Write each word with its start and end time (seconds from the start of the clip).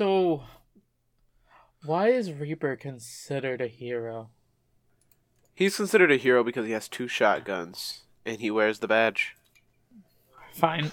So, 0.00 0.44
why 1.84 2.08
is 2.08 2.32
Reaper 2.32 2.74
considered 2.74 3.60
a 3.60 3.66
hero? 3.66 4.30
He's 5.52 5.76
considered 5.76 6.10
a 6.10 6.16
hero 6.16 6.42
because 6.42 6.64
he 6.64 6.72
has 6.72 6.88
two 6.88 7.06
shotguns 7.06 8.04
and 8.24 8.40
he 8.40 8.50
wears 8.50 8.78
the 8.78 8.88
badge. 8.88 9.36
Fine. 10.54 10.90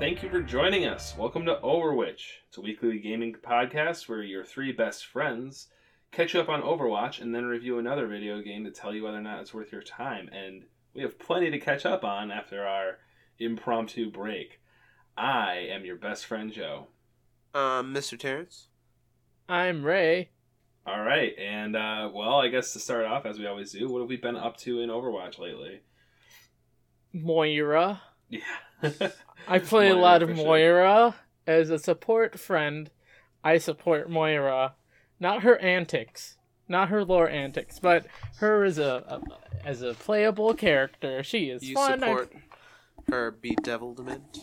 Thank 0.00 0.22
you 0.22 0.30
for 0.30 0.40
joining 0.40 0.86
us. 0.86 1.14
Welcome 1.14 1.44
to 1.44 1.56
OverWhich. 1.56 2.22
It's 2.48 2.56
a 2.56 2.62
weekly 2.62 2.98
gaming 3.00 3.34
podcast 3.34 4.08
where 4.08 4.22
your 4.22 4.46
three 4.46 4.72
best 4.72 5.04
friends 5.04 5.66
catch 6.10 6.34
up 6.34 6.48
on 6.48 6.62
Overwatch 6.62 7.20
and 7.20 7.34
then 7.34 7.44
review 7.44 7.78
another 7.78 8.06
video 8.06 8.40
game 8.40 8.64
to 8.64 8.70
tell 8.70 8.94
you 8.94 9.04
whether 9.04 9.18
or 9.18 9.20
not 9.20 9.40
it's 9.40 9.52
worth 9.52 9.70
your 9.70 9.82
time. 9.82 10.30
And 10.32 10.62
we 10.94 11.02
have 11.02 11.18
plenty 11.18 11.50
to 11.50 11.58
catch 11.60 11.84
up 11.84 12.02
on 12.02 12.30
after 12.30 12.66
our 12.66 12.96
impromptu 13.38 14.10
break. 14.10 14.62
I 15.18 15.68
am 15.70 15.84
your 15.84 15.96
best 15.96 16.24
friend, 16.24 16.50
Joe. 16.50 16.86
Um, 17.52 17.92
Mr. 17.92 18.18
Terrance? 18.18 18.68
I'm 19.50 19.84
Ray. 19.84 20.30
All 20.86 21.02
right, 21.02 21.34
and 21.38 21.76
uh, 21.76 22.08
well, 22.10 22.40
I 22.40 22.48
guess 22.48 22.72
to 22.72 22.78
start 22.78 23.04
off, 23.04 23.26
as 23.26 23.38
we 23.38 23.46
always 23.46 23.72
do, 23.72 23.86
what 23.86 24.00
have 24.00 24.08
we 24.08 24.16
been 24.16 24.36
up 24.36 24.56
to 24.60 24.80
in 24.80 24.88
Overwatch 24.88 25.38
lately? 25.38 25.82
Moira. 27.12 28.00
Yeah. 28.30 29.08
I 29.48 29.58
play 29.58 29.88
a 29.90 29.96
lot 29.96 30.22
of 30.22 30.30
for 30.30 30.36
sure. 30.36 30.44
Moira. 30.44 31.14
As 31.46 31.70
a 31.70 31.78
support 31.78 32.38
friend, 32.38 32.90
I 33.42 33.58
support 33.58 34.08
Moira. 34.10 34.74
Not 35.18 35.42
her 35.42 35.58
antics, 35.58 36.36
not 36.68 36.88
her 36.88 37.04
lore 37.04 37.28
antics, 37.28 37.78
but 37.78 38.06
her 38.38 38.64
as 38.64 38.78
a, 38.78 39.04
a 39.06 39.66
as 39.68 39.82
a 39.82 39.94
playable 39.94 40.54
character. 40.54 41.22
She 41.22 41.50
is 41.50 41.62
You 41.62 41.74
fun. 41.74 42.02
I- 42.04 42.06
support 42.08 42.32
her 43.08 43.32
bedevilment? 43.42 44.38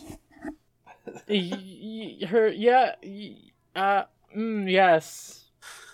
y- 1.26 2.18
y- 2.20 2.26
her 2.26 2.48
yeah 2.48 2.94
y- 3.02 3.36
uh 3.74 4.02
mm, 4.36 4.70
yes 4.70 5.46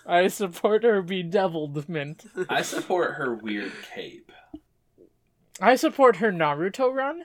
i 0.05 0.27
support 0.27 0.83
her 0.83 1.01
bedevilment 1.01 2.25
I 2.49 2.61
support 2.63 3.13
her 3.13 3.33
weird 3.33 3.71
cape. 3.93 4.29
i 5.61 5.75
support 5.77 6.17
her 6.17 6.33
naruto 6.33 6.93
run 6.93 7.21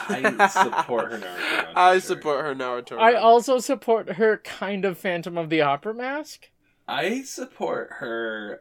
I 0.00 0.46
support 0.48 1.12
her 1.12 1.18
Naruto. 1.18 1.72
I 1.76 1.98
support 1.98 2.44
her 2.44 2.54
Naruto. 2.54 2.98
i 2.98 3.14
also 3.14 3.58
support 3.58 4.12
her 4.14 4.38
kind 4.38 4.84
of 4.84 4.98
phantom 4.98 5.38
of 5.38 5.50
the 5.50 5.60
opera 5.62 5.94
mask 5.94 6.50
I 6.86 7.22
support 7.22 7.88
her. 8.00 8.60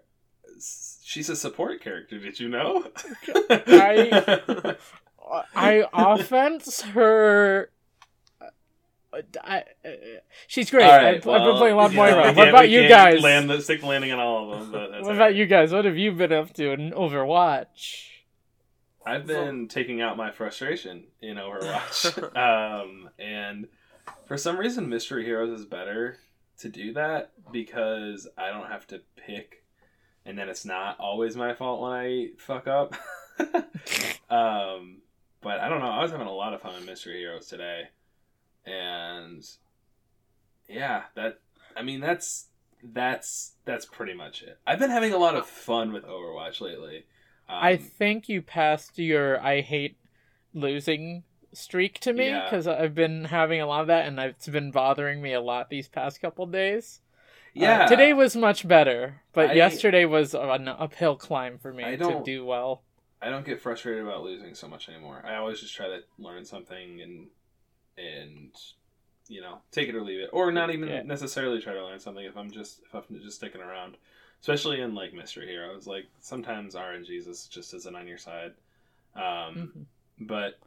She's 1.04 1.28
a 1.30 1.36
support 1.36 1.82
character. 1.82 2.18
Did 2.20 2.40
you 2.40 2.48
know? 2.48 2.88
I- 3.68 4.76
i 5.56 5.84
offense 5.94 6.82
her 6.82 7.70
uh, 8.42 9.22
I, 9.44 9.58
uh, 9.86 9.90
she's 10.48 10.70
great 10.70 10.84
All 10.84 10.92
right, 10.92 11.16
I've, 11.18 11.28
I've 11.28 11.44
been 11.44 11.58
playing 11.58 11.74
a 11.74 11.78
lot 11.78 11.86
of 11.88 11.94
yeah, 11.94 11.98
moira 11.98 12.24
can't- 12.24 12.38
what 12.38 12.50
about 12.50 12.70
you 12.70 12.88
guys 12.88 13.22
Land 13.22 13.50
the, 13.50 13.62
stick 13.62 13.84
landing 13.84 14.12
on 14.12 14.20
all 14.20 14.52
of 14.54 14.60
them. 14.60 14.72
But 14.72 14.92
that's 14.92 15.06
what 15.06 15.16
about 15.16 15.26
right. 15.26 15.36
you 15.36 15.46
guys 15.46 15.72
what 15.72 15.86
have 15.86 15.98
you 15.98 16.12
been 16.12 16.32
up 16.34 16.54
to 16.54 16.72
in 16.72 16.92
overwatch 16.92 18.08
I've 19.06 19.28
been 19.28 19.68
taking 19.68 20.02
out 20.02 20.18
my 20.18 20.32
frustration 20.32 21.06
in 21.22 21.38
Overwatch, 21.38 22.36
um, 22.84 23.10
and 23.20 23.68
for 24.26 24.38
some 24.38 24.58
reason, 24.58 24.90
Mystery 24.90 25.26
Heroes 25.26 25.60
is 25.60 25.66
better 25.66 26.18
to 26.60 26.70
do 26.70 26.94
that 26.94 27.32
because 27.52 28.28
I 28.38 28.50
don't 28.50 28.68
have 28.68 28.88
to 28.88 29.02
pick, 29.16 29.64
and 30.26 30.38
then 30.38 30.50
it's 30.50 30.66
not 30.66 31.00
always 31.00 31.36
my 31.36 31.54
fault 31.54 31.82
when 31.82 31.92
I 31.92 32.28
fuck 32.38 32.68
up. 32.68 32.96
um, 34.30 35.02
but 35.42 35.60
I 35.60 35.70
don't 35.70 35.82
know. 35.82 35.90
I 35.90 36.02
was 36.02 36.12
having 36.12 36.28
a 36.28 36.34
lot 36.34 36.54
of 36.54 36.62
fun 36.62 36.76
in 36.76 36.86
Mystery 36.86 37.20
Heroes 37.20 37.48
today, 37.48 37.90
and 38.66 39.46
yeah, 40.70 41.04
that 41.16 41.40
I 41.76 41.82
mean 41.82 42.00
that's 42.00 42.48
that's 42.84 43.54
that's 43.66 43.86
pretty 43.86 44.14
much 44.14 44.42
it. 44.44 44.60
I've 44.66 44.80
been 44.80 44.90
having 44.90 45.14
a 45.14 45.18
lot 45.18 45.36
of 45.36 45.46
fun 45.46 45.94
with 45.94 46.06
Overwatch 46.06 46.62
lately. 46.62 47.06
Um, 47.50 47.56
I 47.62 47.78
think 47.78 48.30
you 48.30 48.42
passed 48.42 48.98
your 48.98 49.40
I 49.42 49.62
hate 49.62 49.98
losing 50.54 51.24
streak 51.54 52.00
to 52.00 52.14
me 52.14 52.28
Yeah. 52.30 52.44
because 52.46 52.68
I've 52.68 52.96
been 52.96 53.26
having 53.26 53.62
a 53.62 53.68
lot 53.68 53.82
of 53.82 53.88
that 53.88 54.06
and 54.08 54.20
it's 54.20 54.48
been 54.48 54.72
bothering 54.72 55.22
me 55.22 55.34
a 55.34 55.42
lot 55.42 55.70
these 55.70 55.88
past 55.88 56.20
couple 56.22 56.46
days. 56.48 57.02
Uh, 57.56 57.60
yeah. 57.62 57.86
today 57.86 58.14
was 58.14 58.36
much 58.36 58.68
better, 58.68 59.22
but 59.34 59.52
I- 59.52 59.54
yesterday 59.54 60.06
was 60.06 60.34
an 60.34 60.68
uphill 60.68 61.16
climb 61.16 61.60
for 61.60 61.72
me 61.72 61.84
to 61.98 62.22
do 62.26 62.44
well. 62.46 62.82
I 63.22 63.30
don't 63.30 63.46
get 63.46 63.62
frustrated 63.62 64.04
about 64.04 64.24
losing 64.24 64.54
so 64.56 64.68
much 64.68 64.90
anymore. 64.90 65.24
I 65.26 65.36
always 65.36 65.60
just 65.62 65.76
try 65.76 65.88
to 65.88 66.00
learn 66.18 66.44
something 66.46 67.02
and 67.02 67.28
and 67.98 68.52
you 69.28 69.40
know 69.40 69.60
take 69.72 69.88
it 69.88 69.96
or 69.96 70.02
leave 70.02 70.20
it, 70.20 70.30
or 70.34 70.52
not 70.52 70.72
even 70.72 70.90
Yeah. 70.90 71.04
necessarily 71.04 71.62
try 71.62 71.74
to 71.74 71.86
learn 71.86 72.00
something 72.00 72.26
if 72.26 72.36
I'm 72.36 72.52
just 72.52 72.82
if 72.84 72.94
I'm 72.94 73.22
just 73.22 73.38
sticking 73.38 73.62
around. 73.62 73.96
Especially 74.44 74.82
in 74.82 74.94
like 74.94 75.14
mystery 75.14 75.48
heroes, 75.48 75.88
like 75.88 76.04
sometimes 76.20 76.76
RNGs 76.76 77.30
is 77.30 77.48
just 77.48 77.74
isn't 77.74 77.96
on 77.96 78.06
your 78.08 78.18
side. 78.18 78.52
Um, 79.16 79.72
Mhm. 79.72 79.86
But 80.20 80.60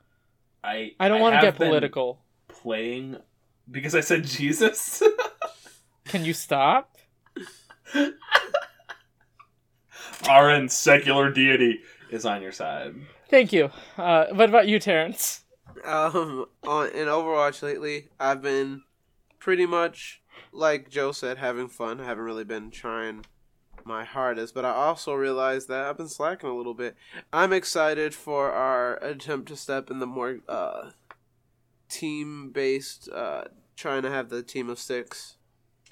I 0.64 0.94
I 0.98 1.08
don't 1.08 1.20
want 1.20 1.34
to 1.36 1.42
get 1.42 1.56
political. 1.56 2.18
Playing 2.48 3.18
because 3.70 3.94
I 3.94 4.00
said 4.00 4.24
Jesus. 4.24 5.02
Can 6.06 6.24
you 6.24 6.32
stop? 6.32 6.96
RN 10.26 10.68
secular 10.70 11.30
deity 11.30 11.80
is 12.10 12.24
on 12.24 12.40
your 12.40 12.52
side. 12.52 12.94
Thank 13.28 13.52
you. 13.52 13.70
Uh, 13.98 14.26
what 14.32 14.48
about 14.48 14.68
you, 14.68 14.78
Terrance? 14.78 15.44
Um, 15.84 16.46
on 16.66 16.88
in 16.88 17.08
Overwatch 17.08 17.62
lately, 17.62 18.08
I've 18.18 18.40
been 18.40 18.82
pretty 19.38 19.66
much 19.66 20.22
like 20.50 20.88
Joe 20.88 21.12
said, 21.12 21.36
having 21.38 21.68
fun. 21.68 22.00
I 22.00 22.04
haven't 22.04 22.24
really 22.24 22.44
been 22.44 22.70
trying 22.70 23.26
my 23.86 24.04
hardest, 24.04 24.54
but 24.54 24.64
I 24.64 24.70
also 24.70 25.14
realized 25.14 25.68
that 25.68 25.84
I've 25.84 25.96
been 25.96 26.08
slacking 26.08 26.50
a 26.50 26.56
little 26.56 26.74
bit. 26.74 26.96
I'm 27.32 27.52
excited 27.52 28.14
for 28.14 28.52
our 28.52 28.96
attempt 28.96 29.48
to 29.48 29.56
step 29.56 29.90
in 29.90 30.00
the 30.00 30.06
more 30.06 30.38
uh, 30.48 30.90
team 31.88 32.50
based, 32.50 33.08
uh, 33.08 33.44
trying 33.76 34.02
to 34.02 34.10
have 34.10 34.28
the 34.28 34.42
team 34.42 34.68
of 34.68 34.78
six 34.78 35.36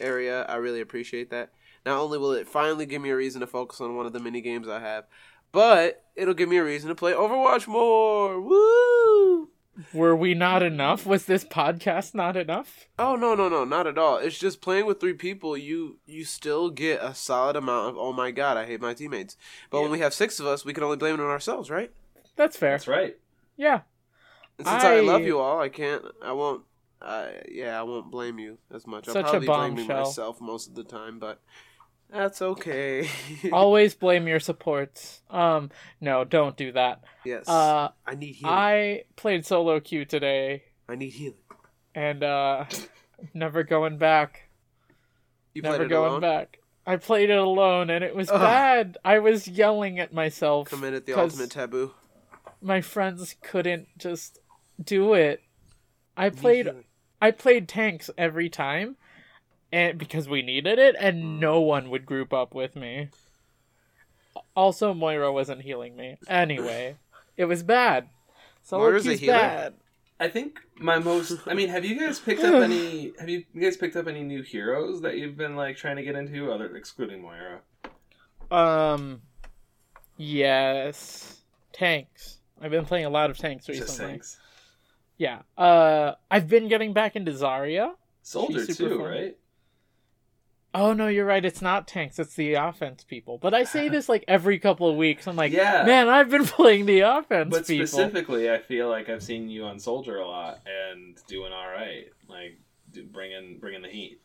area. 0.01 0.45
I 0.45 0.57
really 0.57 0.81
appreciate 0.81 1.31
that. 1.31 1.53
Not 1.87 1.99
only 1.99 2.19
will 2.19 2.33
it 2.33 2.49
finally 2.49 2.87
give 2.87 3.03
me 3.03 3.11
a 3.11 3.17
reason 3.17 3.41
to 3.41 3.47
focus 3.47 3.81
on 3.81 3.97
one 3.97 4.07
of 4.07 4.13
the 4.13 4.21
mini 4.21 4.41
games 4.41 4.69
I 4.69 4.81
have, 4.81 5.05
but 5.53 6.03
it'll 6.17 6.35
give 6.35 6.49
me 6.49 6.57
a 6.57 6.65
reason 6.65 6.89
to 6.89 6.95
play 6.95 7.13
Overwatch 7.13 7.69
more. 7.69 8.41
Woo! 8.41 9.51
Were 9.93 10.15
we 10.15 10.35
not 10.35 10.63
enough? 10.63 11.05
Was 11.07 11.25
this 11.27 11.45
podcast 11.45 12.15
not 12.15 12.37
enough? 12.37 12.87
Oh 12.99 13.17
no 13.17 13.35
no 13.35 13.49
no 13.49 13.65
not 13.65 13.87
at 13.87 13.99
all. 13.99 14.19
It's 14.19 14.39
just 14.39 14.61
playing 14.61 14.87
with 14.87 15.01
three 15.01 15.15
people. 15.15 15.57
You 15.57 15.99
you 16.07 16.25
still 16.25 16.71
get 16.71 17.03
a 17.03 17.15
solid 17.15 17.57
amount 17.57 17.91
of 17.91 17.99
oh 17.99 18.13
my 18.13 18.31
god 18.31 18.57
I 18.57 18.67
hate 18.67 18.81
my 18.81 18.95
teammates. 18.95 19.37
But 19.71 19.83
when 19.83 19.91
we 19.91 19.99
have 19.99 20.15
six 20.15 20.39
of 20.39 20.47
us, 20.47 20.65
we 20.65 20.73
can 20.73 20.85
only 20.85 20.97
blame 20.97 21.15
it 21.15 21.21
on 21.21 21.27
ourselves, 21.31 21.71
right? 21.71 21.91
That's 22.37 22.57
fair. 22.57 22.73
That's 22.73 22.89
right. 22.89 23.17
Yeah. 23.57 23.81
And 24.59 24.67
since 24.67 24.85
I, 24.85 24.97
I- 24.97 25.01
love 25.01 25.23
you 25.23 25.39
all, 25.41 25.61
I 25.61 25.69
can't. 25.69 26.05
I 26.23 26.33
won't. 26.33 26.63
I 27.03 27.43
yeah, 27.51 27.79
I 27.79 27.83
won't 27.83 28.11
blame 28.11 28.39
you 28.39 28.59
as 28.73 28.87
much. 28.87 29.07
Such 29.07 29.17
I'll 29.17 29.23
a 29.23 29.31
probably 29.31 29.47
blame 29.47 29.75
me 29.75 29.83
bombshell. 29.87 30.05
myself 30.05 30.41
most 30.41 30.69
of 30.69 30.75
the 30.75 30.85
time, 30.85 31.19
but 31.19 31.41
that's 32.11 32.41
okay. 32.43 33.09
Always 33.53 33.95
blame 33.95 34.27
your 34.29 34.41
supports. 34.41 35.23
Um, 35.31 35.71
no, 36.01 36.25
don't 36.25 36.57
do 36.57 36.73
that. 36.73 37.03
yes, 37.25 37.49
Uh, 37.49 37.89
I 38.07 38.15
need 38.15 38.35
healing. 38.35 38.55
I 38.55 39.03
played 39.17 39.45
solo 39.47 39.81
queue 39.81 40.05
today, 40.05 40.65
I 40.89 40.95
need 40.97 41.11
healing. 41.13 41.39
and 41.95 42.23
uh, 42.23 42.65
never 43.35 43.63
going 43.63 43.99
back. 43.99 44.49
You 45.55 45.63
played 45.63 45.73
never 45.73 45.87
going 45.87 46.09
alone. 46.11 46.21
back. 46.21 46.59
I 46.87 46.97
played 46.97 47.31
it 47.31 47.39
alone, 47.39 47.89
and 47.91 48.05
it 48.05 48.15
was 48.15 48.29
Ugh. 48.31 48.39
bad. 48.41 48.99
I 49.05 49.19
was 49.21 49.49
yelling 49.49 49.99
at 49.99 50.13
myself. 50.13 50.69
Committed 50.69 51.07
the 51.07 51.15
ultimate 51.15 51.51
taboo. 51.51 51.93
My 52.61 52.81
friends 52.81 53.37
couldn't 53.43 53.89
just 53.99 54.39
do 54.83 55.15
it. 55.15 55.43
I 56.17 56.29
played 56.31 56.71
I 57.23 57.31
played 57.31 57.69
tanks 57.69 58.11
every 58.19 58.49
time, 58.51 58.97
and 59.75 59.99
because 59.99 60.29
we 60.29 60.43
needed 60.43 60.79
it, 60.79 60.95
and 60.99 61.17
Hmm. 61.23 61.39
no 61.41 61.61
one 61.61 61.91
would 61.91 62.07
group 62.07 62.33
up 62.33 62.55
with 62.55 62.77
me. 62.77 63.09
Also, 64.57 64.95
Moira 64.95 65.33
wasn't 65.33 65.63
healing 65.63 65.97
me. 65.97 66.17
Anyway, 66.29 66.97
it 67.37 67.45
was 67.47 67.63
bad. 67.63 68.09
So 68.63 68.79
Moira's 68.79 69.07
a 69.07 69.15
healer? 69.15 69.33
bad. 69.39 69.75
I 70.21 70.29
think 70.29 70.61
my 70.77 70.99
most. 71.01 71.41
I 71.47 71.55
mean, 71.55 71.69
have 71.71 71.85
you 71.85 71.99
guys 71.99 72.21
picked 72.21 72.43
up 72.45 72.55
any? 72.63 73.13
Have 73.19 73.29
you, 73.29 73.45
you 73.53 73.61
guys 73.61 73.77
picked 73.77 73.97
up 73.97 74.07
any 74.07 74.23
new 74.23 74.43
heroes 74.43 75.01
that 75.03 75.19
you've 75.19 75.37
been 75.37 75.57
like 75.57 75.77
trying 75.77 75.97
to 75.97 76.03
get 76.03 76.15
into, 76.15 76.53
other 76.53 76.75
excluding 76.77 77.21
Moira? 77.21 77.61
Um, 78.51 79.23
yes, 80.17 81.41
tanks. 81.73 82.39
I've 82.61 82.71
been 82.71 82.85
playing 82.87 83.05
a 83.07 83.11
lot 83.11 83.31
of 83.31 83.37
tanks 83.39 83.67
Just 83.67 83.81
recently. 83.81 84.13
tanks. 84.13 84.39
Yeah. 85.19 85.41
Uh, 85.59 86.15
I've 86.31 86.49
been 86.49 86.69
getting 86.69 86.93
back 86.93 87.17
into 87.17 87.33
Zarya. 87.33 87.95
Soldier 88.23 88.65
super 88.65 88.89
too, 88.91 88.99
fun. 89.01 89.07
right? 89.11 89.37
Oh 90.77 90.93
no, 90.93 91.07
you're 91.07 91.25
right. 91.25 91.45
It's 91.45 91.63
not 91.63 91.87
tanks. 91.87 92.19
It's 92.19 92.35
the 92.35 92.55
offense 92.55 93.05
people. 93.05 93.39
But 93.39 93.55
I 93.55 93.63
say 93.65 93.89
this 93.91 94.09
like 94.09 94.25
every 94.27 94.59
couple 94.59 94.89
of 94.91 94.97
weeks. 94.97 95.27
I'm 95.29 95.37
like, 95.37 95.53
Yeah. 95.53 95.85
man, 95.87 96.09
I've 96.09 96.31
been 96.31 96.45
playing 96.59 96.87
the 96.87 97.01
offense 97.01 97.51
But 97.51 97.67
people. 97.67 97.87
specifically, 97.87 98.51
I 98.51 98.59
feel 98.59 98.89
like 98.89 99.09
I've 99.09 99.23
seen 99.23 99.49
you 99.49 99.65
on 99.65 99.79
Soldier 99.79 100.19
a 100.19 100.27
lot 100.27 100.61
and 100.67 101.17
doing 101.29 101.53
all 101.53 101.69
right, 101.69 102.07
like 102.29 102.59
bringing 103.13 103.59
bringing 103.59 103.83
the 103.83 103.89
heat. 103.89 104.21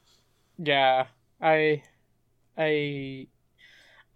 Yeah, 0.57 1.05
I, 1.41 1.83
I, 2.57 3.27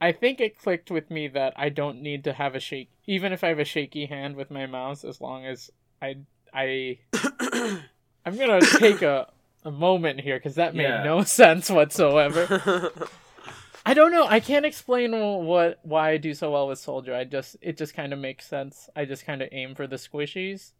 I 0.01 0.11
think 0.11 0.41
it 0.41 0.57
clicked 0.59 0.91
with 0.91 1.09
me 1.09 1.27
that 1.29 1.53
I 1.55 1.69
don't 1.69 2.01
need 2.01 2.23
to 2.25 2.33
have 2.33 2.53
a 2.55 2.59
shake, 2.59 2.89
even 3.05 3.31
if 3.31 3.43
I 3.43 3.49
have 3.49 3.59
a 3.59 3.63
shaky 3.65 4.07
hand 4.07 4.35
with 4.35 4.51
my 4.51 4.65
mouse, 4.65 5.05
as 5.05 5.21
long 5.21 5.45
as 5.45 5.71
I, 6.01 6.17
I, 6.53 6.97
I'm 8.25 8.37
gonna 8.37 8.59
take 8.61 9.01
a, 9.01 9.27
a 9.65 9.71
moment 9.71 10.19
here 10.21 10.37
because 10.37 10.55
that 10.55 10.75
made 10.75 10.83
Yeah. 10.83 11.03
no 11.03 11.23
sense 11.23 11.69
whatsoever. 11.69 12.91
I 13.85 13.93
don't 13.93 14.11
know. 14.11 14.25
I 14.25 14.39
can't 14.39 14.65
explain 14.65 15.11
what 15.45 15.79
why 15.83 16.11
I 16.11 16.17
do 16.17 16.33
so 16.33 16.51
well 16.51 16.67
with 16.69 16.79
Soldier. 16.79 17.13
I 17.13 17.25
just 17.25 17.57
it 17.61 17.77
just 17.77 17.93
kind 17.93 18.13
of 18.13 18.19
makes 18.19 18.45
sense. 18.47 18.89
I 18.95 19.03
just 19.05 19.25
kind 19.25 19.41
of 19.41 19.49
aim 19.51 19.75
for 19.75 19.87
the 19.87 19.97
squishies, 19.97 20.71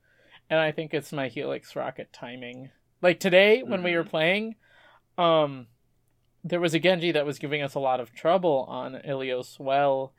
and 0.50 0.60
I 0.60 0.72
think 0.72 0.94
it's 0.94 1.12
my 1.12 1.28
Helix 1.28 1.76
rocket 1.76 2.14
timing. 2.14 2.70
Like 3.02 3.20
today 3.20 3.62
when 3.62 3.84
we 3.84 3.96
were 3.98 4.06
Mhm. 4.06 4.10
playing, 4.10 4.56
um, 5.18 5.68
there 6.46 6.62
was 6.62 6.74
a 6.74 6.80
Genji 6.80 7.12
that 7.12 7.26
was 7.26 7.40
giving 7.40 7.62
us 7.62 7.74
a 7.76 7.80
lot 7.80 8.00
of 8.00 8.14
trouble 8.16 8.66
on 8.70 8.94
Ilios 9.06 9.60
Well, 9.60 10.14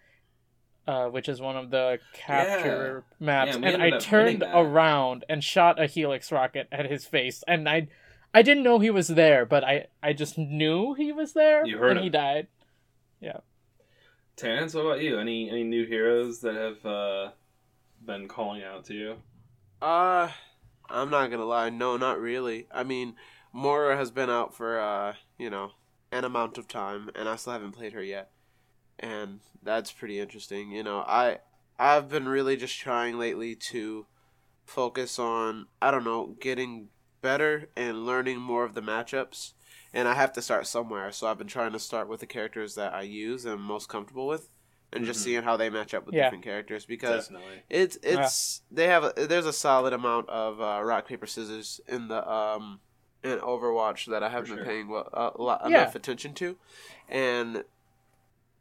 uh, 0.87 1.07
which 1.07 1.29
is 1.31 1.41
one 1.41 1.57
of 1.57 1.71
the 1.71 2.01
capture 2.13 3.05
maps, 3.19 3.57
Yeah, 3.57 3.69
and 3.71 3.83
I 3.83 3.99
turned 3.99 4.43
around 4.47 5.25
and 5.31 5.43
shot 5.43 5.81
a 5.81 5.87
Helix 5.87 6.31
rocket 6.31 6.69
at 6.71 6.85
his 6.91 7.07
face, 7.07 7.43
and 7.49 7.67
I. 7.67 7.89
I 8.35 8.43
didn't 8.43 8.65
know 8.65 8.81
he 8.81 8.91
was 8.91 9.09
there, 9.09 9.47
but 9.47 9.63
I, 9.65 9.87
I 10.03 10.13
just 10.13 10.37
knew 10.37 10.95
he 10.95 11.13
was 11.13 11.33
there, 11.35 11.65
You 11.65 11.79
heard 11.79 11.91
and 11.93 11.99
him. 11.99 12.05
he 12.05 12.11
died. 12.11 12.49
Yeah. 13.21 13.39
Terrance, 14.37 14.75
what 14.75 14.85
about 14.87 15.01
you? 15.01 15.19
Any 15.21 15.49
any 15.49 15.63
new 15.63 15.87
heroes 15.87 16.41
that 16.41 16.57
have 16.57 16.85
uh, 16.85 17.31
been 18.05 18.27
calling 18.27 18.65
out 18.65 18.85
to 18.87 18.95
you? 18.95 19.17
Uh, 19.81 20.29
I'm 20.91 21.09
not 21.11 21.31
gonna 21.31 21.45
lie. 21.45 21.71
No, 21.71 21.97
not 21.97 22.21
really. 22.21 22.67
I 22.73 22.83
mean, 22.83 23.15
Moira 23.53 23.97
has 23.97 24.11
been 24.11 24.31
out 24.31 24.53
for 24.55 24.81
uh, 24.81 25.15
you 25.39 25.51
know, 25.51 25.71
an 26.11 26.25
amount 26.25 26.59
of 26.59 26.67
time, 26.67 27.11
and 27.15 27.29
I 27.29 27.37
still 27.37 27.53
haven't 27.53 27.73
played 27.73 27.93
her 27.93 28.03
yet, 28.03 28.31
and 28.99 29.39
that's 29.63 29.93
pretty 29.93 30.19
interesting. 30.19 30.73
You 30.73 30.83
know, 30.83 30.99
I 31.07 31.39
I've 31.79 32.09
been 32.09 32.27
really 32.29 32.57
just 32.57 32.77
trying 32.77 33.17
lately 33.19 33.55
to 33.71 34.07
focus 34.65 35.21
on 35.21 35.67
I 35.81 35.93
don't 35.93 36.05
know 36.05 36.35
getting 36.41 36.89
better 37.25 37.69
and 37.77 38.07
learning 38.07 38.39
more 38.39 38.65
of 38.65 38.75
the 38.75 38.83
matchups. 38.83 39.55
And 39.93 40.07
I 40.09 40.15
have 40.15 40.33
to 40.35 40.43
start 40.43 40.67
somewhere, 40.67 41.11
so 41.13 41.27
I've 41.27 41.39
been 41.39 41.47
trying 41.47 41.73
to 41.73 41.79
start 41.79 42.09
with 42.09 42.21
the 42.21 42.27
characters 42.27 42.75
that 42.75 42.93
I 42.95 43.03
use 43.03 43.45
and 43.45 43.55
I'm 43.55 43.63
most 43.63 43.89
comfortable 43.89 44.27
with, 44.27 44.49
and 44.93 45.05
just 45.05 45.21
Mhm. 45.21 45.25
seeing 45.25 45.43
how 45.45 45.57
they 45.57 45.71
match 45.71 45.95
up 45.95 46.05
with 46.07 46.15
Yeah. 46.15 46.25
different 46.25 46.45
characters. 46.45 46.85
Because 46.85 47.29
Definitely. 47.29 47.63
it's 47.71 47.97
it's 48.03 48.63
they 48.71 48.87
have 48.89 49.05
a, 49.05 49.13
there's 49.27 49.47
a 49.47 49.53
solid 49.53 49.93
amount 49.93 50.29
of 50.29 50.61
uh, 50.61 50.81
rock 50.85 51.07
paper 51.09 51.27
scissors 51.27 51.81
in 51.89 52.09
the 52.09 52.21
um 52.31 52.81
in 53.23 53.39
Overwatch 53.39 54.05
that 54.11 54.23
I 54.23 54.29
haven't 54.29 54.51
For 54.51 54.57
been 54.57 54.67
paying 54.67 54.89
well, 54.89 55.09
a 55.13 55.43
lot 55.43 55.63
Yeah. 55.63 55.69
enough 55.83 55.95
attention 55.95 56.35
to, 56.35 56.57
and 57.09 57.65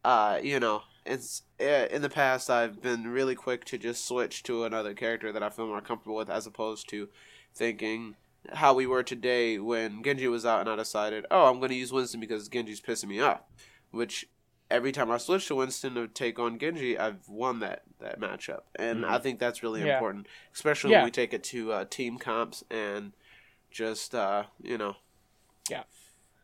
uh 0.04 0.40
you 0.42 0.60
know 0.60 0.84
it's 1.06 1.44
uh, 1.60 1.88
in 1.92 2.02
the 2.02 2.10
past 2.10 2.50
I've 2.50 2.82
been 2.82 3.08
really 3.08 3.36
quick 3.36 3.66
to 3.66 3.78
just 3.78 4.06
switch 4.08 4.44
to 4.44 4.64
another 4.64 4.94
character 4.94 5.32
that 5.34 5.44
I 5.44 5.50
feel 5.50 5.68
more 5.68 5.82
comfortable 5.82 6.16
with 6.16 6.30
as 6.30 6.48
opposed 6.48 6.88
to 6.90 7.10
thinking 7.54 8.16
how 8.52 8.74
we 8.74 8.86
were 8.86 9.04
today 9.04 9.58
when 9.60 10.04
Genji 10.04 10.28
was 10.28 10.46
out 10.46 10.62
and 10.62 10.70
I 10.70 10.76
decided 10.76 11.26
oh 11.32 11.46
I'm 11.46 11.60
going 11.60 11.70
to 11.70 11.76
use 11.76 11.94
Winston 11.94 12.20
because 12.20 12.50
Genji's 12.50 12.82
pissing 12.82 13.08
me 13.08 13.20
off, 13.22 13.42
which 13.92 14.28
every 14.72 14.92
time 14.92 15.12
I 15.12 15.18
switch 15.18 15.48
to 15.48 15.56
Winston 15.56 15.94
to 15.96 16.08
take 16.08 16.40
on 16.40 16.58
Genji, 16.60 16.98
I've 16.98 17.28
won 17.30 17.60
that 17.60 17.84
that 18.00 18.20
matchup, 18.20 18.62
and 18.76 19.04
Mhm. 19.04 19.10
I 19.10 19.18
think 19.20 19.40
that's 19.40 19.64
really 19.64 19.82
Yeah. 19.82 19.94
important, 19.96 20.28
especially 20.54 20.92
Yeah. 20.92 20.98
when 21.00 21.06
we 21.06 21.12
take 21.12 21.34
it 21.34 21.44
to 21.46 21.72
uh, 21.72 21.86
team 21.86 22.18
comps 22.18 22.64
and 22.70 23.14
just 23.72 24.14
uh, 24.14 24.44
you 24.62 24.78
know, 24.78 24.98
Yeah. 25.70 25.84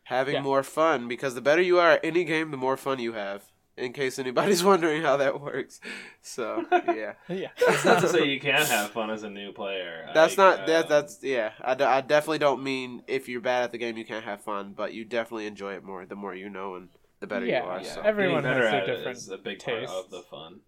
having 0.03 0.35
Yeah. 0.35 0.41
more 0.41 0.63
fun. 0.63 1.07
Because 1.09 1.35
the 1.35 1.41
better 1.41 1.61
you 1.61 1.79
are 1.79 1.91
at 1.91 2.05
any 2.05 2.23
game, 2.23 2.51
the 2.51 2.57
more 2.57 2.77
fun 2.77 2.99
you 2.99 3.13
have. 3.13 3.48
In 3.79 3.93
case 3.93 4.19
anybody's 4.19 4.63
wondering 4.71 5.01
how 5.01 5.17
that 5.17 5.39
works, 5.41 5.79
so 6.21 6.65
yeah, 6.71 7.13
Yeah. 7.29 7.47
That's 7.65 7.85
not 7.85 8.01
to 8.01 8.09
say 8.09 8.25
you 8.25 8.39
can't 8.39 8.67
have 8.77 8.91
fun 8.91 9.09
as 9.09 9.23
a 9.23 9.29
new 9.29 9.51
player. 9.53 10.09
that's 10.13 10.37
Like, 10.37 10.57
not 10.59 10.67
that. 10.67 10.83
um, 10.85 10.89
That's 10.89 11.23
yeah. 11.23 11.51
I, 11.61 11.75
d- 11.75 11.83
I 11.85 12.01
definitely 12.01 12.39
don't 12.39 12.61
mean 12.63 13.03
if 13.07 13.29
you're 13.29 13.41
bad 13.41 13.63
at 13.63 13.71
the 13.71 13.77
game 13.77 13.97
you 13.97 14.05
can't 14.05 14.25
have 14.25 14.41
fun, 14.43 14.73
but 14.75 14.93
you 14.93 15.05
definitely 15.05 15.47
enjoy 15.47 15.73
it 15.73 15.83
more 15.83 16.05
the 16.05 16.15
more 16.15 16.35
you 16.35 16.49
know 16.49 16.75
and 16.75 16.89
the 17.21 17.27
better 17.27 17.45
Yeah, 17.45 17.63
you 17.63 17.69
are. 17.69 17.81
yeah. 17.81 17.93
So. 17.95 18.01
Everyone 18.01 18.43
Getting 18.43 18.59
better 18.59 18.69
has 18.69 18.85
their 18.87 18.95
different 18.97 19.17
is 19.17 19.29
a 19.29 19.37
big 19.37 19.59
part 19.63 19.83
of 19.85 20.09
the 20.11 20.21
fun. 20.23 20.59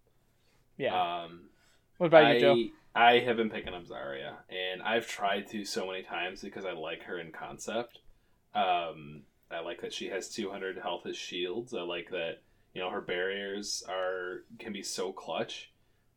Yeah. 0.78 1.22
Um, 1.24 1.50
what 1.98 2.06
about 2.08 2.24
I, 2.24 2.32
you, 2.34 2.40
Joe? 2.40 2.56
I 2.94 3.18
have 3.20 3.36
been 3.36 3.50
picking 3.50 3.74
up 3.74 3.84
Zarya, 3.86 4.34
and 4.50 4.82
I've 4.82 5.06
tried 5.06 5.46
to 5.48 5.64
so 5.64 5.86
many 5.86 6.02
times 6.02 6.40
because 6.42 6.64
I 6.64 6.72
like 6.72 7.02
her 7.04 7.18
in 7.18 7.30
concept. 7.32 7.98
Um, 8.54 9.22
I 9.50 9.60
like 9.60 9.80
that 9.82 9.92
she 9.92 10.08
has 10.08 10.28
200 10.30 10.78
health 10.78 11.06
as 11.06 11.16
shields. 11.16 11.74
I 11.74 11.82
like 11.82 12.08
that 12.10 12.38
you 12.74 12.80
know 12.80 12.90
her 12.90 13.00
barriers 13.00 13.82
are 13.88 14.44
can 14.58 14.72
be 14.72 14.82
so 14.82 15.12
clutch. 15.12 15.70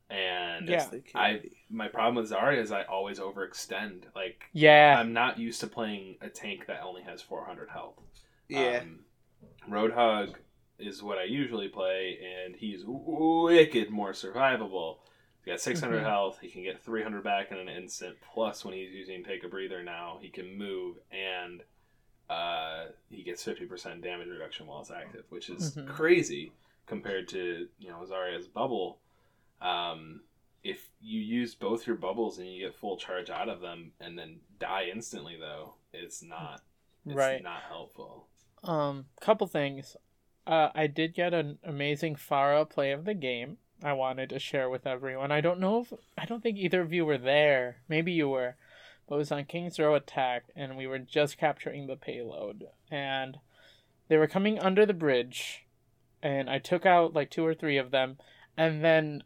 And 0.08 0.68
Yeah. 0.68 0.88
I 1.16 1.42
my 1.68 1.88
problem 1.88 2.14
with 2.14 2.30
Zarya 2.30 2.58
is 2.62 2.70
I 2.70 2.84
always 2.84 3.18
overextend. 3.18 4.04
Like 4.14 4.44
Yeah. 4.52 4.96
I'm 4.98 5.12
not 5.12 5.38
used 5.38 5.60
to 5.60 5.66
playing 5.66 6.16
a 6.20 6.28
tank 6.28 6.66
that 6.66 6.82
only 6.82 7.02
has 7.02 7.20
400 7.22 7.68
health. 7.70 8.00
yeah. 8.48 8.80
Um, 8.82 9.00
Roadhog 9.68 10.34
is 10.78 11.02
what 11.02 11.18
I 11.18 11.24
usually 11.24 11.68
play, 11.68 12.18
and 12.44 12.54
he's 12.54 12.82
wicked 12.86 13.90
more 13.90 14.12
survivable. 14.12 14.98
He's 15.44 15.52
got 15.52 15.60
600 15.60 16.02
Mhm. 16.02 16.04
health. 16.04 16.38
He 16.40 16.50
can 16.50 16.62
get 16.62 16.80
300 16.84 17.24
back 17.24 17.50
in 17.50 17.58
an 17.58 17.68
instant. 17.68 18.16
Plus, 18.20 18.64
when 18.64 18.74
he's 18.74 18.92
using 18.92 19.24
Take 19.24 19.42
a 19.42 19.48
Breather 19.48 19.82
now, 19.82 20.18
he 20.20 20.28
can 20.28 20.56
move 20.56 20.98
and 21.10 21.62
uh, 22.28 22.86
he 23.10 23.22
gets 23.22 23.44
50% 23.44 24.02
damage 24.02 24.28
reduction 24.28 24.66
while 24.66 24.80
it's 24.80 24.90
active, 24.90 25.24
which 25.30 25.48
is 25.48 25.76
Mhm. 25.76 25.86
crazy 25.86 26.52
compared 26.86 27.28
to 27.28 27.68
you 27.78 27.88
know 27.88 28.04
Zarya's 28.04 28.46
bubble. 28.48 28.98
Um, 29.60 30.22
if 30.64 30.90
you 31.00 31.20
use 31.20 31.54
both 31.54 31.86
your 31.86 31.96
bubbles 31.96 32.38
and 32.38 32.48
you 32.52 32.64
get 32.66 32.74
full 32.74 32.96
charge 32.96 33.30
out 33.30 33.48
of 33.48 33.60
them 33.60 33.92
and 34.00 34.18
then 34.18 34.40
die 34.58 34.86
instantly, 34.92 35.36
though, 35.36 35.74
it's 35.92 36.22
not. 36.22 36.62
It's 37.04 37.14
Right. 37.14 37.42
not 37.42 37.62
helpful. 37.62 38.26
Um, 38.64 39.06
couple 39.20 39.46
things. 39.46 39.96
Uh, 40.46 40.70
I 40.74 40.88
did 40.88 41.14
get 41.14 41.32
an 41.32 41.58
amazing 41.62 42.16
Pharah 42.16 42.68
play 42.68 42.90
of 42.92 43.04
the 43.04 43.14
game. 43.14 43.58
I 43.82 43.92
wanted 43.92 44.30
to 44.30 44.38
share 44.40 44.68
with 44.70 44.86
everyone. 44.86 45.30
I 45.30 45.40
don't 45.40 45.60
know 45.60 45.80
if 45.82 45.92
I 46.18 46.24
don't 46.24 46.42
think 46.42 46.58
either 46.58 46.80
of 46.80 46.92
you 46.92 47.04
were 47.06 47.18
there. 47.18 47.82
Maybe 47.88 48.10
you 48.12 48.28
were, 48.28 48.56
but 49.08 49.14
it 49.16 49.18
was 49.18 49.32
on 49.32 49.44
King's 49.44 49.78
Row 49.78 49.94
attack, 49.94 50.44
and 50.56 50.76
we 50.76 50.86
were 50.86 50.98
just 50.98 51.38
capturing 51.38 51.86
the 51.86 51.96
payload, 51.96 52.64
and 52.90 53.38
they 54.08 54.16
were 54.16 54.26
coming 54.26 54.58
under 54.58 54.84
the 54.86 54.94
bridge, 54.94 55.66
and 56.22 56.48
I 56.50 56.58
took 56.58 56.84
out 56.86 57.14
like 57.14 57.30
two 57.30 57.44
or 57.46 57.54
three 57.54 57.76
of 57.78 57.90
them, 57.90 58.18
and 58.56 58.84
then 58.84 59.22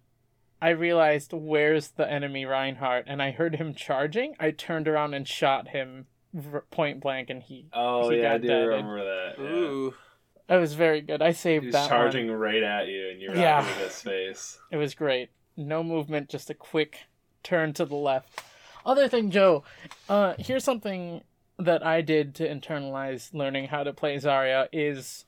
I 0.62 0.70
realized 0.70 1.32
where's 1.32 1.88
the 1.90 2.10
enemy 2.10 2.44
Reinhardt, 2.44 3.04
and 3.06 3.22
I 3.22 3.30
heard 3.30 3.56
him 3.56 3.74
charging. 3.74 4.34
I 4.38 4.50
turned 4.50 4.86
around 4.88 5.14
and 5.14 5.26
shot 5.26 5.68
him 5.68 6.06
r- 6.52 6.64
point 6.70 7.00
blank, 7.00 7.30
and 7.30 7.42
he. 7.42 7.66
Oh 7.72 8.10
He 8.10 8.18
yeah, 8.20 8.30
I 8.30 8.32
got 8.34 8.42
do 8.42 8.48
dead. 8.48 8.66
remember 8.66 9.04
that. 9.04 9.34
Yeah. 9.38 9.44
Ooh. 9.48 9.94
It 10.50 10.56
was 10.56 10.74
very 10.74 11.00
good. 11.00 11.22
I 11.22 11.28
He 11.28 11.32
saved 11.34 11.66
was 11.66 11.72
that 11.74 11.88
charging 11.88 12.26
one. 12.28 12.36
right 12.36 12.62
at 12.62 12.88
you, 12.88 13.08
and 13.10 13.20
you're 13.20 13.34
Yeah. 13.36 13.58
out 13.58 13.68
into 13.68 13.78
his 13.80 14.02
face. 14.02 14.58
It 14.70 14.76
was 14.78 14.94
great. 14.94 15.30
No 15.56 15.82
movement, 15.82 16.28
just 16.28 16.50
a 16.50 16.54
quick 16.54 16.98
turn 17.42 17.72
to 17.74 17.84
the 17.84 17.94
left. 17.96 18.42
Other 18.84 19.08
thing, 19.08 19.30
Joe. 19.30 19.64
Uh, 20.08 20.34
here's 20.38 20.64
something 20.64 21.22
that 21.58 21.84
I 21.84 22.00
did 22.00 22.34
to 22.36 22.48
internalize 22.48 23.34
learning 23.34 23.68
how 23.68 23.82
to 23.84 23.92
play 23.92 24.16
Zarya 24.16 24.68
is, 24.72 25.26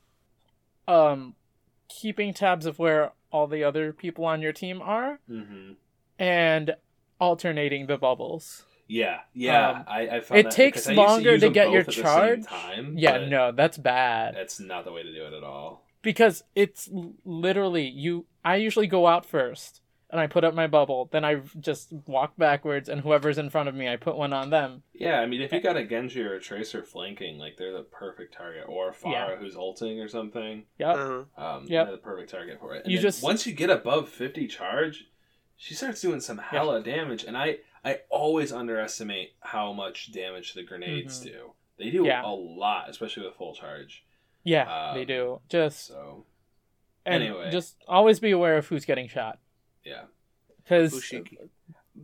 um, 0.88 1.34
keeping 1.88 2.32
tabs 2.32 2.64
of 2.66 2.78
where 2.78 3.12
all 3.30 3.46
the 3.46 3.62
other 3.64 3.92
people 3.92 4.24
on 4.24 4.40
your 4.42 4.52
team 4.52 4.80
are 4.82 5.18
hmm 5.28 5.72
and 6.18 6.74
alternating 7.20 7.86
the 7.86 7.96
bubbles. 7.98 8.64
Yeah, 8.88 9.20
yeah. 9.34 9.70
Um, 9.70 9.84
I, 9.88 10.00
I 10.08 10.20
found 10.20 10.40
it 10.40 10.50
takes 10.50 10.86
because 10.86 10.88
I 10.88 10.92
used 10.92 10.98
longer 10.98 11.32
use 11.32 11.40
to 11.42 11.50
get 11.50 11.70
your 11.70 11.80
at 11.80 11.86
the 11.86 11.92
same 11.92 12.02
charge. 12.02 12.44
Time, 12.46 12.94
Yeah, 12.98 13.26
no, 13.28 13.52
that's 13.52 13.78
bad. 13.78 14.34
that's 14.36 14.58
not 14.60 14.84
the 14.84 14.92
way 14.92 15.02
to 15.02 15.12
do 15.12 15.24
it 15.26 15.32
at 15.32 15.42
all. 15.44 15.84
because 16.02 16.42
it's 16.54 16.88
literally 17.24 17.86
you 17.86 18.26
i 18.44 18.56
usually 18.56 18.86
go 18.88 19.06
out 19.06 19.24
first 19.24 19.81
and 20.12 20.20
i 20.20 20.26
put 20.28 20.44
up 20.44 20.54
my 20.54 20.66
bubble 20.68 21.08
then 21.10 21.24
i 21.24 21.40
just 21.58 21.92
walk 22.06 22.36
backwards 22.36 22.88
and 22.88 23.00
whoever's 23.00 23.38
in 23.38 23.50
front 23.50 23.68
of 23.68 23.74
me 23.74 23.88
i 23.88 23.96
put 23.96 24.16
one 24.16 24.32
on 24.32 24.50
them 24.50 24.82
Yeah, 24.92 25.18
I 25.20 25.26
mean, 25.26 25.40
if 25.42 25.52
you 25.52 25.60
got 25.60 25.76
a 25.76 25.84
Genji 25.84 26.22
or 26.22 26.34
a 26.34 26.40
Tracer 26.40 26.84
flanking, 26.84 27.38
like 27.38 27.56
they're 27.56 27.72
the 27.72 27.82
perfect 27.82 28.34
target, 28.34 28.64
or 28.68 28.90
a 28.90 28.92
Pharah 28.92 29.12
Yeah. 29.30 29.36
who's 29.36 29.56
ulting 29.56 29.98
or 30.00 30.06
something. 30.08 30.64
yep 30.78 30.94
Uh-huh. 30.96 31.44
Um, 31.44 31.64
Yep. 31.66 31.86
they're 31.86 31.96
the 31.96 32.02
perfect 32.02 32.30
target 32.30 32.60
for 32.60 32.74
it. 32.76 32.84
And 32.84 32.92
You 32.92 33.00
just- 33.00 33.22
once 33.22 33.44
you 33.46 33.52
get 33.52 33.70
above 33.70 34.08
fifty 34.08 34.46
charge, 34.46 35.06
she 35.56 35.74
starts 35.74 36.00
doing 36.00 36.20
some 36.20 36.38
hella 36.38 36.80
damage, 36.82 37.24
and 37.24 37.36
I 37.36 37.58
I 37.84 38.00
always 38.10 38.52
underestimate 38.52 39.32
how 39.40 39.72
much 39.72 40.12
damage 40.12 40.54
the 40.54 40.62
grenades 40.62 41.20
Mhm. 41.20 41.24
do. 41.24 41.52
They 41.78 41.90
do 41.90 42.04
Yeah. 42.06 42.22
a 42.24 42.30
lot, 42.30 42.88
especially 42.88 43.24
with 43.26 43.34
full 43.34 43.54
charge. 43.54 44.04
yeah 44.44 44.92
they 44.94 45.00
Um, 45.02 45.06
do 45.06 45.40
just 45.48 45.86
So 45.86 46.26
and 47.06 47.22
anyway. 47.22 47.48
just 47.50 47.76
always 47.88 48.18
be 48.20 48.30
aware 48.32 48.56
of 48.56 48.66
who's 48.68 48.84
getting 48.84 49.06
shot 49.08 49.38
yeah, 49.84 50.02
because 50.62 50.92
Fushigi. 50.94 51.36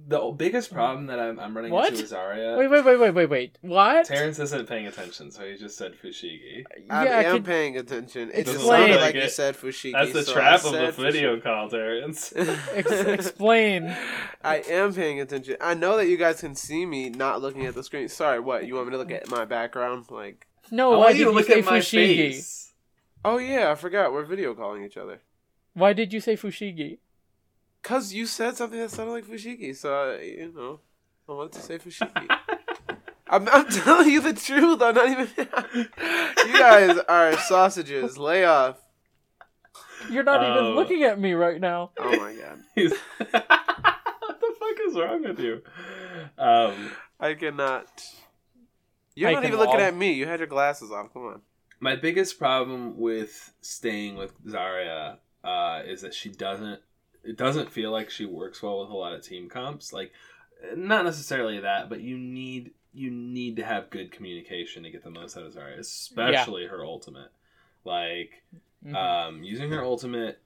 the 0.06 0.20
biggest 0.36 0.72
problem 0.72 1.06
that 1.06 1.18
I'm, 1.18 1.38
I'm 1.40 1.56
running 1.56 1.72
What? 1.72 1.90
into 1.92 2.04
is 2.04 2.12
Zarya. 2.12 2.58
wait 2.58 2.68
wait 2.70 2.84
wait 2.84 2.98
wait 3.00 3.10
wait 3.14 3.26
wait 3.30 3.58
what 3.62 4.04
Terrance 4.04 4.38
isn't 4.38 4.68
paying 4.68 4.86
attention, 4.86 5.30
so 5.30 5.44
he 5.46 5.56
just 5.56 5.76
said 5.78 5.92
Fushigi. 6.02 6.64
I 6.90 7.04
yeah 7.04 7.20
am 7.20 7.36
could- 7.36 7.44
paying 7.46 7.76
attention. 7.78 8.30
It 8.34 8.44
just 8.44 8.56
Explain. 8.56 8.80
sounded 8.80 8.96
like 8.96 9.14
Like 9.14 9.22
you 9.24 9.28
said 9.30 9.56
Fushigi. 9.56 9.92
That's 9.92 10.12
the 10.12 10.22
so 10.24 10.32
trap 10.34 10.64
of 10.64 10.72
the 10.72 10.92
said 10.92 10.94
video 10.94 11.40
call, 11.40 11.68
Terrance. 11.70 12.32
ex- 12.36 12.90
explain 12.90 13.96
I 14.44 14.56
am 14.68 14.92
paying 14.94 15.20
attention. 15.20 15.56
I 15.60 15.74
know 15.74 15.96
that 15.96 16.06
you 16.08 16.16
guys 16.16 16.40
can 16.40 16.54
see 16.54 16.84
me 16.84 17.08
not 17.10 17.40
looking 17.40 17.64
at 17.66 17.74
the 17.74 17.82
screen. 17.82 18.08
Sorry, 18.08 18.40
what? 18.40 18.66
You 18.66 18.74
want 18.74 18.88
me 18.88 18.92
to 18.92 18.98
look 18.98 19.10
at 19.10 19.30
my 19.30 19.44
background? 19.46 20.06
Like, 20.10 20.46
no 20.70 20.88
I 20.92 20.96
why 20.96 20.98
want 20.98 21.12
did 21.12 21.18
you 21.20 21.24
you, 21.26 21.30
to 21.32 21.36
look 21.38 21.46
say 21.46 21.58
at 21.60 21.64
my 21.64 21.78
fushigi 21.78 22.16
face. 22.16 22.72
oh 23.24 23.38
yeah, 23.38 23.70
I 23.70 23.74
forgot. 23.74 24.12
We're 24.12 24.24
video 24.26 24.54
calling 24.54 24.84
each 24.84 24.96
other. 24.98 25.22
why 25.72 25.92
did 25.94 26.12
you 26.12 26.20
say 26.20 26.36
fushigi 26.36 26.98
Cause 27.82 28.12
you 28.12 28.26
said 28.26 28.56
something 28.56 28.78
that 28.78 28.90
sounded 28.90 29.12
like 29.12 29.24
Fushigi, 29.24 29.74
so 29.74 29.94
I, 29.94 30.22
you 30.22 30.52
know, 30.54 30.80
I 31.28 31.32
wanted 31.32 31.52
to 31.52 31.60
say 31.60 31.78
Fushigi. 31.78 32.38
I'm, 33.30 33.46
I'm 33.48 33.66
telling 33.68 34.08
you 34.08 34.20
the 34.22 34.32
truth. 34.32 34.80
I'm 34.82 34.94
not 34.94 35.08
even. 35.08 35.28
you 36.46 36.58
guys 36.58 36.98
are 37.08 37.36
sausages. 37.38 38.16
Lay 38.18 38.44
off. 38.44 38.78
you're 40.10 40.24
not 40.24 40.42
Oh. 40.42 40.50
even 40.52 40.74
looking 40.76 41.02
at 41.04 41.18
me 41.20 41.32
right 41.34 41.60
now 41.60 41.90
Oh 41.98 42.10
my 42.18 42.34
god. 42.34 42.58
He's- 42.74 42.92
what 43.18 44.40
the 44.40 44.54
fuck 44.58 44.78
is 44.88 44.94
wrong 44.98 45.22
with 45.24 45.38
you? 45.40 45.62
Um, 46.38 46.90
I 47.20 47.34
cannot. 47.34 47.86
You're 49.14 49.30
I 49.30 49.32
not 49.34 49.42
can 49.42 49.48
even 49.52 49.58
looking 49.60 49.78
lol. 49.78 49.84
at 49.86 49.96
me. 49.96 50.12
You 50.12 50.26
had 50.26 50.40
your 50.40 50.46
glasses 50.46 50.90
on. 50.90 51.08
Come 51.10 51.26
on. 51.26 51.40
my 51.80 51.96
biggest 51.96 52.38
problem 52.38 52.96
with 52.98 53.52
staying 53.60 54.16
with 54.16 54.32
Zarya 54.46 55.18
uh, 55.44 55.82
is 55.86 56.02
that 56.02 56.14
she 56.14 56.28
doesn't. 56.30 56.80
It 57.28 57.36
doesn't 57.36 57.70
feel 57.70 57.92
like 57.92 58.08
she 58.08 58.24
works 58.24 58.62
well 58.62 58.80
with 58.80 58.88
a 58.88 58.94
lot 58.94 59.12
of 59.12 59.22
team 59.22 59.50
comps. 59.50 59.92
Like, 59.92 60.12
not 60.74 61.04
necessarily 61.04 61.60
that, 61.60 61.90
but 61.90 62.00
you 62.00 62.16
need 62.16 62.72
you 62.94 63.10
need 63.10 63.56
to 63.56 63.64
have 63.64 63.90
good 63.90 64.10
communication 64.10 64.82
to 64.82 64.90
get 64.90 65.04
the 65.04 65.10
most 65.10 65.36
out 65.36 65.44
of 65.44 65.52
Zarya, 65.52 65.78
especially 65.78 66.66
her 66.66 66.82
ultimate. 66.84 67.30
Like, 67.84 68.42
Mhm. 68.84 68.94
um, 68.94 69.42
using 69.42 69.70
her 69.70 69.84
ultimate 69.84 70.40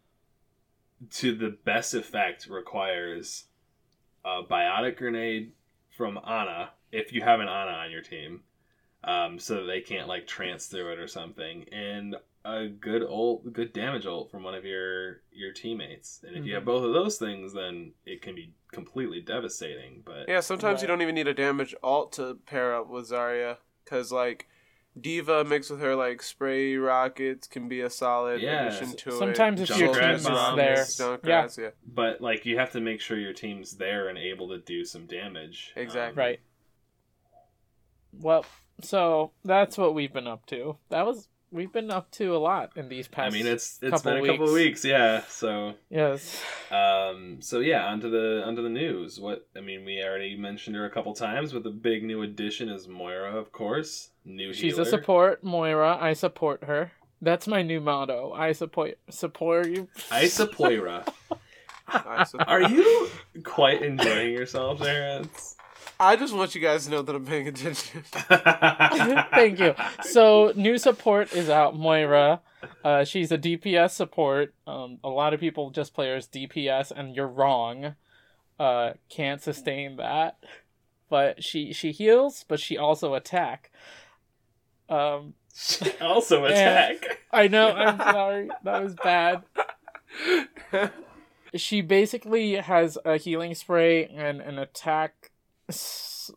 to 1.10 1.34
the 1.36 1.50
best 1.50 1.94
effect 1.94 2.46
requires 2.48 3.46
a 4.24 4.42
biotic 4.42 4.96
grenade 4.96 5.52
from 5.96 6.18
Ana 6.18 6.72
if 6.90 7.12
you 7.12 7.22
have 7.22 7.40
an 7.40 7.48
Ana 7.48 7.72
on 7.72 7.90
your 7.92 8.02
team, 8.02 8.42
um, 9.04 9.38
so 9.38 9.60
that 9.60 9.66
they 9.66 9.80
can't 9.80 10.08
like 10.08 10.26
trance 10.26 10.66
through 10.66 10.92
it 10.92 10.98
or 10.98 11.08
something, 11.08 11.68
and 11.70 12.16
a 12.44 12.66
good 12.68 13.02
old 13.02 13.52
good 13.52 13.72
damage 13.72 14.04
ult 14.06 14.30
from 14.30 14.42
one 14.42 14.54
of 14.54 14.64
your 14.64 15.22
your 15.30 15.52
teammates. 15.52 16.22
And 16.26 16.36
if 16.36 16.44
you 16.44 16.54
have 16.54 16.64
Mhm. 16.64 16.66
both 16.66 16.84
of 16.84 16.92
those 16.92 17.18
things, 17.18 17.52
then 17.52 17.92
it 18.04 18.20
can 18.22 18.34
be 18.34 18.52
completely 18.72 19.20
devastating. 19.20 20.02
But 20.04 20.28
Yeah, 20.28 20.40
sometimes 20.40 20.82
you 20.82 20.88
don't 20.88 21.02
even 21.02 21.14
need 21.14 21.28
a 21.28 21.34
damage 21.34 21.74
ult 21.82 22.12
to 22.14 22.34
pair 22.46 22.74
up 22.74 22.88
with 22.88 23.10
Zarya, 23.10 23.58
because 23.84 24.10
like 24.10 24.48
D.Va 25.00 25.44
mixed 25.44 25.70
with 25.70 25.80
her 25.80 25.94
like 25.94 26.22
spray 26.22 26.76
rockets 26.76 27.46
can 27.46 27.68
be 27.68 27.80
a 27.80 27.88
solid 27.88 28.42
Yeah. 28.42 28.66
addition 28.66 28.94
to 28.96 29.12
Sometimes 29.12 29.60
it. 29.60 29.70
if 29.70 29.78
your 29.78 29.94
Junkrat 29.94 30.10
team's 30.10 30.26
bombs. 30.28 30.56
there, 30.56 30.76
Junkrats, 30.76 31.58
yeah. 31.58 31.70
but 31.86 32.20
like 32.20 32.44
you 32.44 32.58
have 32.58 32.72
to 32.72 32.80
make 32.80 33.00
sure 33.00 33.16
your 33.18 33.32
team's 33.32 33.76
there 33.78 34.08
and 34.08 34.18
able 34.18 34.48
to 34.48 34.58
do 34.58 34.84
some 34.84 35.06
damage. 35.06 35.72
Exactly. 35.76 36.20
Right. 36.20 36.40
Well, 38.12 38.44
so 38.82 39.32
that's 39.44 39.78
what 39.78 39.94
we've 39.94 40.12
been 40.12 40.26
up 40.26 40.44
to. 40.46 40.76
That 40.90 41.06
was 41.06 41.28
we've 41.52 41.72
been 41.72 41.90
up 41.90 42.10
to 42.12 42.34
a 42.34 42.38
lot 42.38 42.72
in 42.76 42.88
these 42.88 43.06
past. 43.08 43.32
I 43.34 43.36
mean, 43.36 43.46
it's 43.46 43.78
it's 43.82 44.02
been 44.02 44.16
a 44.16 44.26
couple 44.26 44.46
of 44.46 44.52
weeks. 44.52 44.82
weeks, 44.82 44.84
yeah. 44.84 45.22
So 45.28 45.74
yes, 45.90 46.42
Um, 46.70 47.38
so 47.40 47.60
yeah, 47.60 47.86
onto 47.86 48.10
the 48.10 48.42
onto 48.44 48.62
the 48.62 48.68
news. 48.68 49.20
What 49.20 49.46
I 49.56 49.60
mean, 49.60 49.84
we 49.84 50.02
already 50.02 50.36
mentioned 50.36 50.74
her 50.76 50.84
a 50.86 50.90
couple 50.90 51.14
times, 51.14 51.52
but 51.52 51.62
the 51.62 51.70
big 51.70 52.02
new 52.02 52.22
addition 52.22 52.68
is 52.68 52.88
Moira, 52.88 53.36
of 53.36 53.52
course. 53.52 54.10
New 54.24 54.52
she's 54.52 54.72
healer. 54.74 54.82
a 54.82 54.86
support. 54.86 55.44
Moira, 55.44 55.96
I 56.00 56.12
support 56.14 56.64
her. 56.64 56.92
That's 57.20 57.46
my 57.46 57.62
new 57.62 57.80
motto. 57.80 58.32
I 58.32 58.52
support 58.52 58.98
support 59.10 59.68
you. 59.68 59.88
I 60.10 60.28
Moira. 60.58 61.04
I 61.88 62.24
support- 62.24 62.48
Are 62.48 62.62
you 62.62 63.08
quite 63.44 63.82
enjoying 63.82 64.32
yourself, 64.32 64.80
Terrance? 64.80 65.56
I 66.02 66.16
just 66.16 66.34
want 66.34 66.54
you 66.54 66.60
guys 66.60 66.86
to 66.86 66.90
know 66.90 67.02
that 67.02 67.14
I'm 67.14 67.24
paying 67.24 67.46
attention. 67.46 68.02
Thank 69.30 69.60
you. 69.60 69.74
So 70.02 70.52
new 70.56 70.76
support 70.76 71.32
is 71.32 71.48
out. 71.48 71.76
Moira. 71.78 72.40
Uh, 72.84 73.04
she's 73.04 73.30
a 73.30 73.38
DPS 73.38 73.90
support. 73.92 74.52
Um, 74.66 74.98
a 75.04 75.08
lot 75.08 75.32
of 75.32 75.38
people 75.40 75.70
just 75.70 75.94
play 75.94 76.08
her 76.08 76.16
as 76.16 76.26
DPS, 76.26 76.90
and 76.90 77.14
you're 77.14 77.28
wrong. 77.28 77.94
Uh, 78.58 78.92
can't 79.08 79.40
sustain 79.40 79.96
that. 79.96 80.38
But 81.08 81.44
she 81.44 81.72
she 81.72 81.92
heals, 81.92 82.44
but 82.48 82.58
she 82.58 82.76
also 82.78 83.14
attack. 83.14 83.70
Um, 84.88 85.34
also 86.00 86.44
attack. 86.46 87.20
I 87.32 87.46
know. 87.48 87.70
I'm 87.72 87.98
sorry. 88.12 88.48
That 88.64 88.82
was 88.82 88.94
bad. 88.94 89.42
She 91.54 91.82
basically 91.82 92.54
has 92.54 92.96
a 93.04 93.18
healing 93.18 93.54
spray 93.54 94.06
and 94.06 94.40
an 94.40 94.58
attack 94.58 95.12
s- 95.22 95.31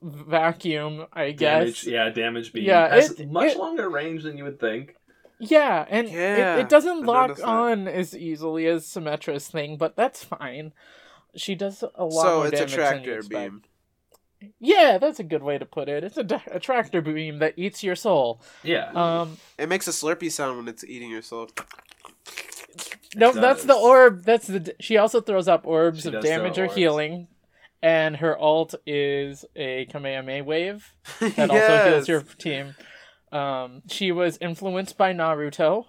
vacuum. 0.02 1.06
I 1.14 1.32
guess. 1.32 1.84
Damage, 1.84 1.84
yeah, 1.88 2.10
damage 2.10 2.54
beam. 2.54 2.64
Yeah, 2.66 2.88
has 2.94 3.12
it- 3.20 3.30
much 3.30 3.52
it- 3.54 3.58
longer 3.58 3.90
range 3.90 4.24
than 4.24 4.38
you 4.38 4.44
would 4.46 4.60
think. 4.60 4.96
Yeah, 5.40 5.86
and 5.90 6.10
Yeah, 6.10 6.56
it, 6.58 6.62
it 6.62 6.70
doesn't 6.70 7.04
I 7.04 7.06
lock 7.06 7.28
noticed 7.30 7.42
that. 7.46 7.50
on 7.50 7.88
as 7.90 8.16
easily 8.16 8.68
as 8.68 8.86
Symmetra's 8.88 9.50
thing, 9.50 9.76
but 9.78 9.96
that's 9.98 10.24
fine. 10.24 10.72
She 11.36 11.56
does 11.56 11.84
a 11.84 12.06
lot 12.06 12.06
of 12.06 12.12
things. 12.12 12.22
so 12.22 12.38
more 12.38 12.48
it's 12.48 12.54
a 12.54 12.58
damage 12.66 12.72
than 12.76 13.04
tractor 13.04 13.24
beam. 13.24 13.64
Yeah, 14.60 14.98
that's 14.98 15.20
a 15.20 15.24
good 15.24 15.44
way 15.44 15.58
to 15.58 15.66
put 15.66 15.90
it. 15.90 16.04
It's 16.06 16.18
a, 16.18 16.42
a 16.52 16.60
tractor 16.60 17.02
beam 17.02 17.40
that 17.40 17.56
eats 17.58 17.84
your 17.84 17.96
soul. 17.96 18.42
Yeah. 18.64 18.92
Um, 18.94 19.38
It 19.58 19.68
makes 19.68 19.88
a 19.88 19.92
slurpy 19.92 20.32
sound 20.32 20.58
when 20.58 20.68
it's 20.70 20.84
eating 20.86 21.10
your 21.12 21.22
soul. 21.22 21.50
no, 23.16 23.32
that's 23.34 23.64
the 23.66 23.74
orb. 23.76 24.24
That's 24.24 24.48
the. 24.48 24.74
She 24.80 24.98
also 24.98 25.20
throws 25.22 25.48
up 25.48 25.66
orbs 25.68 26.04
She 26.04 26.14
of 26.14 26.22
damage 26.24 26.58
or 26.58 26.64
orbs. 26.64 26.76
healing, 26.76 27.28
and 27.86 28.18
her 28.18 28.36
ult 28.42 28.74
is 28.88 29.46
a 29.56 29.86
Kamehameha 29.86 30.44
wave 30.44 30.92
that 31.20 31.38
also 31.52 31.54
Yes. 31.56 31.88
heals 31.94 32.08
your 32.08 32.22
team. 32.40 32.76
Um, 33.32 33.84
she 33.88 34.12
was 34.12 34.38
influenced 34.42 34.98
by 34.98 35.14
Naruto. 35.14 35.86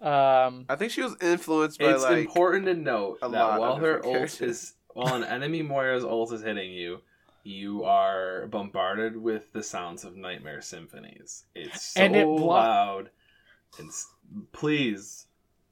Um, 0.00 0.66
I 0.68 0.76
think 0.76 0.92
she 0.92 1.00
was 1.02 1.16
influenced 1.22 1.80
by 1.80 1.86
it's 1.92 2.02
like 2.02 2.18
important 2.26 2.66
to 2.66 2.74
note 2.74 3.18
a 3.22 3.28
that 3.30 3.38
lot 3.40 3.60
while 3.60 3.76
her 3.76 3.96
different 3.96 4.16
ult 4.20 4.40
is 4.42 4.74
while 4.94 5.14
an 5.14 5.24
enemy 5.36 5.62
Moira's 5.62 6.04
ult 6.04 6.32
is 6.32 6.42
hitting 6.42 6.70
you, 6.70 7.00
you 7.44 7.84
are 7.84 8.46
bombarded 8.48 9.16
with 9.16 9.50
the 9.54 9.62
sounds 9.62 10.04
of 10.04 10.16
nightmare 10.16 10.60
symphonies. 10.60 11.46
It's 11.54 11.94
so 11.94 12.02
And 12.02 12.14
it 12.14 12.24
blo- 12.26 12.46
loud. 12.46 13.10
And 13.78 13.90
please, 14.52 15.26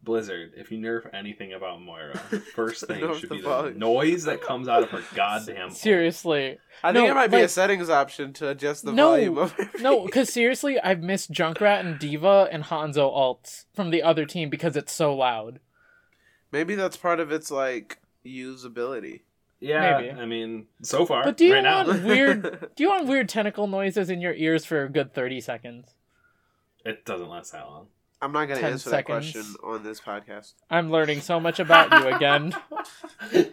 Blizzard, 0.07 0.53
if 0.57 0.73
you 0.73 0.79
nerf 0.79 1.07
anything 1.13 1.53
about 1.53 1.83
Moira, 1.83 2.19
the 2.31 2.41
first 2.55 2.87
thing 2.87 3.01
should 3.19 3.29
the 3.29 3.35
be 3.35 3.43
the 3.43 3.75
noise 3.77 4.25
that 4.25 4.41
comes 4.41 4.69
out 4.69 4.83
of 4.83 4.89
her 4.91 5.03
goddamn. 5.15 5.65
ult. 5.65 5.73
seriously, 5.75 6.57
I 6.83 6.93
think 6.95 7.05
No, 7.05 7.11
it 7.11 7.15
might 7.15 7.31
be 7.31 7.41
a 7.43 7.49
settings 7.49 7.91
option 7.91 8.33
to 8.35 8.49
adjust 8.49 8.85
the 8.87 8.93
No, 8.93 9.11
volume 9.11 9.37
of 9.37 9.53
everything. 9.53 9.83
No, 9.83 10.07
because 10.07 10.33
seriously, 10.33 10.81
I've 10.81 11.03
missed 11.03 11.31
Junkrat 11.31 11.81
and 11.81 11.99
D.Va 11.99 12.49
and 12.51 12.65
Hanzo 12.65 13.15
ults 13.15 13.67
from 13.75 13.91
the 13.91 14.03
other 14.03 14.25
team 14.25 14.49
because 14.49 14.77
it's 14.77 14.93
so 14.93 15.15
loud. 15.15 15.61
maybe 16.53 16.75
that's 16.75 16.97
part 16.97 17.21
of 17.21 17.31
its 17.31 17.51
like 17.51 17.99
usability. 18.25 19.21
Yeah, 19.59 19.99
Maybe. 20.01 20.11
I 20.21 20.27
mean, 20.27 20.67
so 20.83 21.07
far, 21.07 21.25
But 21.25 21.37
do 21.39 21.47
you 21.47 21.55
right 21.55 21.63
now, 21.63 21.87
want 21.87 22.05
weird? 22.05 22.69
Do 22.77 22.83
you 22.85 22.91
want 22.91 23.07
weird 23.09 23.29
tentacle 23.29 23.67
noises 23.67 24.11
in 24.11 24.21
your 24.21 24.35
ears 24.35 24.65
for 24.67 24.85
a 24.85 24.89
good 24.89 25.15
thirty 25.15 25.41
seconds? 25.41 25.95
it 26.85 27.05
doesn't 27.05 27.29
last 27.29 27.53
that 27.53 27.67
long. 27.67 27.89
I'm 28.23 28.33
not 28.33 28.47
going 28.47 28.57
to 28.57 28.63
10 28.63 28.73
answer 28.73 28.91
that 28.91 29.05
question 29.05 29.45
on 29.63 29.83
this 29.83 30.01
podcast. 30.01 30.55
I'm 30.71 30.91
learning 30.91 31.21
so 31.21 31.39
much 31.39 31.61
about 31.61 31.93
you 31.93 32.15
again. 32.15 32.55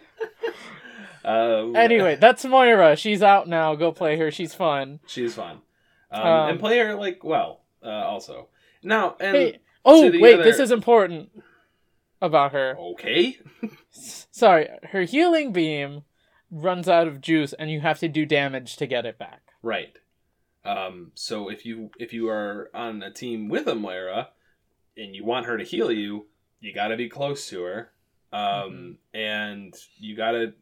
Um, 1.24 1.74
Anyway, 1.74 2.16
that's 2.16 2.44
Moira. 2.44 2.96
She's 2.96 3.22
out 3.22 3.48
now. 3.48 3.74
Go 3.76 3.92
play 3.92 4.18
her. 4.18 4.30
She's 4.30 4.52
fun. 4.54 5.00
she's 5.06 5.34
fun, 5.34 5.62
um, 6.10 6.22
Um, 6.26 6.50
and 6.50 6.60
play 6.60 6.78
her 6.80 6.94
like 6.94 7.24
well. 7.24 7.62
Uh, 7.82 7.88
also, 7.88 8.48
now 8.82 9.16
and 9.20 9.34
Hey. 9.36 9.58
Oh, 9.86 10.10
wait. 10.10 10.34
other- 10.34 10.42
This 10.42 10.58
is 10.58 10.70
important 10.70 11.30
about 12.20 12.52
her. 12.52 12.76
okay. 12.78 13.38
Sorry. 13.90 14.68
Her 14.90 15.02
healing 15.02 15.52
beam 15.52 16.02
runs 16.50 16.88
out 16.88 17.06
of 17.08 17.20
juice, 17.22 17.52
and 17.54 17.70
you 17.70 17.80
have 17.80 17.98
to 18.00 18.08
do 18.08 18.26
damage 18.26 18.76
to 18.76 18.86
get 18.86 19.06
it 19.06 19.18
back. 19.18 19.40
Right. 19.62 19.96
Um, 20.64 21.12
so 21.14 21.48
if 21.50 21.64
you 21.64 21.90
if 21.98 22.12
you 22.12 22.28
are 22.28 22.70
on 22.74 23.02
a 23.02 23.10
team 23.10 23.48
with 23.48 23.66
a 23.66 23.74
Moira 23.74 24.28
and 24.96 25.14
you 25.14 25.24
want 25.24 25.46
her 25.46 25.56
to 25.58 25.64
heal 25.64 25.90
you, 25.92 26.26
you 26.60 26.72
got 26.74 26.88
to 26.88 26.96
be 26.96 27.08
close 27.08 27.48
to 27.48 27.62
her, 27.62 27.90
um, 28.32 28.98
and 29.12 29.74
you 29.98 30.16
got 30.16 30.32
to 30.32 30.52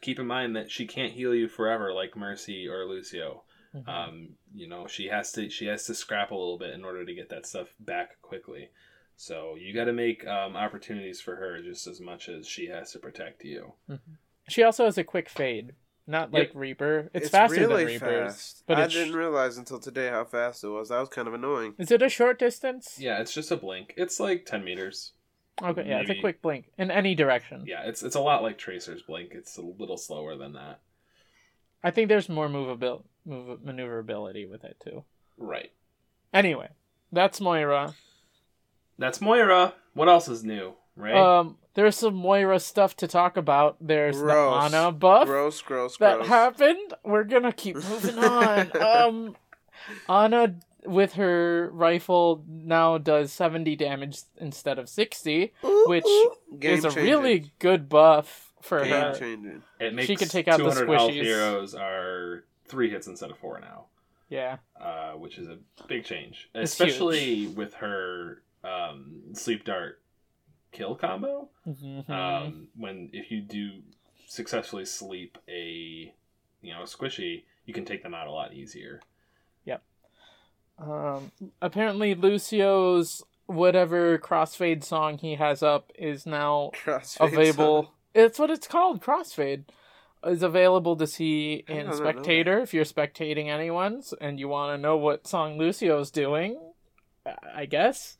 keep 0.00 0.18
in 0.18 0.26
mind 0.26 0.56
that 0.56 0.70
she 0.70 0.86
can't 0.86 1.12
heal 1.12 1.34
you 1.34 1.48
forever 1.48 1.92
like 1.92 2.16
Mercy 2.16 2.66
or 2.68 2.84
Lucio. 2.86 3.42
Mhm. 3.74 3.88
Um, 3.88 4.28
you 4.54 4.68
know 4.68 4.86
she 4.86 5.06
has 5.08 5.32
to 5.32 5.48
she 5.48 5.64
has 5.66 5.86
to 5.86 5.94
scrap 5.94 6.30
a 6.30 6.34
little 6.34 6.58
bit 6.58 6.74
in 6.74 6.84
order 6.84 7.06
to 7.06 7.14
get 7.14 7.30
that 7.30 7.46
stuff 7.46 7.68
back 7.80 8.20
quickly. 8.20 8.68
So 9.16 9.54
you 9.58 9.72
got 9.72 9.84
to 9.84 9.92
make 9.94 10.26
um, 10.26 10.56
opportunities 10.56 11.20
for 11.22 11.36
her 11.36 11.62
just 11.62 11.86
as 11.86 12.00
much 12.00 12.28
as 12.28 12.46
she 12.46 12.66
has 12.66 12.92
to 12.92 12.98
protect 12.98 13.44
you. 13.44 13.72
She 14.48 14.62
also 14.62 14.84
has 14.84 14.98
a 14.98 15.04
quick 15.04 15.28
fade, 15.28 15.72
not 16.12 16.32
like 16.32 16.48
Yep. 16.48 16.56
Reaper. 16.56 17.10
It's, 17.12 17.28
faster 17.30 17.56
really 17.60 17.84
than 17.84 17.94
Reaper's, 17.94 18.32
fast. 18.34 18.62
but 18.68 18.78
I 18.78 18.84
it's 18.84 18.94
didn't 18.94 19.14
realize 19.16 19.56
until 19.58 19.80
today 19.80 20.08
how 20.10 20.24
fast 20.24 20.62
it 20.62 20.68
was. 20.68 20.90
That 20.90 21.00
was 21.00 21.08
kind 21.08 21.26
of 21.26 21.34
annoying. 21.34 21.74
is 21.78 21.90
it 21.90 22.02
a 22.02 22.08
short 22.08 22.38
distance? 22.38 22.96
Yeah, 23.00 23.20
it's 23.20 23.34
just 23.34 23.50
a 23.50 23.56
blink. 23.56 23.94
It's 23.96 24.20
like 24.20 24.46
ten 24.46 24.62
meters. 24.62 25.12
Okay, 25.62 25.84
yeah, 25.86 26.00
it's 26.00 26.10
a 26.10 26.20
quick 26.20 26.40
blink 26.40 26.70
in 26.78 26.90
any 26.90 27.14
direction. 27.14 27.64
Yeah, 27.66 27.82
it's 27.84 28.02
it's 28.02 28.14
a 28.16 28.20
lot 28.20 28.42
like 28.42 28.56
Tracer's 28.58 29.02
blink. 29.02 29.32
It's 29.32 29.56
a 29.56 29.62
little 29.62 29.96
slower 29.98 30.36
than 30.36 30.52
that. 30.52 30.80
I 31.84 31.90
think 31.90 32.08
there's 32.08 32.28
more 32.28 32.48
movabil- 32.48 33.02
move 33.24 33.62
maneuverability 33.64 34.46
with 34.46 34.64
it 34.64 34.76
too. 34.82 35.04
Right. 35.36 35.72
Anyway, 36.32 36.68
that's 37.10 37.40
Moira. 37.40 37.94
That's 38.98 39.20
Moira. 39.20 39.74
What 39.94 40.08
else 40.08 40.28
is 40.28 40.44
new? 40.44 40.74
Right. 40.96 41.14
Um, 41.14 41.56
there's 41.74 41.96
some 41.96 42.14
Moira 42.14 42.58
stuff 42.60 42.96
to 42.96 43.06
talk 43.08 43.36
about. 43.36 43.76
There's 43.80 44.16
Gross. 44.20 44.70
the 44.70 44.76
Ana 44.78 44.92
buff 44.92 45.26
Gross, 45.26 45.60
gross, 45.62 45.96
that 45.98 46.16
gross. 46.18 46.28
happened. 46.28 46.94
We're 47.04 47.24
gonna 47.24 47.52
keep 47.52 47.76
moving 47.76 48.18
on. 48.18 48.70
um, 48.82 49.36
Ana 50.08 50.56
with 50.84 51.12
her 51.14 51.70
rifle 51.72 52.44
now 52.48 52.98
does 52.98 53.32
70 53.32 53.76
damage 53.76 54.18
instead 54.38 54.78
of 54.78 54.88
60, 54.88 55.52
Ooh, 55.64 55.84
which 55.88 56.04
ooh. 56.06 56.34
Game 56.58 56.78
is 56.78 56.84
a 56.84 56.88
changing. 56.90 57.04
really 57.04 57.52
good 57.60 57.88
buff 57.88 58.52
for 58.60 58.82
game 58.82 58.90
her. 58.92 59.14
changing. 59.14 59.62
it 59.80 59.94
makes 59.94 60.06
she 60.08 60.16
can 60.16 60.28
take 60.28 60.48
out 60.48 60.58
the 60.58 60.64
200 60.70 60.88
squishies. 60.88 61.22
heroes 61.22 61.74
are 61.74 62.44
three 62.66 62.90
hits 62.90 63.06
instead 63.06 63.30
of 63.30 63.38
four 63.38 63.60
now, 63.60 63.84
Yeah. 64.28 64.56
uh, 64.80 65.12
which 65.12 65.38
is 65.38 65.48
a 65.48 65.58
big 65.86 66.04
change, 66.04 66.48
It's 66.54 66.72
especially 66.72 67.46
with 67.48 67.74
her 67.74 68.42
um, 68.64 69.20
sleep 69.34 69.64
dart 69.64 70.00
kill 70.72 70.94
combo. 70.94 71.48
Mhm. 71.66 72.08
Um, 72.08 72.68
when 72.76 73.10
if 73.12 73.30
you 73.30 73.40
do 73.40 73.82
successfully 74.26 74.84
sleep 74.84 75.38
a 75.48 76.12
you 76.62 76.72
know 76.72 76.82
a 76.82 76.86
squishy, 76.86 77.44
you 77.66 77.74
can 77.74 77.84
take 77.84 78.02
them 78.02 78.14
out 78.14 78.26
a 78.26 78.30
lot 78.30 78.52
easier. 78.54 79.00
Yep. 79.64 79.82
Um, 80.78 81.30
apparently 81.60 82.14
Lucio's 82.14 83.22
whatever 83.46 84.18
crossfade 84.18 84.82
song 84.82 85.18
he 85.18 85.34
has 85.34 85.62
up 85.62 85.92
is 85.94 86.26
now 86.26 86.70
Crossfade 86.74 87.32
available. 87.32 87.92
It's 88.14 88.38
what 88.38 88.50
it's 88.50 88.66
called, 88.66 89.02
crossfade. 89.02 89.64
Is 90.24 90.44
available 90.44 90.94
to 90.96 91.06
see 91.06 91.64
in 91.66 91.76
did 91.78 91.86
not 91.86 91.92
know 91.92 91.98
Spectator 91.98 92.58
if 92.60 92.72
you're 92.72 92.84
spectating 92.84 93.48
anyone's 93.48 94.14
and 94.20 94.38
you 94.38 94.46
want 94.46 94.72
to 94.72 94.80
know 94.80 94.96
what 94.96 95.26
song 95.26 95.58
Lucio's 95.58 96.12
doing. 96.12 96.60
I 97.26 97.66
guess. 97.66 98.18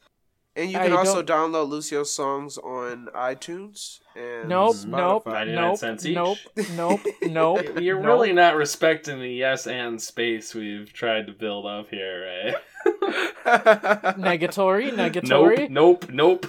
And 0.55 0.71
you 0.71 0.79
I 0.79 0.85
can 0.89 0.93
also 0.93 1.23
don't- 1.23 1.53
download 1.53 1.69
Lucio's 1.71 2.11
songs 2.11 2.59
on 2.59 3.09
iTunes 3.15 4.01
and 4.15 4.51
Nope, 4.51 4.77
Spotify. 4.77 5.47
nope, 5.55 5.81
nope, 5.83 6.39
nope, 6.55 6.69
nope, 6.77 7.01
nope. 7.23 7.81
You're 7.81 7.97
nope. 7.97 8.07
really 8.07 8.33
not 8.35 8.57
respecting 8.57 9.19
the 9.21 9.31
yes 9.31 9.67
and 9.67 10.01
space 10.01 10.55
we've 10.55 10.93
tried 10.93 11.27
to 11.29 11.33
build 11.33 11.65
up 11.65 11.89
here, 11.89 12.27
right? 12.45 12.55
negatory, 14.19 14.91
negatory. 14.93 15.71
Nope, 15.71 16.11
nope, 16.11 16.45
nope. 16.45 16.47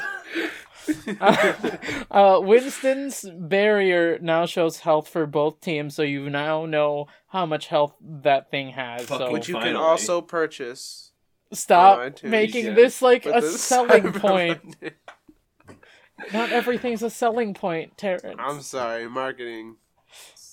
uh, 2.11 2.39
Winston's 2.43 3.25
barrier 3.33 4.19
now 4.19 4.45
shows 4.45 4.79
health 4.79 5.07
for 5.07 5.25
both 5.25 5.61
teams, 5.61 5.95
so 5.95 6.01
you 6.03 6.29
now 6.29 6.65
know 6.65 7.07
how 7.29 7.45
much 7.45 7.67
health 7.67 7.95
that 8.01 8.51
thing 8.51 8.71
has. 8.71 9.05
Fucking 9.05 9.27
So 9.27 9.31
Which 9.31 9.47
you 9.47 9.55
can 9.55 9.77
also 9.77 10.19
purchase. 10.19 11.11
Stop 11.53 11.99
iTunes, 11.99 12.23
making 12.29 12.65
yeah. 12.67 12.73
this 12.73 13.01
like 13.01 13.25
with 13.25 13.35
a 13.35 13.41
the 13.41 13.51
selling 13.57 14.13
point. 14.13 14.75
Not 16.33 16.51
everything's 16.51 17.03
a 17.03 17.09
selling 17.09 17.53
point, 17.53 17.97
Terrance. 17.97 18.37
I'm 18.39 18.61
sorry, 18.61 19.09
marketing. 19.09 19.77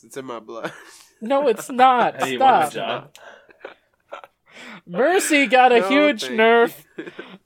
It's 0.03 0.17
in 0.17 0.25
my 0.27 0.41
blood. 0.41 0.73
No, 1.23 1.49
it's 1.49 1.69
not. 1.69 2.19
How 2.19 2.25
do 2.25 2.33
you 2.33 2.39
want 2.39 2.69
a 2.69 2.71
Stop. 2.71 3.15
job? 3.15 4.25
Mercy 4.87 5.47
got 5.47 5.71
a 5.71 5.81
No, 5.81 5.89
huge 5.91 6.25
nerf. 6.25 6.75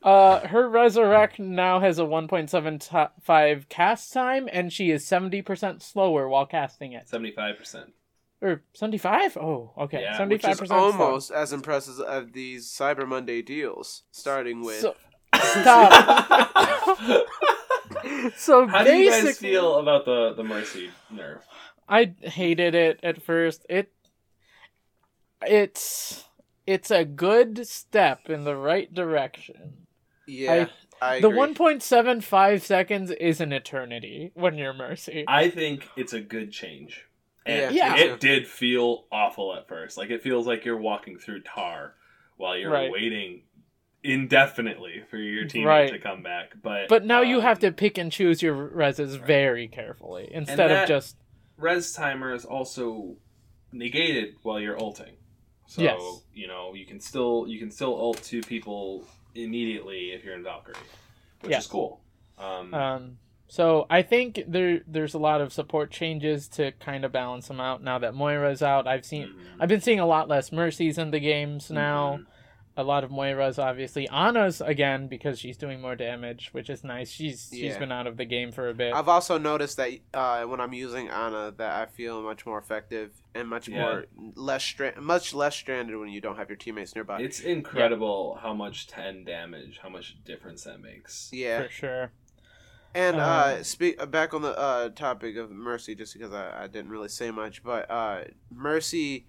Uh, 0.01 0.47
her 0.47 0.69
resurrect 0.69 1.41
now 1.41 1.81
has 1.81 1.99
a 1.99 2.03
1.75 2.05 3.69
cast 3.69 4.13
time, 4.13 4.49
and 4.53 4.73
she 4.73 4.93
is 4.93 5.05
70% 5.05 5.83
slower 5.83 6.29
while 6.29 6.47
casting 6.47 6.93
it. 6.93 7.09
Seventy-five 7.09 7.59
percent. 7.59 7.93
Or 8.45 8.63
75? 8.75 9.39
Oh, 9.39 9.73
okay. 9.79 10.03
Yeah, 10.03 10.19
75% 10.19 10.29
Which 10.29 10.45
is 10.45 10.59
slower. 10.69 10.81
almost 10.81 11.31
as 11.31 11.55
impressive 11.55 11.99
as 12.07 12.27
these 12.31 12.67
Cyber 12.67 13.09
Monday 13.09 13.41
deals, 13.41 14.03
starting 14.11 14.63
with. 14.63 14.81
So, 14.81 14.95
stop. 15.35 15.91
so 18.37 18.67
How 18.67 18.85
do 18.85 18.93
you 18.93 19.11
guys 19.11 19.39
feel 19.39 19.79
about 19.79 20.05
the 20.05 20.35
the 20.35 20.45
mercy 20.45 20.91
nerf? 21.11 21.41
I 21.89 22.13
hated 22.21 22.75
it 22.75 23.01
at 23.03 23.23
first. 23.23 23.65
It 23.71 23.91
it's 25.47 26.25
it's 26.67 26.91
a 26.91 27.07
good 27.07 27.67
step 27.67 28.29
in 28.29 28.45
the 28.45 28.57
right 28.57 28.93
direction. 28.93 29.87
yeah, 30.27 30.67
I, 31.01 31.21
the 31.21 31.31
1.75 31.31 32.61
seconds 32.61 33.11
is 33.11 33.41
an 33.41 33.53
eternity 33.53 34.33
when 34.35 34.57
you're 34.59 34.75
Mercy. 34.75 35.25
I 35.29 35.49
think 35.49 35.89
it's 35.97 36.13
a 36.13 36.21
good 36.21 36.53
change. 36.53 37.07
And 37.47 37.75
Yeah. 37.75 37.97
Yeah. 37.97 38.05
it 38.05 38.21
did 38.21 38.47
feel 38.47 39.05
awful 39.13 39.55
at 39.55 39.69
first. 39.69 39.97
Like 39.99 40.11
it 40.11 40.23
feels 40.23 40.47
like 40.47 40.65
you're 40.65 40.79
walking 40.79 41.19
through 41.19 41.41
tar 41.43 41.95
while 42.37 42.57
you're 42.57 42.71
Right. 42.71 42.91
waiting 42.91 43.43
indefinitely 44.03 45.03
for 45.11 45.17
your 45.17 45.45
teammate 45.45 45.65
Right. 45.67 45.91
to 45.93 45.99
come 45.99 46.23
back. 46.23 46.53
But 46.63 46.89
but 46.89 47.05
now 47.05 47.23
you 47.23 47.37
um, 47.39 47.43
have 47.43 47.59
to 47.61 47.73
pick 47.73 47.99
and 47.99 48.13
choose 48.13 48.43
your 48.43 48.69
reses 48.69 49.19
very 49.19 49.67
carefully 49.69 50.29
instead 50.31 50.69
that- 50.71 50.83
of 50.85 50.89
just 50.89 51.17
res 51.57 51.93
timer 51.93 52.35
is 52.35 52.45
also 52.45 53.17
negated 53.73 54.35
while 54.43 54.61
you're 54.61 54.79
ulting. 54.81 55.17
So 55.67 55.83
Yes. 55.83 56.01
you 56.35 56.47
know 56.47 56.75
you 56.75 56.85
can 56.87 57.01
still 57.01 57.47
you 57.49 57.59
can 57.59 57.71
still 57.71 57.95
ult 57.99 58.23
two 58.23 58.43
people 58.43 59.07
immediately 59.35 60.13
if 60.13 60.23
you're 60.25 60.35
in 60.35 60.43
Valkyrie, 60.45 60.77
which 61.41 61.51
Yeah. 61.53 61.59
is 61.59 61.67
cool. 61.67 62.01
Um, 62.39 62.75
um 62.75 63.19
so 63.49 63.87
I 63.91 64.03
think 64.03 64.41
there 64.49 64.81
there's 64.87 65.15
a 65.15 65.19
lot 65.19 65.41
of 65.41 65.53
support 65.53 65.91
changes 65.91 66.49
to 66.49 66.73
kind 66.73 67.05
of 67.05 67.13
balance 67.13 67.49
them 67.49 67.61
out 67.61 67.83
now 67.83 67.99
that 67.99 68.15
Moira's 68.15 68.63
out. 68.63 68.87
I've 68.87 69.05
seen 69.05 69.29
mhm, 69.29 69.35
I've 69.61 69.69
been 69.69 69.81
seeing 69.81 70.01
a 70.01 70.07
lot 70.07 70.29
less 70.29 70.51
mercies 70.53 70.99
in 70.99 71.11
the 71.11 71.21
games 71.21 71.71
now. 71.71 72.19
mhm. 72.21 72.27
a 72.77 72.83
lot 72.83 73.05
of 73.05 73.11
Moira's 73.13 73.57
obviously. 73.57 74.09
Ana's 74.09 74.61
again 74.61 75.07
because 75.07 75.39
she's 75.39 75.57
doing 75.57 75.81
more 75.81 75.95
damage, 75.95 76.49
which 76.51 76.69
is 76.69 76.83
nice. 76.83 77.09
She's 77.09 77.49
she's 77.53 77.75
Yeah. 77.75 77.79
been 77.79 77.93
out 77.93 78.09
of 78.09 78.17
the 78.17 78.25
game 78.25 78.51
for 78.51 78.69
a 78.69 78.75
bit. 78.75 78.93
I've 78.93 79.09
also 79.09 79.39
noticed 79.39 79.77
that 79.77 79.91
uh, 80.13 80.43
when 80.47 80.61
I'm 80.61 80.73
using 80.73 81.09
Ana, 81.09 81.53
that 81.59 81.73
I 81.83 81.87
feel 81.87 82.21
much 82.23 82.45
more 82.47 82.59
effective 82.59 83.13
and 83.33 83.47
much 83.49 83.69
Yeah. 83.69 83.81
more 83.81 84.07
less 84.35 84.65
stra- 84.65 85.01
much 85.01 85.33
less 85.33 85.55
stranded 85.55 85.97
when 85.97 86.09
you 86.09 86.21
don't 86.21 86.37
have 86.37 86.49
your 86.49 86.57
teammates 86.57 86.97
nearby. 86.97 87.21
It's 87.21 87.39
incredible 87.39 88.41
how 88.43 88.53
much 88.55 88.89
ten 88.89 89.23
damage, 89.25 89.79
how 89.81 89.89
much 89.89 90.17
difference 90.25 90.65
that 90.65 90.81
makes. 90.81 91.31
yeah, 91.33 91.63
For 91.63 91.69
sure. 91.69 92.13
And 92.95 93.21
uh, 93.21 93.57
Um, 93.59 93.65
speak 93.65 94.01
uh, 94.01 94.07
back 94.07 94.35
on 94.35 94.43
the 94.43 94.57
uh, 94.59 94.89
topic 94.91 95.37
of 95.37 95.51
Mercy, 95.51 95.95
just 95.95 96.15
because 96.15 96.33
I, 96.33 96.65
I 96.65 96.67
didn't 96.69 96.91
really 96.91 97.09
say 97.09 97.31
much, 97.31 97.63
but 97.63 97.91
uh, 97.91 98.25
Mercy 98.51 99.27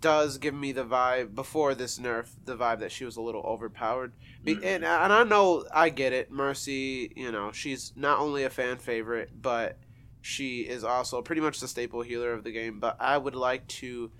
does 0.00 0.38
give 0.38 0.54
me 0.54 0.72
the 0.72 0.84
vibe 0.84 1.34
before 1.34 1.74
this 1.74 1.98
nerf, 1.98 2.28
the 2.44 2.56
vibe 2.56 2.80
that 2.80 2.92
she 2.92 3.04
was 3.04 3.16
a 3.16 3.20
little 3.22 3.42
overpowered. 3.42 4.12
Be- 4.44 4.56
Mhm. 4.56 4.64
and, 4.64 4.84
and 4.84 5.12
I 5.12 5.24
know 5.24 5.64
I 5.72 5.88
get 5.90 6.12
it. 6.12 6.30
Mercy, 6.30 7.12
you 7.16 7.32
know, 7.32 7.52
she's 7.52 7.92
not 7.96 8.18
only 8.18 8.44
a 8.44 8.50
fan 8.50 8.78
favorite, 8.78 9.30
but 9.40 9.78
she 10.20 10.60
is 10.62 10.84
also 10.84 11.22
pretty 11.22 11.40
much 11.40 11.60
the 11.60 11.68
staple 11.68 12.02
healer 12.02 12.32
of 12.32 12.44
the 12.44 12.52
game. 12.52 12.80
But 12.80 12.96
I 13.00 13.16
would 13.18 13.34
like 13.36 13.66
to 13.68 14.10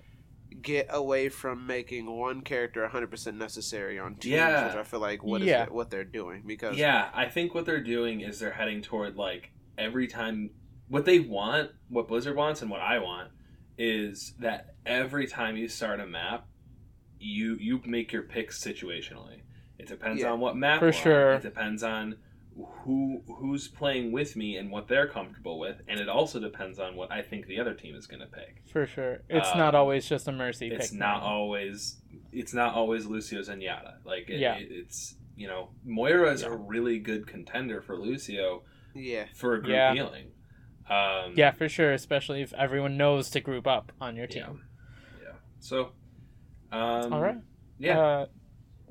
get 0.62 0.86
away 0.90 1.28
from 1.28 1.66
making 1.66 2.06
one 2.10 2.40
character 2.40 2.88
100% 2.88 3.34
necessary 3.36 3.98
on 3.98 4.14
teams, 4.14 4.32
Yeah. 4.34 4.66
which 4.68 4.76
I 4.76 4.82
feel 4.84 5.00
like 5.00 5.22
what 5.22 5.42
is 5.42 5.48
Yeah. 5.48 5.64
it- 5.64 5.70
what 5.72 5.90
they're 5.90 6.04
doing 6.04 6.42
because 6.46 6.76
Yeah, 6.76 7.10
I 7.14 7.26
think 7.28 7.54
what 7.54 7.66
they're 7.66 7.82
doing 7.82 8.20
is 8.20 8.38
they're 8.38 8.52
heading 8.52 8.80
toward 8.82 9.16
like 9.16 9.50
every 9.76 10.06
time 10.06 10.50
what 10.88 11.04
they 11.04 11.18
want, 11.20 11.72
what 11.88 12.08
Blizzard 12.08 12.36
wants, 12.36 12.62
and 12.62 12.70
what 12.70 12.80
I 12.80 12.98
want 12.98 13.30
is 13.76 14.34
that 14.38 14.74
every 14.86 15.26
time 15.26 15.56
you 15.56 15.68
start 15.68 16.00
a 16.00 16.06
map, 16.06 16.46
you 17.18 17.56
you 17.56 17.80
make 17.84 18.12
your 18.12 18.22
picks 18.22 18.58
situationally. 18.62 19.40
It 19.78 19.86
depends 19.88 20.22
Yeah. 20.22 20.32
on 20.32 20.40
what 20.40 20.56
map. 20.56 20.78
For 20.80 20.86
we're 20.86 20.88
on. 20.88 20.92
sure. 21.02 21.32
It 21.34 21.42
depends 21.42 21.82
on 21.82 22.16
who 22.84 23.22
who's 23.38 23.68
playing 23.68 24.12
with 24.12 24.34
me 24.36 24.56
and 24.56 24.70
what 24.70 24.88
they're 24.88 25.06
comfortable 25.06 25.58
with, 25.58 25.82
and 25.88 26.00
it 26.00 26.08
also 26.08 26.40
depends 26.40 26.78
on 26.78 26.96
what 26.96 27.10
I 27.12 27.22
think 27.22 27.46
the 27.46 27.60
other 27.60 27.74
team 27.74 27.94
is 27.94 28.06
going 28.06 28.20
to 28.20 28.26
pick. 28.26 28.62
For 28.72 28.86
sure. 28.86 29.22
It's 29.28 29.50
Um, 29.52 29.58
not 29.58 29.74
always 29.74 30.08
just 30.08 30.26
a 30.28 30.32
mercy 30.32 30.68
It's 30.68 30.90
pick. 30.90 30.98
not 30.98 31.20
now. 31.20 31.26
always 31.26 32.00
it's 32.32 32.54
not 32.54 32.74
always 32.74 33.06
Lucio 33.06 33.40
Zenyatta. 33.40 33.96
Like 34.04 34.28
it, 34.30 34.40
Yeah. 34.40 34.56
it- 34.56 34.68
it's 34.70 35.16
you 35.36 35.46
know 35.46 35.70
Moira 35.84 36.32
is 36.32 36.42
Yeah. 36.42 36.48
a 36.48 36.56
really 36.56 36.98
good 36.98 37.26
contender 37.26 37.80
for 37.82 37.96
Lucio 37.98 38.62
Yeah. 38.94 39.26
for 39.34 39.54
a 39.54 39.58
group 39.60 39.72
Yeah. 39.74 39.92
healing. 39.94 40.32
Um, 40.88 41.34
Yeah, 41.36 41.50
for 41.50 41.68
sure. 41.68 41.92
Especially 41.92 42.40
if 42.42 42.54
everyone 42.54 42.96
knows 42.96 43.28
to 43.30 43.40
group 43.40 43.66
up 43.66 43.92
on 44.00 44.16
your 44.16 44.26
Yeah. 44.30 44.46
team. 44.46 44.64
Yeah. 45.22 45.32
So, 45.58 45.92
um, 46.72 47.12
All 47.12 47.20
right. 47.20 47.38
Yeah. 47.78 48.26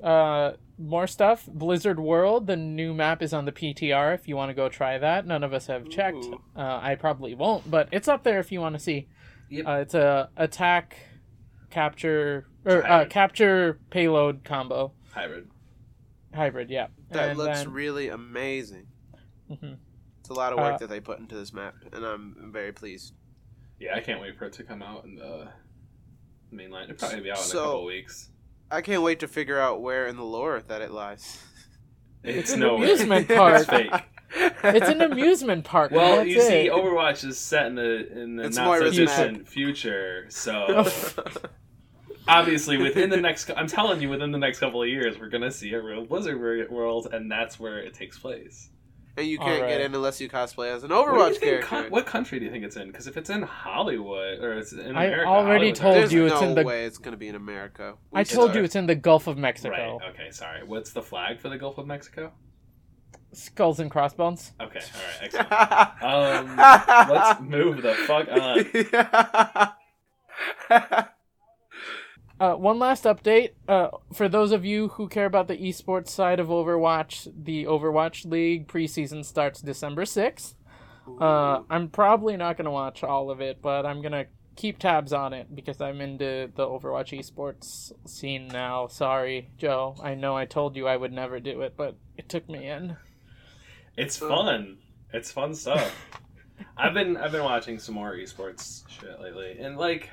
Uh, 0.02 0.04
uh, 0.06 0.56
more 0.78 1.06
stuff. 1.06 1.46
Blizzard 1.46 1.98
World. 1.98 2.46
The 2.46 2.56
new 2.56 2.92
map 2.94 3.22
is 3.22 3.32
on 3.32 3.44
the 3.44 3.52
PTR. 3.52 4.14
If 4.14 4.28
you 4.28 4.36
want 4.36 4.50
to 4.50 4.54
go 4.54 4.68
try 4.68 4.98
that, 4.98 5.26
none 5.26 5.42
of 5.42 5.52
us 5.52 5.66
have 5.68 5.88
checked. 5.88 6.26
Uh, 6.54 6.80
I 6.82 6.96
probably 6.96 7.34
won't, 7.34 7.70
but 7.70 7.88
it's 7.92 8.08
up 8.08 8.22
there 8.24 8.38
if 8.38 8.52
you 8.52 8.60
want 8.60 8.74
to 8.74 8.78
see. 8.78 9.08
Yep. 9.48 9.66
Uh, 9.66 9.72
it's 9.80 9.94
a 9.94 10.28
attack, 10.36 10.96
capture, 11.70 12.46
or 12.64 12.86
uh, 12.86 13.04
capture 13.06 13.78
payload 13.90 14.44
combo 14.44 14.92
hybrid. 15.12 15.48
hybrid. 16.34 16.68
Yeah. 16.70 16.88
That 17.10 17.30
And 17.30 17.38
looks 17.38 17.58
then- 17.60 17.72
really 17.72 18.08
amazing. 18.08 18.86
Mhm. 19.50 19.78
It's 20.20 20.28
a 20.30 20.34
lot 20.34 20.52
of 20.52 20.58
work 20.58 20.74
Uh, 20.74 20.78
that 20.78 20.88
they 20.88 20.98
put 21.00 21.20
into 21.20 21.36
this 21.36 21.52
map, 21.52 21.74
and 21.92 22.04
I'm 22.04 22.50
very 22.52 22.72
pleased. 22.72 23.14
Yeah, 23.78 23.94
I 23.94 24.00
can't 24.00 24.20
wait 24.20 24.36
for 24.36 24.46
it 24.46 24.52
to 24.54 24.64
come 24.64 24.82
out 24.82 25.04
in 25.04 25.14
the 25.14 25.48
mainline. 26.52 26.84
It'll 26.90 26.96
probably 26.96 27.20
be 27.20 27.30
out 27.30 27.38
in 27.38 27.44
So- 27.44 27.58
a 27.58 27.62
couple 27.66 27.84
weeks. 27.84 28.30
I 28.70 28.80
can't 28.80 29.02
wait 29.02 29.20
to 29.20 29.28
figure 29.28 29.58
out 29.58 29.80
where 29.80 30.06
in 30.06 30.16
the 30.16 30.24
lore 30.24 30.62
that 30.68 30.82
it 30.82 30.90
lies. 30.90 31.40
It's 32.24 32.52
an 32.52 32.60
nowhere. 32.60 32.84
amusement 32.84 33.28
park. 33.28 33.60
It's 33.60 33.70
fake. 33.70 33.92
It's 34.64 34.88
an 34.88 35.00
amusement 35.00 35.64
park. 35.64 35.92
Well, 35.92 36.16
that's 36.16 36.28
you 36.28 36.40
see. 36.40 36.68
Overwatch 36.68 37.24
is 37.24 37.38
set 37.38 37.66
in 37.66 37.76
the 37.76 38.20
in 38.20 38.36
the 38.36 38.44
It's 38.44 38.56
not 38.56 38.64
so 38.64 38.68
Moira's 38.70 38.96
distant 38.96 39.48
future. 39.48 40.26
So 40.28 40.66
oh. 40.68 41.32
obviously, 42.26 42.76
within 42.76 43.08
the 43.08 43.16
next, 43.16 43.50
I'm 43.56 43.68
telling 43.68 44.02
you, 44.02 44.08
within 44.08 44.32
the 44.32 44.38
next 44.38 44.58
couple 44.58 44.82
of 44.82 44.88
years, 44.88 45.18
we're 45.18 45.28
gonna 45.28 45.52
see 45.52 45.72
a 45.74 45.80
real 45.80 46.04
Blizzard 46.04 46.70
world, 46.70 47.08
and 47.12 47.30
that's 47.30 47.60
where 47.60 47.78
it 47.78 47.94
takes 47.94 48.18
place. 48.18 48.70
And 49.16 49.26
you 49.26 49.38
can't 49.38 49.50
Alright. 49.62 49.68
get 49.68 49.80
in 49.80 49.94
unless 49.94 50.20
you 50.20 50.28
cosplay 50.28 50.70
as 50.74 50.84
an 50.84 50.90
What, 50.90 51.06
do 51.06 51.10
you 51.10 51.16
Overwatch 51.18 51.28
think 51.30 51.42
character. 51.42 51.66
coun- 51.66 51.90
what 51.90 52.04
country 52.06 52.38
do 52.38 52.44
you 52.44 52.50
think 52.50 52.64
it's 52.64 52.76
in? 52.76 52.88
Because 52.88 53.06
if 53.06 53.16
it's 53.16 53.30
in 53.30 53.40
Hollywood 53.42 54.40
or 54.40 54.58
it's 54.58 54.72
in 54.72 54.80
America, 54.80 54.98
I 54.98 55.04
America, 55.06 55.28
already 55.30 55.70
Hollywood- 55.70 55.76
told 56.02 56.12
you 56.12 56.26
it's 56.26 56.40
no 56.40 56.48
in 56.48 56.54
the- 56.54 56.64
way 56.64 56.84
it's 56.84 56.98
gonna 56.98 57.16
be 57.16 57.28
in 57.28 57.34
America. 57.34 57.94
I 58.12 58.24
told 58.24 58.48
suck. 58.50 58.56
you 58.56 58.64
it's 58.64 58.76
in 58.76 58.86
the 58.86 58.94
Gulf 58.94 59.26
of 59.26 59.38
Mexico. 59.38 59.70
Right. 59.98 60.10
Okay. 60.10 60.30
Sorry. 60.30 60.62
What's 60.64 60.92
the 60.92 61.02
flag 61.02 61.40
for 61.40 61.48
the 61.48 61.56
Gulf 61.58 61.78
of 61.78 61.86
Mexico? 61.86 62.32
Skulls 63.32 63.80
and 63.80 63.90
crossbones. 63.90 64.52
Okay. 64.60 64.80
All 64.80 65.02
right. 65.02 65.22
Excellent. 65.22 65.52
Um, 66.02 66.56
let's 67.14 67.40
move 67.40 67.82
the 67.82 67.94
fuck 67.94 68.28
on. 70.70 71.04
Uh, 72.38 72.54
one 72.54 72.78
last 72.78 73.04
update. 73.04 73.52
Uh, 73.66 73.88
for 74.12 74.28
those 74.28 74.52
of 74.52 74.64
you 74.64 74.88
who 74.88 75.08
care 75.08 75.24
about 75.24 75.48
the 75.48 75.56
esports 75.56 76.08
side 76.08 76.38
of 76.38 76.48
Overwatch, 76.48 77.32
the 77.44 77.64
Overwatch 77.64 78.30
League 78.30 78.68
preseason 78.68 79.24
starts 79.24 79.62
December 79.62 80.04
6th. 80.04 80.54
Uh, 81.20 81.62
I'm 81.70 81.88
probably 81.88 82.36
not 82.36 82.56
going 82.56 82.66
to 82.66 82.70
watch 82.70 83.04
all 83.04 83.30
of 83.30 83.40
it, 83.40 83.62
but 83.62 83.86
I'm 83.86 84.02
going 84.02 84.12
to 84.12 84.26
keep 84.56 84.78
tabs 84.78 85.12
on 85.12 85.32
it 85.32 85.54
because 85.54 85.80
I'm 85.80 86.00
into 86.00 86.50
the 86.54 86.66
Overwatch 86.66 87.18
esports 87.18 87.92
scene 88.06 88.48
now. 88.48 88.88
Sorry, 88.88 89.50
Joe. 89.56 89.94
I 90.02 90.14
know 90.14 90.36
I 90.36 90.46
told 90.46 90.76
you 90.76 90.86
I 90.88 90.96
would 90.96 91.12
never 91.12 91.38
do 91.38 91.62
it, 91.62 91.74
but 91.76 91.96
it 92.16 92.28
took 92.28 92.48
me 92.48 92.68
in. 92.68 92.96
It's 93.96 94.16
fun. 94.16 94.78
It's 95.12 95.30
fun 95.30 95.54
stuff. 95.54 95.94
I've 96.76 96.94
been 96.94 97.16
I've 97.16 97.32
been 97.32 97.44
watching 97.44 97.78
some 97.78 97.94
more 97.94 98.14
esports 98.14 98.82
shit 98.88 99.20
lately, 99.20 99.58
and 99.58 99.76
like, 99.76 100.10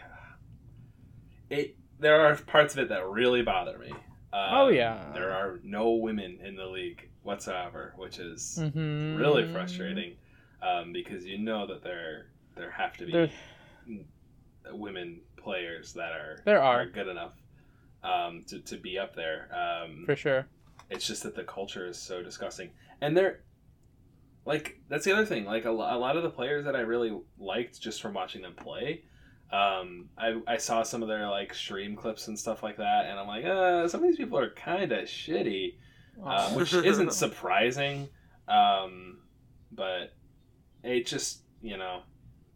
it 1.50 1.78
there 2.04 2.22
are 2.26 2.36
parts 2.36 2.74
of 2.74 2.80
it 2.80 2.90
that 2.90 3.08
really 3.08 3.42
bother 3.42 3.78
me. 3.80 3.92
Um, 3.92 4.00
Oh, 4.52 4.68
yeah. 4.70 5.12
there 5.14 5.32
are 5.32 5.60
no 5.64 5.92
women 5.92 6.40
in 6.44 6.56
the 6.56 6.66
league 6.66 7.10
whatsoever, 7.24 7.94
which 7.98 8.20
is 8.20 8.58
Mm-hmm. 8.62 9.16
really 9.18 9.52
frustrating. 9.52 10.16
Um, 10.62 10.94
because 10.94 11.26
you 11.26 11.38
know 11.40 11.68
that 11.68 11.84
there 11.84 12.28
there 12.56 12.72
have 12.72 12.96
to 12.98 13.06
be 13.06 13.12
There- 13.12 13.30
women 14.72 15.22
players 15.38 15.94
that 15.94 16.14
are 16.14 16.40
There 16.46 16.62
are. 16.62 16.86
good 16.86 17.08
enough 17.08 17.34
um, 18.04 18.44
to 18.48 18.60
to 18.62 18.78
be 18.78 18.98
up 18.98 19.16
there. 19.16 19.50
Um, 19.54 20.04
For 20.06 20.16
sure. 20.16 20.48
it's 20.90 21.06
just 21.08 21.24
that 21.24 21.36
the 21.36 21.44
culture 21.44 21.86
is 21.88 21.98
so 21.98 22.22
disgusting 22.24 22.70
and 23.02 23.16
they're 23.18 23.42
like 24.46 24.80
that's 24.90 25.06
the 25.06 25.12
other 25.14 25.26
thing 25.26 25.46
like 25.46 25.66
a, 25.66 25.70
a 25.70 25.72
lot 25.72 26.16
of 26.18 26.24
the 26.24 26.30
players 26.30 26.66
that 26.66 26.76
i 26.76 26.82
really 26.82 27.18
liked 27.40 27.80
just 27.82 28.02
from 28.02 28.14
watching 28.14 28.42
them 28.42 28.54
play 28.56 29.04
um, 29.52 30.10
I, 30.18 30.40
I 30.48 30.58
saw 30.58 30.82
some 30.84 31.02
of 31.04 31.08
their 31.10 31.28
like 31.30 31.54
stream 31.54 31.96
clips 31.96 32.28
and 32.28 32.38
stuff 32.40 32.64
like 32.64 32.78
that 32.78 33.06
and 33.06 33.20
i'm 33.20 33.28
like 33.28 33.46
uh, 33.46 33.88
some 33.88 34.02
of 34.02 34.08
these 34.10 34.18
people 34.18 34.40
are 34.40 34.50
kind 34.52 34.92
of 34.92 35.06
shitty 35.06 35.76
uh, 36.26 36.50
Oh. 36.52 36.58
which 36.58 36.74
isn't 36.74 37.14
surprising 37.14 38.10
um, 38.48 39.20
but 39.72 40.14
it 40.84 41.06
just 41.06 41.42
you 41.62 41.78
know 41.78 42.02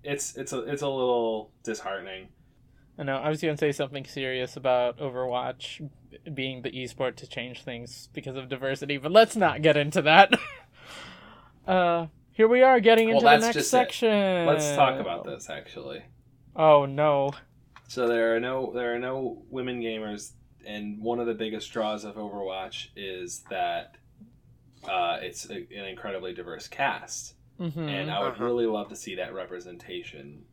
it's 0.04 0.36
it's 0.38 0.54
a 0.54 0.60
it's 0.62 0.82
a 0.82 0.88
little 0.89 1.52
disheartening 1.63 2.30
I 3.00 3.04
know. 3.04 3.17
I 3.17 3.30
was 3.30 3.39
going 3.41 3.54
to 3.56 3.60
say 3.60 3.71
something 3.71 4.06
serious 4.06 4.58
about 4.58 4.97
Overwatch 4.97 5.88
being 6.34 6.63
the 6.63 6.71
esport 6.71 7.15
to 7.17 7.28
change 7.28 7.62
things 7.62 8.10
because 8.12 8.36
of 8.36 8.50
diversity, 8.50 8.97
but 8.97 9.12
let's 9.12 9.36
not 9.36 9.62
get 9.62 9.78
into 9.78 10.02
that. 10.02 10.34
uh, 11.67 12.08
here 12.32 12.47
we 12.47 12.63
are 12.63 12.80
getting 12.80 13.08
Well, 13.10 13.17
into 13.17 13.26
the 13.26 13.38
next 13.38 13.54
just 13.56 13.67
it. 13.67 13.69
section. 13.69 14.45
let's 14.47 14.65
talk 14.76 15.00
about 15.00 15.26
this 15.26 15.47
actually 15.47 16.02
Oh 16.58 16.86
no. 16.86 17.32
So 17.88 18.08
there 18.08 18.36
are 18.36 18.39
no 18.39 18.72
there 18.74 18.93
are 18.96 19.00
no 19.00 19.43
women 19.50 19.82
gamers, 19.82 20.32
and 20.65 21.02
one 21.02 21.20
of 21.20 21.28
the 21.28 21.34
biggest 21.34 21.72
draws 21.72 22.04
of 22.04 22.15
Overwatch 22.15 22.88
is 22.96 23.43
that 23.50 23.96
uh, 24.88 25.20
it's 25.22 25.50
a, 25.50 25.56
an 25.56 25.86
incredibly 25.86 26.34
diverse 26.34 26.67
cast, 26.67 27.36
hmm 27.58 27.88
and 27.88 28.12
I 28.12 28.20
would 28.24 28.34
Uh-huh. 28.34 28.43
really 28.46 28.65
love 28.65 28.89
to 28.89 28.96
see 28.96 29.15
that 29.15 29.34
representation. 29.34 30.46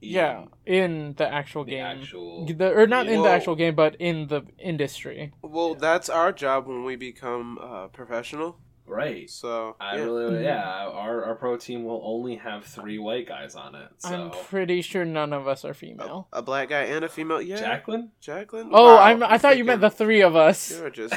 in 0.00 0.10
yeah, 0.10 0.44
in 0.64 1.14
the 1.16 1.26
actual 1.28 1.64
the 1.64 1.72
game, 1.72 1.84
actual 2.00 2.46
The- 2.46 2.72
or 2.72 2.86
not 2.86 3.08
in 3.08 3.20
the 3.22 3.28
actual 3.28 3.56
game, 3.56 3.74
but 3.74 3.96
in 3.98 4.28
the 4.28 4.42
industry. 4.58 5.32
well, 5.42 5.74
that's 5.74 6.08
our 6.08 6.32
job 6.32 6.66
when 6.68 6.84
we 6.84 6.94
become 6.96 7.58
uh, 7.60 7.88
professional. 7.88 8.60
Right. 8.88 9.28
So 9.30 9.76
I 9.80 9.96
yeah. 9.96 10.02
really 10.02 10.44
yeah. 10.44 10.62
Mm-hmm. 10.62 10.96
Our 10.98 11.24
our 11.24 11.34
pro 11.34 11.56
team 11.56 11.84
will 11.84 12.00
only 12.04 12.36
have 12.36 12.64
three 12.64 12.98
white 12.98 13.26
guys 13.28 13.54
on 13.54 13.74
it. 13.74 13.88
So 13.98 14.08
I'm 14.08 14.30
pretty 14.30 14.82
sure 14.82 15.04
none 15.04 15.32
of 15.32 15.46
us 15.46 15.64
are 15.64 15.74
female. 15.74 16.28
a, 16.32 16.38
a 16.38 16.42
black 16.42 16.68
guy 16.70 16.82
and 16.82 17.04
a 17.04 17.08
female. 17.08 17.40
Yeah, 17.42 17.56
Jacqueline. 17.56 18.10
Jacqueline. 18.20 18.70
Oh, 18.72 18.94
Wow, 18.96 18.98
I'm. 19.02 19.22
I 19.22 19.38
thought 19.38 19.56
you 19.58 19.64
meant 19.64 19.80
the 19.80 19.90
three 19.90 20.20
of 20.22 20.34
us. 20.36 20.70
You're 20.78 20.90
just. 20.90 21.14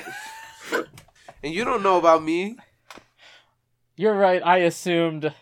and 1.44 1.54
you 1.54 1.64
don't 1.64 1.84
know 1.84 1.98
about 1.98 2.24
me. 2.24 2.58
You're 3.96 4.16
right. 4.18 4.42
I 4.46 4.58
assumed. 4.60 5.34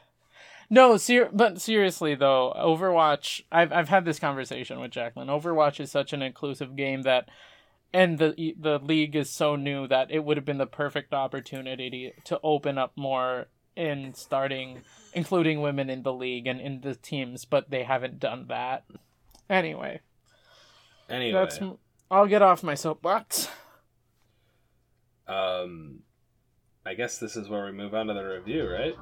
No, 0.69 0.97
ser- 0.97 1.29
but 1.33 1.59
seriously 1.59 2.13
though, 2.15 2.53
Overwatch. 2.57 3.41
I've 3.51 3.71
I've 3.71 3.89
had 3.89 4.05
this 4.05 4.19
conversation 4.19 4.79
with 4.79 4.91
Jacqueline. 4.91 5.27
Overwatch 5.27 5.79
is 5.79 5.89
such 5.91 6.13
an 6.13 6.21
inclusive 6.21 6.75
game 6.75 7.01
that, 7.03 7.27
and 7.93 8.17
the 8.19 8.56
the 8.60 8.80
league 8.80 9.15
is 9.15 9.30
so 9.30 9.56
new 9.56 9.88
that 9.88 10.12
it 10.12 10.23
would 10.23 10.38
have 10.38 10.45
been 10.45 10.58
the 10.58 10.65
perfect 10.65 11.13
opportunity 11.13 12.13
to 12.25 12.39
open 12.43 12.78
up 12.78 12.93
more 12.95 13.47
in 13.75 14.13
starting 14.13 14.82
including 15.13 15.62
women 15.62 15.89
in 15.89 16.04
the 16.04 16.13
league 16.13 16.47
and 16.47 16.60
in 16.62 16.82
the 16.82 16.95
teams, 16.95 17.45
but 17.45 17.69
they 17.69 17.84
haven't 17.84 18.19
done 18.19 18.45
that. 18.47 18.84
Anyway, 19.49 20.02
Anyway, 21.10 21.32
that's. 21.32 21.60
I'll 22.12 22.28
get 22.28 22.41
off 22.41 22.63
my 22.63 22.75
soapbox. 22.75 23.47
um, 25.28 25.99
I 26.86 26.93
guess 26.93 27.17
this 27.17 27.36
is 27.36 27.49
where 27.49 27.65
we 27.65 27.71
move 27.71 27.93
on 27.93 28.08
to 28.08 28.13
the 28.13 28.23
review, 28.23 28.69
right? 28.69 28.95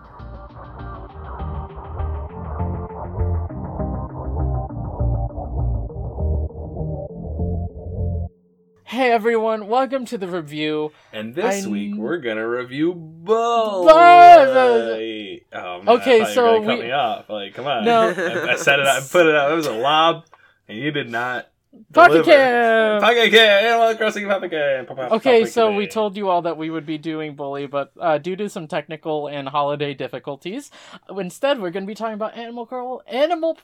Hey 8.97 9.11
everyone, 9.11 9.67
welcome 9.67 10.05
to 10.05 10.17
the 10.17 10.27
review. 10.27 10.91
And 11.13 11.35
this 11.35 11.67
I 11.67 11.69
week 11.69 11.93
we're 11.95 12.17
gonna 12.17 12.49
review 12.49 12.95
Boy. 12.95 13.85
Boy! 13.85 15.41
Oh, 15.53 15.83
man, 15.83 15.87
Okay, 15.87 16.15
I 16.15 16.19
thought 16.21 16.29
you 16.29 16.33
so 16.33 16.61
gonna 16.61 16.65
cut 16.65 16.83
me 16.83 16.91
off. 16.91 17.29
Like, 17.29 17.53
come 17.53 17.67
on. 17.67 17.85
No. 17.85 18.09
I, 18.09 18.53
I 18.53 18.55
said 18.55 18.79
it. 18.79 18.87
I 18.87 18.99
put 19.01 19.27
it 19.27 19.35
out. 19.35 19.51
It 19.51 19.55
was 19.55 19.67
a 19.67 19.73
lob, 19.73 20.25
and 20.67 20.79
you 20.79 20.89
did 20.89 21.11
not 21.11 21.47
Pocket. 21.93 22.25
Camp! 22.25 23.03
Pocket 23.03 23.29
Camp! 23.29 23.63
Animal 23.65 23.95
Crossing 23.97 24.25
Pocket 24.25 24.49
Camp! 24.49 24.89
Okay, 24.89 25.45
so 25.45 25.75
we 25.75 25.85
told 25.85 26.17
you 26.17 26.29
all 26.29 26.41
that 26.41 26.57
we 26.57 26.71
would 26.71 26.87
be 26.87 26.97
doing 26.97 27.35
Bully, 27.35 27.67
but 27.67 27.91
uh, 27.99 28.17
due 28.17 28.35
to 28.35 28.49
some 28.49 28.67
technical 28.67 29.27
and 29.27 29.47
holiday 29.47 29.93
difficulties, 29.93 30.71
instead 31.15 31.61
we're 31.61 31.69
going 31.69 31.83
to 31.83 31.87
be 31.87 31.93
talking 31.93 32.15
about 32.15 32.35
Animal 32.35 32.65
Crawl, 32.65 33.03
Animal 33.05 33.59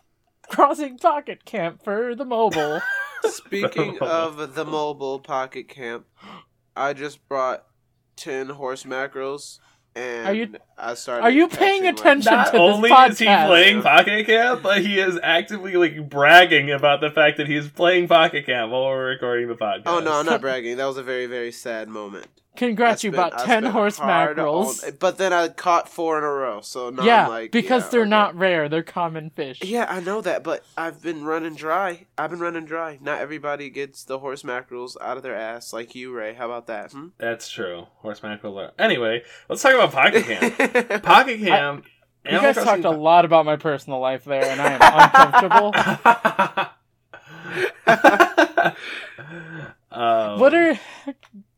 Crossing 0.48 1.00
Pocket 1.00 1.44
Camp 1.44 1.84
for 1.84 2.14
the 2.14 2.24
mobile. 2.24 2.82
Speaking 3.30 3.98
of 4.02 4.56
the 4.56 4.66
mobile 4.66 5.20
pocket 5.20 5.68
camp, 5.70 6.06
I 6.76 6.94
just 6.94 7.28
brought 7.28 7.66
ten 8.16 8.50
horse 8.50 8.86
mackerels. 8.86 9.60
and 9.96 10.28
Are 10.28 10.34
you- 10.34 10.56
I 10.78 10.96
started. 10.96 11.24
are 11.24 11.30
you 11.32 11.48
paying 11.48 11.84
catching, 11.84 11.84
like- 11.84 12.00
attention? 12.00 12.34
Not 12.34 12.46
to 12.52 12.52
this 12.54 12.60
only 12.60 12.92
is 12.92 13.20
he 13.20 13.26
playing 13.26 13.82
Pocket 13.84 14.26
Camp, 14.26 14.64
but 14.64 14.82
he 14.82 15.00
is 15.00 15.20
actively 15.22 15.74
like 15.76 16.10
bragging 16.10 16.72
about 16.72 17.00
the 17.02 17.12
fact 17.12 17.38
that 17.38 17.48
he's 17.48 17.68
playing 17.70 18.08
Pocket 18.08 18.46
Camp 18.46 18.72
while 18.72 18.86
we're 18.86 19.06
recording 19.10 19.48
the 19.48 19.56
podcast. 19.56 19.84
Oh 19.86 20.00
no, 20.00 20.14
I'm 20.14 20.26
not 20.26 20.42
bragging. 20.42 20.78
That 20.78 20.86
was 20.86 20.98
a 20.98 21.04
very 21.04 21.26
very 21.28 21.52
sad 21.52 21.90
moment. 21.90 22.26
Congrats, 22.56 23.04
I 23.04 23.08
you 23.08 23.14
spent- 23.14 23.32
bought 23.32 23.42
I 23.42 23.46
10 23.46 23.64
horse 23.66 24.00
mackerels. 24.00 24.84
on- 24.84 24.92
but 25.00 25.18
then 25.18 25.34
I 25.34 25.48
caught 25.50 25.90
four 25.90 26.20
in 26.20 26.24
a 26.24 26.30
row. 26.30 26.62
So 26.62 26.92
now 26.92 27.04
yeah, 27.04 27.24
I'm 27.24 27.30
like, 27.30 27.52
because 27.52 27.84
yeah, 27.86 27.90
they're 27.90 28.02
okay. 28.02 28.10
not 28.10 28.36
rare, 28.36 28.70
they're 28.70 28.84
common 28.84 29.32
fish. 29.32 29.60
Yeah, 29.64 29.88
I 29.90 30.02
know 30.02 30.22
that, 30.22 30.44
but 30.44 30.64
I've 30.78 31.02
been 31.02 31.26
running 31.26 31.56
dry. 31.56 32.06
I've 32.18 32.30
been 32.30 32.40
running 32.40 32.66
dry. 32.66 33.00
Not 33.02 33.20
everybody 33.20 33.70
gets 33.70 34.04
the 34.04 34.20
horse 34.20 34.44
mackerels 34.44 34.98
out 35.02 35.18
of 35.18 35.24
their 35.24 35.36
ass 35.36 35.74
like 35.74 35.96
you, 35.96 36.14
Ray. 36.14 36.34
How 36.34 36.46
about 36.46 36.68
that? 36.68 36.92
Hmm? 36.92 37.08
That's 37.18 37.50
true. 37.50 37.88
Horse 37.98 38.22
mackerel. 38.22 38.60
Are... 38.60 38.72
Anyway, 38.78 39.24
let's 39.50 39.62
talk 39.62 39.74
about 39.74 39.92
Pocket 39.92 40.26
Cam. 40.26 41.02
Pocket 41.02 41.40
Camp. 41.40 41.86
You 42.26 42.40
guys 42.40 42.56
talked 42.56 42.86
a 42.86 42.92
lot 42.92 43.26
about 43.26 43.46
my 43.46 43.58
personal 43.58 44.00
life 44.00 44.24
there, 44.24 44.46
and 44.46 44.62
I 44.62 44.78
am 44.80 45.42
uncomfortable. 45.42 46.70
um, 49.92 50.40
what 50.40 50.54
are. 50.54 50.80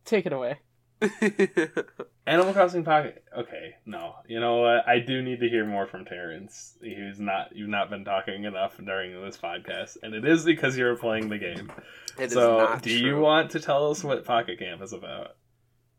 Take 0.05 0.25
it 0.25 0.33
away. 0.33 0.59
Animal 2.27 2.53
Crossing 2.53 2.83
Pocket? 2.83 3.23
Okay, 3.37 3.75
no. 3.85 4.15
You 4.27 4.39
know 4.39 4.57
what? 4.57 4.87
I 4.87 4.99
do 4.99 5.21
need 5.21 5.39
to 5.41 5.49
hear 5.49 5.65
more 5.65 5.87
from 5.87 6.05
Terrance. 6.05 6.77
He's 6.81 7.19
not. 7.19 7.55
You've 7.55 7.69
not 7.69 7.89
been 7.89 8.05
talking 8.05 8.45
enough 8.45 8.77
during 8.77 9.21
this 9.21 9.37
podcast, 9.37 9.97
and 10.01 10.13
it 10.13 10.25
is 10.25 10.45
because 10.45 10.77
you're 10.77 10.95
playing 10.95 11.29
the 11.29 11.37
game. 11.37 11.71
It 12.17 12.25
is 12.25 12.33
so, 12.33 12.57
not 12.59 12.81
do 12.81 12.91
you 12.91 13.17
want 13.17 13.51
to 13.51 13.59
tell 13.59 13.91
us 13.91 14.03
what 14.03 14.25
Pocket 14.25 14.59
Camp 14.59 14.81
is 14.81 14.93
about? 14.93 15.35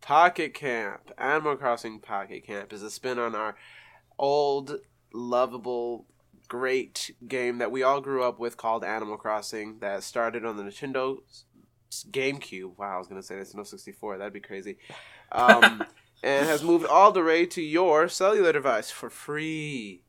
Pocket 0.01 0.55
Camp, 0.55 1.11
Animal 1.19 1.57
Crossing 1.57 2.01
Pocket 2.01 2.47
Camp 2.47 2.73
is 2.73 2.83
a 2.83 2.91
spin 2.91 3.19
on 3.19 3.35
our 3.35 3.57
old, 4.19 4.79
lovable, 5.13 6.07
great 6.49 7.15
game 7.27 7.59
that 7.59 7.71
we 7.71 7.83
all 7.83 8.01
grew 8.01 8.23
up 8.23 8.39
with 8.39 8.57
called 8.57 8.85
Animal 8.85 9.17
Crossing 9.17 9.79
that 9.81 10.03
started 10.03 10.45
on 10.45 10.57
the 10.57 10.63
Nintendo 10.63 11.19
GameCube. 12.11 12.77
Wow, 12.79 12.97
I 12.97 12.99
was 12.99 13.09
going 13.09 13.21
to 13.21 13.27
say 13.27 13.35
Nintendo 13.37 13.67
64. 13.67 14.19
That'd 14.19 14.33
be 14.33 14.41
crazy. 14.41 14.79
Um, 15.33 15.87
and 16.23 16.47
has 16.49 16.63
moved 16.63 16.87
all 16.87 17.13
the 17.13 17.23
way 17.23 17.47
to 17.47 17.63
your 17.63 18.09
cellular 18.09 18.53
device 18.53 18.91
for 18.91 19.11
free. 19.11 20.03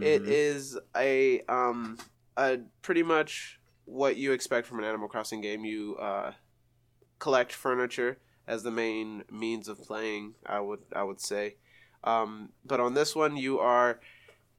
It 0.00 0.22
Mhm. 0.22 0.28
is 0.28 0.78
a 0.96 1.42
um 1.48 1.98
a 2.36 2.58
pretty 2.82 3.02
much 3.02 3.60
what 3.84 4.16
you 4.16 4.32
expect 4.32 4.66
from 4.66 4.78
an 4.78 4.84
Animal 4.84 5.08
Crossing 5.08 5.40
game. 5.40 5.64
You 5.64 5.96
uh, 5.96 6.32
collect 7.18 7.52
furniture 7.52 8.18
as 8.46 8.62
the 8.62 8.70
main 8.70 9.24
means 9.30 9.68
of 9.68 9.82
playing. 9.82 10.34
I 10.46 10.60
would 10.60 10.80
I 10.94 11.02
would 11.02 11.20
say, 11.20 11.56
um, 12.04 12.50
but 12.64 12.80
on 12.80 12.94
this 12.94 13.14
one 13.16 13.36
you 13.36 13.58
are 13.58 14.00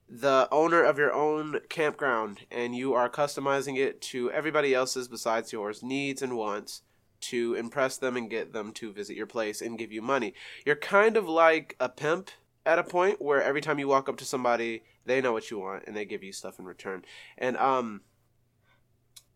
the 0.08 0.48
owner 0.52 0.84
of 0.84 0.98
your 0.98 1.12
own 1.14 1.60
campground 1.70 2.42
and 2.52 2.76
you 2.76 2.94
are 2.94 3.10
customizing 3.10 3.78
it 3.78 4.02
to 4.02 4.32
everybody 4.32 4.74
else's 4.74 5.08
besides 5.08 5.52
yours 5.52 5.82
needs 5.82 6.22
and 6.22 6.38
wants 6.38 6.84
to 7.22 7.56
impress 7.56 7.98
them 7.98 8.16
and 8.16 8.30
get 8.30 8.54
them 8.54 8.72
to 8.72 8.92
visit 8.94 9.16
your 9.18 9.26
place 9.26 9.62
and 9.62 9.80
give 9.80 9.92
you 9.92 10.02
money. 10.02 10.34
You're 10.66 10.76
kind 10.76 11.18
of 11.18 11.28
like 11.28 11.76
a 11.80 11.90
pimp 11.90 12.30
at 12.68 12.78
a 12.78 12.84
point 12.84 13.20
where 13.22 13.42
every 13.42 13.62
time 13.62 13.80
you 13.80 13.88
walk 13.88 14.08
up 14.08 14.18
to 14.18 14.26
somebody, 14.26 14.84
they 15.06 15.22
know 15.22 15.34
what 15.34 15.50
you 15.50 15.58
want 15.60 15.84
and 15.88 15.96
they 15.96 16.06
give 16.06 16.24
you 16.24 16.32
stuff 16.34 16.60
in 16.60 16.66
return. 16.66 17.04
And 17.38 17.58
um 17.58 18.02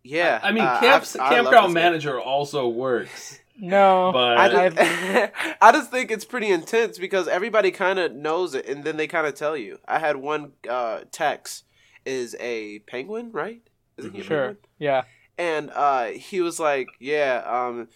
yeah, 0.04 0.40
I 0.42 0.52
mean, 0.52 0.64
uh, 0.64 0.80
camps, 0.80 1.16
I- 1.16 1.26
I 1.26 1.30
campground 1.36 1.66
this 1.72 1.74
game. 1.76 1.84
manager 1.84 2.20
also 2.20 2.68
works, 2.70 3.40
No. 3.60 4.12
but 4.14 4.38
I 4.38 4.70
just, 4.70 4.78
I 5.62 5.72
just 5.72 5.92
think 5.92 6.12
it's 6.12 6.26
pretty 6.26 6.50
intense 6.50 6.98
because 6.98 7.28
everybody 7.28 7.72
kind 7.72 8.00
of 8.00 8.14
knows 8.14 8.56
it, 8.56 8.68
and 8.68 8.84
then 8.84 8.98
they 8.98 9.08
kind 9.08 9.28
of 9.28 9.36
tell 9.36 9.58
you. 9.58 9.80
I 9.88 10.00
had 10.00 10.18
one 10.18 10.54
uh, 10.70 11.02
Tex 11.12 11.64
is 12.06 12.36
a 12.40 12.80
penguin, 12.80 13.32
right? 13.32 13.62
Is 13.98 14.12
he 14.12 14.22
a 14.22 14.24
sure. 14.24 14.38
penguin? 14.38 14.58
Yeah. 14.78 15.04
And 15.38 15.72
uh, 15.72 16.08
he 16.08 16.42
was 16.42 16.60
like, 16.60 16.88
"Yeah, 17.00 17.44
um, 17.46 17.88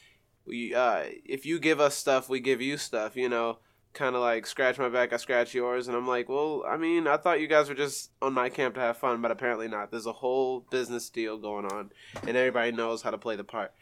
we 0.45 0.73
uh, 0.73 1.03
if 1.25 1.45
you 1.45 1.59
give 1.59 1.79
us 1.79 1.95
stuff, 1.95 2.29
we 2.29 2.39
give 2.39 2.61
you 2.61 2.77
stuff." 2.77 3.17
You 3.17 3.27
know, 3.27 3.59
kind 3.93 4.15
of 4.15 4.21
like 4.21 4.45
scratch 4.45 4.77
my 4.77 4.89
back, 4.89 5.11
I 5.11 5.17
scratch 5.17 5.53
yours, 5.53 5.87
and 5.87 5.97
I'm 5.97 6.07
like, 6.07 6.29
"Well, 6.29 6.63
I 6.67 6.77
mean, 6.77 7.05
I 7.05 7.17
thought 7.17 7.41
you 7.41 7.47
guys 7.47 7.67
were 7.67 7.75
just 7.75 8.11
on 8.21 8.33
my 8.33 8.47
camp 8.47 8.75
to 8.75 8.81
have 8.81 8.97
fun, 8.97 9.21
but 9.21 9.31
apparently 9.31 9.67
not. 9.67 9.91
There's 9.91 10.05
a 10.05 10.13
whole 10.13 10.61
business 10.71 11.09
deal 11.09 11.37
going 11.37 11.65
on, 11.65 11.91
and 12.25 12.37
everybody 12.37 12.71
knows 12.71 13.01
how 13.01 13.11
to 13.11 13.17
play 13.17 13.35
the 13.35 13.43
part." 13.43 13.73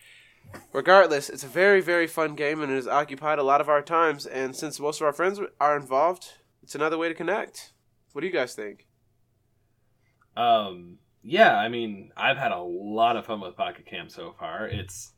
Regardless, 0.73 1.29
it's 1.29 1.43
a 1.43 1.47
very, 1.47 1.81
very 1.81 2.07
fun 2.07 2.35
game, 2.35 2.61
and 2.61 2.71
it 2.71 2.75
has 2.75 2.87
occupied 2.87 3.39
a 3.39 3.43
lot 3.43 3.61
of 3.61 3.69
our 3.69 3.81
times. 3.81 4.25
And 4.25 4.55
since 4.55 4.79
most 4.79 5.01
of 5.01 5.07
our 5.07 5.13
friends 5.13 5.39
are 5.59 5.75
involved, 5.75 6.33
it's 6.63 6.75
another 6.75 6.97
way 6.97 7.09
to 7.09 7.13
connect. 7.13 7.73
What 8.13 8.21
do 8.21 8.27
you 8.27 8.33
guys 8.33 8.53
think? 8.53 8.87
Um, 10.35 10.97
yeah, 11.23 11.57
I 11.57 11.69
mean, 11.69 12.11
I've 12.15 12.37
had 12.37 12.51
a 12.51 12.61
lot 12.61 13.17
of 13.17 13.25
fun 13.25 13.41
with 13.41 13.55
Pocket 13.55 13.85
Camp 13.85 14.11
so 14.11 14.33
far. 14.39 14.67
It's 14.67 15.13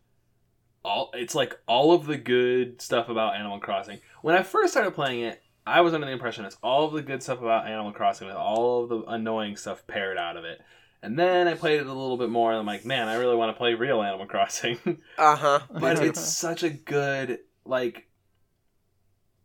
all 0.84 1.12
it's 1.13 1.36
like 1.36 1.58
all 1.67 1.93
of 1.93 2.06
the 2.06 2.17
good 2.17 2.82
stuff 2.82 3.10
about 3.10 3.36
Animal 3.36 3.60
Crossing. 3.60 4.00
When 4.22 4.36
I 4.36 4.43
first 4.43 4.74
started 4.74 4.93
playing 4.93 5.22
it, 5.22 5.41
I 5.65 5.82
was 5.82 5.93
under 5.93 6.06
the 6.06 6.13
impression 6.13 6.46
it's 6.46 6.58
all 6.62 6.86
of 6.86 6.93
the 6.93 7.02
good 7.02 7.24
stuff 7.24 7.41
about 7.41 7.67
Animal 7.67 7.93
Crossing 7.93 8.28
with 8.28 8.36
all 8.36 8.84
of 8.84 8.89
the 8.89 9.02
annoying 9.04 9.56
stuff 9.56 9.88
pared 9.88 10.17
out 10.17 10.38
of 10.38 10.43
it. 10.43 10.62
And 11.04 11.20
then 11.20 11.48
I 11.50 11.54
played 11.54 11.82
it 11.82 11.86
a 11.86 11.94
little 11.94 12.18
bit 12.18 12.30
more, 12.30 12.52
and 12.52 12.60
I'm 12.60 12.66
like, 12.66 12.86
man, 12.86 13.10
I 13.10 13.16
really 13.16 13.36
want 13.36 13.54
to 13.54 13.58
play 13.58 13.74
real 13.74 14.02
Animal 14.02 14.26
Crossing. 14.26 14.80
Uh 15.18 15.36
huh. 15.36 15.60
but 15.70 16.02
it's 16.02 16.20
such 16.22 16.63
a 16.63 16.70
good 16.72 17.39
like 17.66 18.08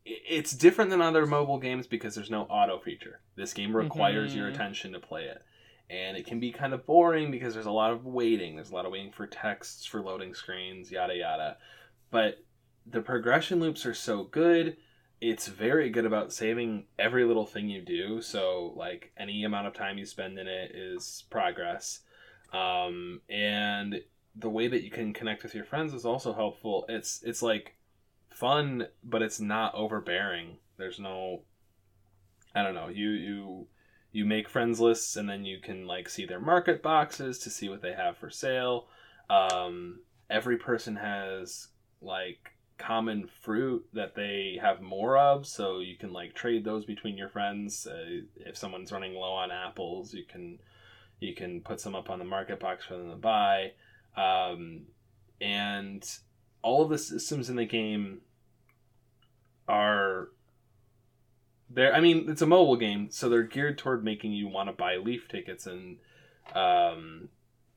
it's 0.04 0.52
different 0.52 0.90
than 0.90 1.02
other 1.02 1.26
mobile 1.26 1.58
games 1.58 1.86
because 1.86 2.14
there's 2.14 2.30
no 2.30 2.42
auto 2.44 2.78
feature 2.78 3.20
this 3.36 3.52
game 3.52 3.76
requires 3.76 4.34
your 4.34 4.46
Mhm. 4.46 4.54
attention 4.54 4.92
to 4.92 5.00
play 5.00 5.24
it 5.24 5.42
and 5.90 6.16
it 6.16 6.26
can 6.26 6.40
be 6.40 6.50
kind 6.52 6.72
of 6.72 6.86
boring 6.86 7.30
because 7.30 7.52
there's 7.54 7.66
a 7.66 7.70
lot 7.70 7.90
of 7.90 8.06
waiting 8.06 8.54
there's 8.56 8.70
a 8.70 8.74
lot 8.74 8.86
of 8.86 8.92
waiting 8.92 9.12
for 9.12 9.26
texts 9.26 9.84
for 9.84 10.00
loading 10.00 10.32
screens 10.34 10.90
yada 10.90 11.14
yada 11.14 11.58
but 12.10 12.38
the 12.86 13.02
progression 13.02 13.60
loops 13.60 13.84
are 13.84 13.94
so 13.94 14.24
good 14.24 14.76
it's 15.20 15.48
very 15.48 15.90
good 15.90 16.06
about 16.06 16.32
saving 16.32 16.84
every 16.98 17.24
little 17.24 17.46
thing 17.46 17.68
you 17.68 17.80
do 17.80 18.22
so 18.22 18.72
like 18.76 19.12
any 19.18 19.44
amount 19.44 19.66
of 19.66 19.74
time 19.74 19.98
you 19.98 20.06
spend 20.06 20.38
in 20.38 20.46
it 20.46 20.74
is 20.74 21.24
progress 21.30 22.00
um, 22.52 23.20
and 23.28 24.02
the 24.34 24.48
way 24.48 24.68
that 24.68 24.84
you 24.84 24.90
can 24.90 25.12
connect 25.12 25.42
with 25.42 25.54
your 25.54 25.64
friends 25.64 25.92
is 25.92 26.04
also 26.04 26.32
helpful. 26.32 26.84
It's 26.88 27.22
it's 27.22 27.42
like 27.42 27.76
fun, 28.30 28.86
but 29.02 29.22
it's 29.22 29.40
not 29.40 29.74
overbearing. 29.74 30.58
There's 30.76 30.98
no 30.98 31.42
I 32.54 32.62
don't 32.62 32.74
know. 32.74 32.88
You 32.88 33.10
you 33.10 33.66
you 34.12 34.24
make 34.24 34.48
friends 34.48 34.80
lists 34.80 35.16
and 35.16 35.28
then 35.28 35.44
you 35.44 35.60
can 35.60 35.86
like 35.86 36.08
see 36.08 36.24
their 36.24 36.40
market 36.40 36.82
boxes 36.82 37.38
to 37.40 37.50
see 37.50 37.68
what 37.68 37.82
they 37.82 37.92
have 37.92 38.16
for 38.16 38.30
sale. 38.30 38.88
Um, 39.28 40.00
every 40.30 40.56
person 40.56 40.96
has 40.96 41.68
like 42.00 42.52
common 42.78 43.28
fruit 43.42 43.84
that 43.92 44.14
they 44.14 44.58
have 44.62 44.80
more 44.80 45.18
of, 45.18 45.46
so 45.46 45.80
you 45.80 45.96
can 45.96 46.12
like 46.12 46.34
trade 46.34 46.64
those 46.64 46.84
between 46.84 47.16
your 47.18 47.28
friends. 47.28 47.86
Uh, 47.86 48.20
if 48.36 48.56
someone's 48.56 48.92
running 48.92 49.14
low 49.14 49.32
on 49.32 49.50
apples, 49.50 50.14
you 50.14 50.24
can 50.24 50.58
you 51.20 51.34
can 51.34 51.60
put 51.60 51.80
some 51.80 51.94
up 51.96 52.08
on 52.10 52.18
the 52.20 52.24
market 52.24 52.60
box 52.60 52.84
for 52.86 52.96
them 52.96 53.10
to 53.10 53.16
buy 53.16 53.72
um, 54.16 54.82
and 55.40 56.08
all 56.62 56.82
of 56.82 56.90
the 56.90 56.98
systems 56.98 57.50
in 57.50 57.56
the 57.56 57.64
game 57.64 58.20
are 59.68 60.28
there 61.70 61.94
i 61.94 62.00
mean 62.00 62.26
it's 62.30 62.40
a 62.42 62.46
mobile 62.46 62.76
game 62.76 63.08
so 63.10 63.28
they're 63.28 63.42
geared 63.42 63.76
toward 63.76 64.02
making 64.04 64.32
you 64.32 64.48
want 64.48 64.68
to 64.68 64.72
buy 64.72 64.96
leaf 64.96 65.28
tickets 65.28 65.66
and 65.66 65.98
um, 66.54 67.28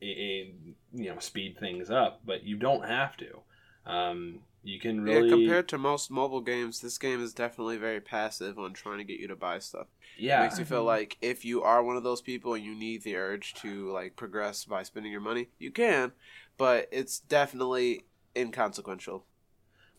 i- 0.02 0.06
i- 0.06 0.52
you 0.94 1.10
know 1.10 1.20
speed 1.20 1.58
things 1.60 1.90
up 1.90 2.22
but 2.26 2.44
you 2.44 2.56
don't 2.56 2.88
have 2.88 3.18
to 3.18 3.40
um, 3.86 4.40
you 4.64 4.80
can 4.80 5.02
really 5.02 5.30
Yeah, 5.30 5.36
compared 5.36 5.68
to 5.70 5.78
most 5.78 6.12
mobile 6.12 6.42
games, 6.42 6.80
this 6.80 6.98
game 6.98 7.24
is 7.24 7.34
definitely 7.34 7.78
very 7.78 8.00
passive 8.02 8.60
on 8.60 8.74
trying 8.74 9.00
to 9.00 9.04
get 9.04 9.20
you 9.20 9.28
to 9.28 9.36
buy 9.36 9.60
stuff. 9.60 9.88
yeah 10.18 10.42
makes 10.44 10.60
you 10.60 10.66
feel 10.66 10.84
like 10.84 11.18
if 11.22 11.44
you 11.46 11.62
are 11.64 11.84
one 11.84 11.98
of 11.98 12.04
those 12.04 12.22
people 12.22 12.54
and 12.54 12.64
you 12.64 12.76
need 12.76 13.04
the 13.04 13.16
urge 13.16 13.54
to 13.56 13.92
like 13.92 14.16
progress 14.16 14.66
by 14.66 14.84
spending 14.84 15.12
your 15.12 15.22
money, 15.22 15.50
you 15.60 15.72
can, 15.72 16.12
but 16.58 16.88
it's 16.92 17.20
definitely 17.20 18.06
inconsequential. 18.36 19.26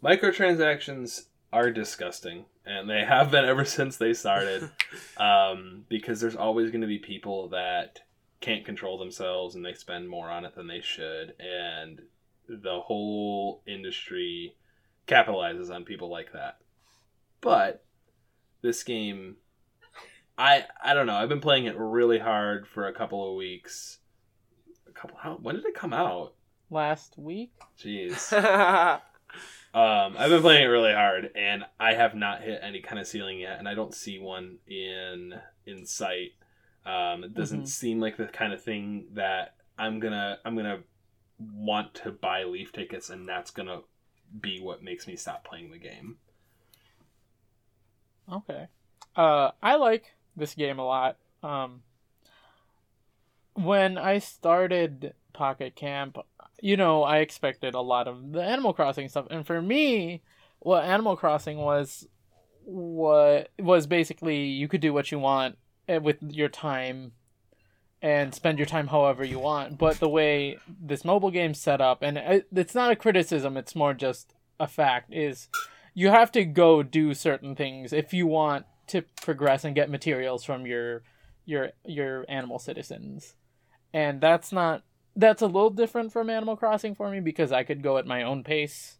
microtransactions 0.02 1.26
are 1.52 1.70
disgusting 1.70 2.44
and 2.64 2.88
they 2.88 3.04
have 3.04 3.30
been 3.30 3.44
ever 3.44 3.64
since 3.76 3.96
they 3.96 4.12
started 4.14 4.70
um, 5.16 5.84
because 5.88 6.20
there's 6.20 6.36
always 6.36 6.70
going 6.70 6.80
to 6.80 6.86
be 6.86 6.98
people 6.98 7.48
that 7.48 8.00
can't 8.40 8.64
control 8.64 8.98
themselves 8.98 9.54
and 9.54 9.64
they 9.64 9.74
spend 9.74 10.08
more 10.08 10.28
on 10.30 10.44
it 10.44 10.54
than 10.54 10.66
they 10.66 10.80
should 10.80 11.34
and 11.38 12.00
the 12.62 12.80
whole 12.80 13.62
industry 13.66 14.54
capitalizes 15.06 15.74
on 15.74 15.84
people 15.84 16.10
like 16.10 16.32
that. 16.32 16.58
But 17.40 17.84
this 18.62 18.82
game 18.84 19.36
i 20.38 20.64
i 20.82 20.94
don't 20.94 21.06
know. 21.06 21.14
I've 21.16 21.28
been 21.28 21.40
playing 21.40 21.66
it 21.66 21.76
really 21.76 22.18
hard 22.18 22.66
for 22.66 22.86
a 22.88 22.92
couple 22.94 23.28
of 23.30 23.36
weeks. 23.36 23.98
A 24.88 24.92
couple 24.92 25.16
how 25.20 25.38
when 25.42 25.56
did 25.56 25.64
it 25.66 25.74
come 25.74 25.92
out? 25.92 26.34
Last 26.70 27.18
week, 27.18 27.52
jeez. 27.78 28.32
Um 29.74 30.16
i've 30.18 30.28
been 30.28 30.42
playing 30.42 30.64
it 30.64 30.66
really 30.66 30.92
hard 30.92 31.30
and 31.34 31.64
i 31.80 31.94
have 31.94 32.14
not 32.14 32.42
hit 32.42 32.60
any 32.62 32.82
kind 32.82 32.98
of 33.00 33.06
ceiling 33.06 33.38
yet 33.38 33.58
and 33.58 33.66
i 33.66 33.72
don't 33.72 33.94
see 33.94 34.18
one 34.18 34.58
in 34.68 35.32
in 35.64 35.86
sight. 35.86 36.32
Um 36.84 37.24
it 37.24 37.32
doesn't 37.32 37.62
Mhm. 37.62 37.68
seem 37.68 37.98
like 37.98 38.18
the 38.18 38.26
kind 38.26 38.52
of 38.52 38.62
thing 38.62 39.06
that 39.14 39.54
i'm 39.78 39.98
gonna 40.00 40.38
i'm 40.44 40.54
gonna 40.54 40.80
want 41.54 41.94
to 41.94 42.10
buy 42.10 42.44
leaf 42.44 42.72
tickets 42.72 43.10
and 43.10 43.28
that's 43.28 43.50
gonna 43.50 43.80
be 44.40 44.60
what 44.60 44.82
makes 44.82 45.06
me 45.06 45.16
stop 45.16 45.44
playing 45.44 45.70
the 45.70 45.78
game 45.78 46.16
Okay. 48.30 48.68
Uh, 49.16 49.50
I 49.62 49.76
like 49.76 50.14
this 50.36 50.54
game 50.54 50.78
a 50.78 50.86
lot. 50.86 51.16
Um, 51.42 51.82
when 53.54 53.98
I 53.98 54.18
started 54.18 55.14
Pocket 55.32 55.74
Camp, 55.74 56.18
you 56.60 56.76
know, 56.76 57.02
I 57.02 57.18
expected 57.18 57.74
a 57.74 57.80
lot 57.80 58.08
of 58.08 58.32
the 58.32 58.42
Animal 58.42 58.72
Crossing 58.72 59.08
stuff, 59.08 59.26
and 59.30 59.46
for 59.46 59.60
me, 59.60 60.22
what 60.60 60.84
Animal 60.84 61.16
Crossing 61.16 61.58
was, 61.58 62.06
what 62.64 63.50
was 63.58 63.86
basically 63.86 64.44
you 64.44 64.68
could 64.68 64.80
do 64.80 64.92
what 64.92 65.10
you 65.10 65.18
want 65.18 65.58
eh, 65.88 65.98
with 65.98 66.22
your 66.22 66.48
time, 66.48 67.12
and 68.02 68.34
spend 68.34 68.58
your 68.58 68.66
time 68.66 68.88
however 68.88 69.24
you 69.24 69.38
want. 69.38 69.78
But 69.78 70.00
the 70.00 70.08
way 70.08 70.58
this 70.68 71.04
mobile 71.04 71.30
game's 71.30 71.60
set 71.60 71.80
up, 71.80 72.02
and 72.02 72.44
it's 72.54 72.74
not 72.74 72.90
a 72.90 72.96
criticism; 72.96 73.56
it's 73.56 73.76
more 73.76 73.94
just 73.94 74.34
a 74.60 74.66
fact. 74.66 75.14
Is 75.14 75.48
you 75.94 76.08
have 76.08 76.32
to 76.32 76.44
go 76.44 76.82
do 76.82 77.14
certain 77.14 77.54
things 77.54 77.92
if 77.92 78.12
you 78.12 78.26
want 78.26 78.66
to 78.88 79.02
progress 79.22 79.64
and 79.64 79.74
get 79.74 79.90
materials 79.90 80.44
from 80.44 80.66
your 80.66 81.02
your 81.44 81.70
your 81.84 82.24
animal 82.28 82.58
citizens 82.58 83.34
and 83.92 84.20
that's 84.20 84.52
not 84.52 84.82
that's 85.16 85.42
a 85.42 85.46
little 85.46 85.70
different 85.70 86.12
from 86.12 86.30
animal 86.30 86.56
crossing 86.56 86.94
for 86.94 87.10
me 87.10 87.20
because 87.20 87.52
i 87.52 87.62
could 87.62 87.82
go 87.82 87.98
at 87.98 88.06
my 88.06 88.22
own 88.22 88.44
pace 88.44 88.98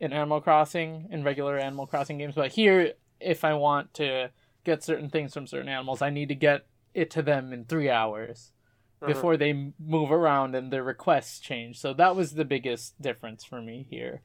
in 0.00 0.12
animal 0.12 0.40
crossing 0.40 1.08
in 1.10 1.22
regular 1.22 1.58
animal 1.58 1.86
crossing 1.86 2.18
games 2.18 2.34
but 2.34 2.52
here 2.52 2.92
if 3.20 3.44
i 3.44 3.52
want 3.52 3.92
to 3.94 4.30
get 4.64 4.82
certain 4.82 5.10
things 5.10 5.32
from 5.34 5.46
certain 5.46 5.68
animals 5.68 6.02
i 6.02 6.10
need 6.10 6.28
to 6.28 6.34
get 6.34 6.66
it 6.98 7.10
to 7.12 7.22
them 7.22 7.52
in 7.52 7.64
three 7.64 7.90
hours 7.90 8.52
Uh-huh. 9.00 9.12
before 9.12 9.36
they 9.36 9.52
move 9.78 10.10
around 10.10 10.54
and 10.56 10.72
their 10.72 10.82
requests 10.82 11.38
change. 11.38 11.78
So 11.78 11.94
that 11.94 12.16
was 12.16 12.32
the 12.32 12.44
biggest 12.44 13.00
difference 13.00 13.44
for 13.44 13.62
me 13.62 13.86
here. 13.88 14.22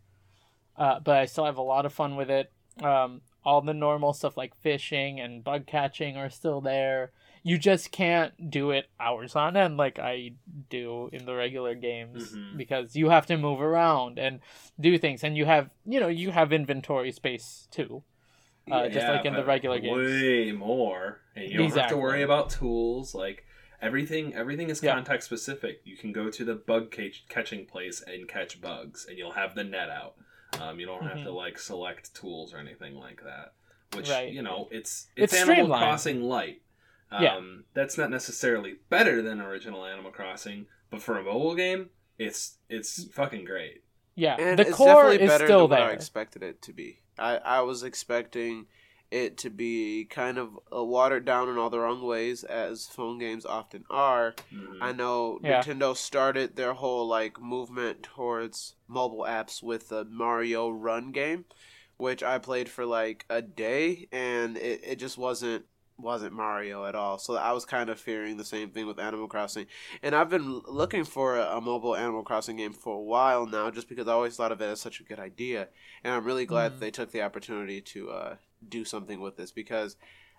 Uh, 0.76 1.00
but 1.00 1.18
I 1.18 1.26
still 1.26 1.46
have 1.46 1.58
a 1.58 1.62
lot 1.62 1.86
of 1.86 1.94
fun 1.94 2.16
with 2.16 2.30
it. 2.32 2.52
Um, 2.82 3.22
all 3.46 3.62
the 3.62 3.74
normal 3.76 4.14
stuff 4.14 4.36
like 4.36 4.56
fishing 4.56 5.20
and 5.20 5.44
bug 5.44 5.68
catching 5.68 6.18
are 6.18 6.30
still 6.32 6.60
there. 6.60 7.12
You 7.44 7.60
just 7.60 7.92
can't 7.92 8.50
do 8.50 8.72
it 8.72 8.88
hours 9.00 9.36
on 9.36 9.56
end 9.56 9.78
like 9.78 10.00
I 10.00 10.32
do 10.70 11.10
in 11.14 11.26
the 11.26 11.36
regular 11.36 11.76
games 11.76 12.34
Mhm. 12.34 12.58
because 12.58 12.96
you 12.96 13.10
have 13.10 13.28
to 13.28 13.38
move 13.38 13.62
around 13.62 14.18
and 14.18 14.40
do 14.80 14.98
things, 14.98 15.24
and 15.24 15.38
you 15.38 15.46
have 15.46 15.70
you 15.86 16.00
know 16.00 16.08
you 16.08 16.32
have 16.32 16.52
inventory 16.54 17.12
space 17.12 17.68
too. 17.70 18.02
Uh, 18.71 18.88
just 18.88 19.08
like 19.08 19.26
in 19.26 19.34
the 19.34 19.39
but 19.39 19.47
regular 19.47 19.80
games. 19.80 19.95
way 19.97 20.52
more 20.54 21.19
and 21.36 21.49
you 21.49 21.58
don't 21.58 21.76
have 21.76 21.89
to 21.89 21.97
worry 21.97 22.21
about 22.23 22.49
tools 22.49 23.13
like 23.13 23.45
everything 23.82 24.34
everything 24.34 24.69
is 24.69 24.82
Yeah. 24.82 24.93
context 24.93 25.26
specific 25.28 25.82
you 25.84 25.97
can 25.97 26.13
go 26.13 26.30
to 26.30 26.45
the 26.45 26.56
bug 26.56 26.89
catch, 26.91 27.26
catching 27.28 27.65
place 27.65 28.02
and 28.02 28.28
catch 28.28 28.62
bugs 28.62 29.06
and 29.08 29.17
you'll 29.17 29.34
have 29.34 29.54
the 29.56 29.63
net 29.65 29.89
out 29.89 30.15
um, 30.62 30.80
you 30.80 30.86
don't 30.86 31.04
have 31.04 31.23
to 31.23 31.30
Mhm. 31.32 31.36
like 31.36 31.60
select 31.60 32.15
tools 32.15 32.54
or 32.54 32.58
anything 32.58 32.95
like 32.95 33.21
that 33.23 33.54
which 33.93 34.10
Right. 34.10 34.32
you 34.32 34.41
know 34.41 34.69
it's 34.71 35.08
It's 35.17 35.34
it's, 35.34 35.41
animal 35.49 35.67
crossing 35.67 36.21
light 36.23 36.62
um, 37.12 37.21
Yeah. 37.23 37.41
that's 37.73 37.97
not 37.97 38.10
necessarily 38.10 38.76
better 38.89 39.21
than 39.21 39.41
original 39.41 39.86
animal 39.86 40.12
crossing 40.12 40.67
but 40.89 41.02
for 41.02 41.17
a 41.17 41.23
mobile 41.23 41.56
game 41.56 41.89
it's 42.17 42.60
it's 42.69 43.04
fucking 43.12 43.43
great 43.43 43.84
Yeah, 44.15 44.36
And 44.39 44.58
the 44.60 44.67
it's 44.67 44.76
core 44.78 44.88
definitely 45.04 45.21
is 45.26 45.30
better 45.32 45.45
still 45.47 45.67
than 45.67 45.80
what 45.80 45.82
I 45.82 45.86
there. 45.88 45.95
expected 45.95 46.43
it 46.43 46.62
to 46.62 46.71
be. 46.71 46.99
I, 47.17 47.38
I 47.38 47.62
was 47.62 47.84
expecting 47.84 48.65
it 49.12 49.38
to 49.38 49.49
be 49.52 50.06
kind 50.06 50.38
of 50.39 50.60
uh, 50.76 50.84
watered 50.84 51.23
down 51.23 51.47
in 51.47 51.58
all 51.58 51.69
the 51.69 51.80
wrong 51.80 52.02
ways, 52.02 52.43
as 52.43 52.88
phone 52.88 53.19
games 53.19 53.45
often 53.45 53.86
are. 53.89 54.34
Mhm. 54.52 54.78
I 54.82 54.91
know 54.91 55.39
Yeah. 55.43 55.62
Nintendo 55.62 55.95
started 55.95 56.56
their 56.56 56.73
whole 56.73 57.08
like 57.08 57.39
movement 57.39 58.02
towards 58.04 58.76
mobile 58.88 59.26
apps 59.28 59.62
with 59.62 59.89
the 59.89 60.04
Mario 60.06 60.69
Run 60.69 61.12
game, 61.12 61.45
which 61.97 62.23
I 62.23 62.39
played 62.39 62.69
for 62.69 62.86
like 62.86 63.26
a 63.30 63.41
day, 63.41 64.08
and 64.12 64.58
it, 64.58 64.82
it 64.84 64.95
just 64.95 65.17
wasn't 65.17 65.65
wasn't 65.97 66.34
Mario 66.34 66.86
at 66.86 66.95
all. 66.95 67.17
So 67.19 67.36
I 67.36 67.51
was 67.51 67.65
kind 67.65 67.89
of 67.89 67.99
fearing 67.99 68.38
the 68.38 68.45
same 68.45 68.69
thing 68.71 68.88
with 68.88 68.99
Animal 68.99 69.27
Crossing. 69.27 69.67
And 70.01 70.15
I've 70.15 70.29
been 70.29 70.62
looking 70.67 71.03
for 71.03 71.38
a, 71.38 71.58
a 71.58 71.62
mobile 71.62 71.95
Animal 71.95 72.23
Crossing 72.23 72.58
game 72.58 72.73
for 72.73 72.95
a 72.97 73.01
while 73.01 73.45
now, 73.45 73.69
just 73.71 73.88
because 73.89 74.08
I 74.08 74.13
always 74.13 74.36
thought 74.36 74.51
of 74.51 74.62
it 74.62 74.65
as 74.65 74.82
such 74.82 74.99
a 74.99 75.03
good 75.03 75.19
idea. 75.19 75.69
And 76.03 76.13
I'm 76.13 76.25
really 76.25 76.45
glad 76.45 76.73
Mhm. 76.73 76.79
they 76.79 76.91
took 76.91 77.12
the 77.12 77.21
opportunity 77.21 77.79
to 77.82 78.10
uh, 78.10 78.36
do 78.67 78.84
something 78.86 79.19
with 79.21 79.38
this 79.38 79.51
because 79.51 79.95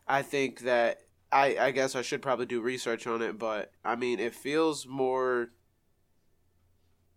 I 0.07 0.23
think 0.23 0.61
that 0.61 1.01
I, 1.33 1.57
I 1.59 1.71
guess 1.71 1.97
I 1.97 2.03
should 2.03 2.23
probably 2.23 2.47
do 2.47 2.61
research 2.61 3.07
on 3.07 3.23
it, 3.23 3.39
but 3.39 3.73
I 3.85 3.97
mean, 3.97 4.21
it 4.21 4.35
feels 4.35 4.87
more 4.87 5.51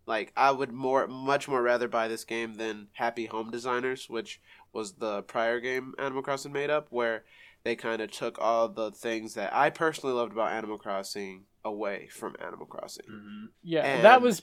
like 0.06 0.32
I 0.36 0.50
would 0.50 0.72
more 0.72 1.06
much 1.06 1.48
more 1.48 1.62
rather 1.62 1.86
buy 1.86 2.08
this 2.08 2.24
game 2.24 2.54
than 2.54 2.88
Happy 2.94 3.26
Home 3.26 3.50
Designers, 3.50 4.08
which 4.08 4.40
was 4.72 4.94
the 4.94 5.22
prior 5.22 5.60
game 5.60 5.94
Animal 5.98 6.22
Crossing 6.22 6.52
made 6.52 6.70
up, 6.70 6.86
where 6.90 7.24
they 7.64 7.76
kind 7.76 8.00
of 8.00 8.10
took 8.10 8.38
all 8.40 8.68
the 8.68 8.90
things 8.90 9.34
that 9.34 9.54
I 9.54 9.70
personally 9.70 10.14
loved 10.14 10.32
about 10.32 10.52
Animal 10.52 10.78
Crossing 10.78 11.44
away 11.64 12.08
from 12.10 12.36
Animal 12.40 12.66
Crossing. 12.66 13.06
Mhm. 13.10 13.48
Yeah, 13.62 13.84
And- 13.84 14.04
that 14.04 14.22
was 14.22 14.42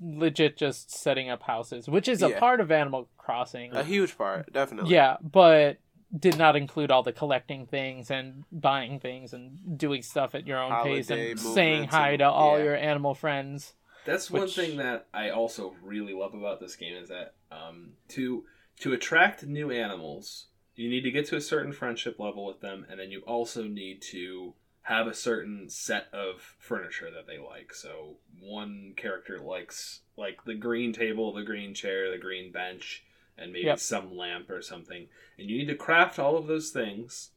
legit 0.00 0.56
just 0.56 0.90
setting 0.90 1.28
up 1.28 1.42
houses, 1.42 1.88
which 1.88 2.08
is 2.08 2.22
a 2.22 2.30
Yeah. 2.30 2.38
part 2.38 2.60
of 2.60 2.70
Animal 2.70 3.08
Crossing. 3.18 3.74
A 3.74 3.84
huge 3.84 4.16
part, 4.16 4.52
definitely. 4.52 4.90
Yeah, 4.90 5.16
but 5.22 5.78
did 6.16 6.38
not 6.38 6.56
include 6.56 6.90
all 6.90 7.02
the 7.02 7.12
collecting 7.12 7.66
things 7.66 8.10
and 8.10 8.44
buying 8.52 8.98
things 9.00 9.34
and 9.34 9.76
doing 9.76 10.02
stuff 10.02 10.34
at 10.34 10.46
your 10.46 10.58
own 10.58 10.82
pace 10.84 11.10
and 11.10 11.38
saying 11.38 11.88
hi 11.88 12.10
and- 12.10 12.20
to 12.20 12.24
all 12.30 12.58
yeah. 12.58 12.64
your 12.64 12.76
animal 12.76 13.12
friends. 13.14 13.74
That's 14.04 14.30
one 14.30 14.42
Which- 14.42 14.54
thing 14.54 14.76
that 14.78 15.08
I 15.12 15.30
also 15.30 15.74
really 15.82 16.14
love 16.14 16.32
about 16.32 16.60
this 16.60 16.76
game 16.76 16.94
is 16.96 17.08
that 17.08 17.34
um, 17.50 17.92
to 18.08 18.44
to 18.80 18.92
attract 18.92 19.44
new 19.44 19.70
animals, 19.70 20.46
you 20.76 20.88
need 20.88 21.02
to 21.02 21.10
get 21.10 21.26
to 21.26 21.36
a 21.36 21.40
certain 21.40 21.72
friendship 21.72 22.18
level 22.18 22.44
with 22.46 22.60
them, 22.60 22.86
and 22.88 23.00
then 23.00 23.10
you 23.10 23.20
also 23.20 23.64
need 23.64 24.02
to 24.02 24.54
have 24.82 25.08
a 25.08 25.14
certain 25.14 25.68
set 25.68 26.06
of 26.12 26.54
furniture 26.58 27.10
that 27.10 27.26
they 27.26 27.38
like. 27.38 27.74
So 27.74 28.18
one 28.40 28.92
character 28.96 29.40
likes 29.40 30.00
like 30.16 30.44
the 30.44 30.54
green 30.54 30.92
table, 30.92 31.32
the 31.32 31.42
green 31.42 31.74
chair, 31.74 32.10
the 32.10 32.18
green 32.18 32.52
bench, 32.52 33.04
and 33.36 33.52
maybe 33.52 33.66
Yep. 33.66 33.80
some 33.80 34.16
lamp 34.16 34.48
or 34.48 34.62
something. 34.62 35.08
And 35.38 35.50
you 35.50 35.58
need 35.58 35.66
to 35.66 35.74
craft 35.74 36.18
all 36.18 36.36
of 36.36 36.46
those 36.46 36.70
things 36.70 37.30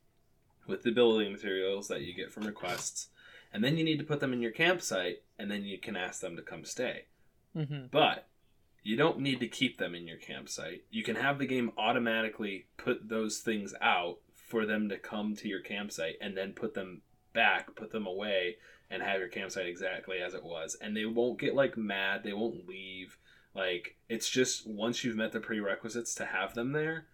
with 0.68 0.84
the 0.84 0.92
building 0.92 1.32
materials 1.32 1.88
that 1.88 2.02
you 2.02 2.14
get 2.14 2.32
from 2.32 2.46
requests. 2.46 3.08
And 3.52 3.64
then 3.64 3.78
you 3.78 3.84
need 3.84 3.98
to 3.98 4.06
put 4.06 4.20
them 4.20 4.32
in 4.32 4.42
your 4.42 4.52
campsite, 4.52 5.24
and 5.40 5.50
then 5.50 5.64
you 5.64 5.80
can 5.80 5.96
ask 5.96 6.22
them 6.22 6.36
to 6.36 6.44
come 6.44 6.64
stay. 6.66 7.06
hmm 7.56 7.88
But 7.90 8.29
you 8.90 8.96
don't 8.96 9.20
need 9.20 9.40
to 9.40 9.48
keep 9.48 9.78
them 9.78 9.94
in 9.94 10.08
your 10.08 10.18
campsite. 10.18 10.82
You 10.90 11.04
can 11.04 11.16
have 11.16 11.38
the 11.38 11.46
game 11.46 11.72
automatically 11.78 12.66
put 12.76 13.08
those 13.08 13.38
things 13.38 13.76
out 13.80 14.18
for 14.34 14.66
them 14.66 14.90
to 14.90 14.98
come 14.98 15.36
to 15.36 15.48
your 15.48 15.62
campsite 15.62 16.16
and 16.20 16.36
then 16.36 16.54
put 16.54 16.74
them 16.74 17.04
back, 17.32 17.76
put 17.76 17.92
them 17.92 18.08
away, 18.08 18.56
and 18.90 19.04
have 19.04 19.20
your 19.20 19.28
campsite 19.28 19.68
exactly 19.68 20.18
as 20.18 20.34
it 20.34 20.44
was. 20.44 20.76
And 20.82 20.98
they 20.98 21.06
won't 21.06 21.40
get 21.40 21.54
like 21.54 21.78
mad, 21.78 22.24
they 22.24 22.34
won't 22.34 22.68
leave. 22.68 23.20
Like 23.54 23.96
it's 24.10 24.28
just 24.28 24.68
once 24.68 25.04
you've 25.04 25.16
met 25.18 25.34
the 25.34 25.40
prerequisites 25.40 26.16
to 26.16 26.26
have 26.26 26.56
them 26.56 26.72
there, 26.72 27.06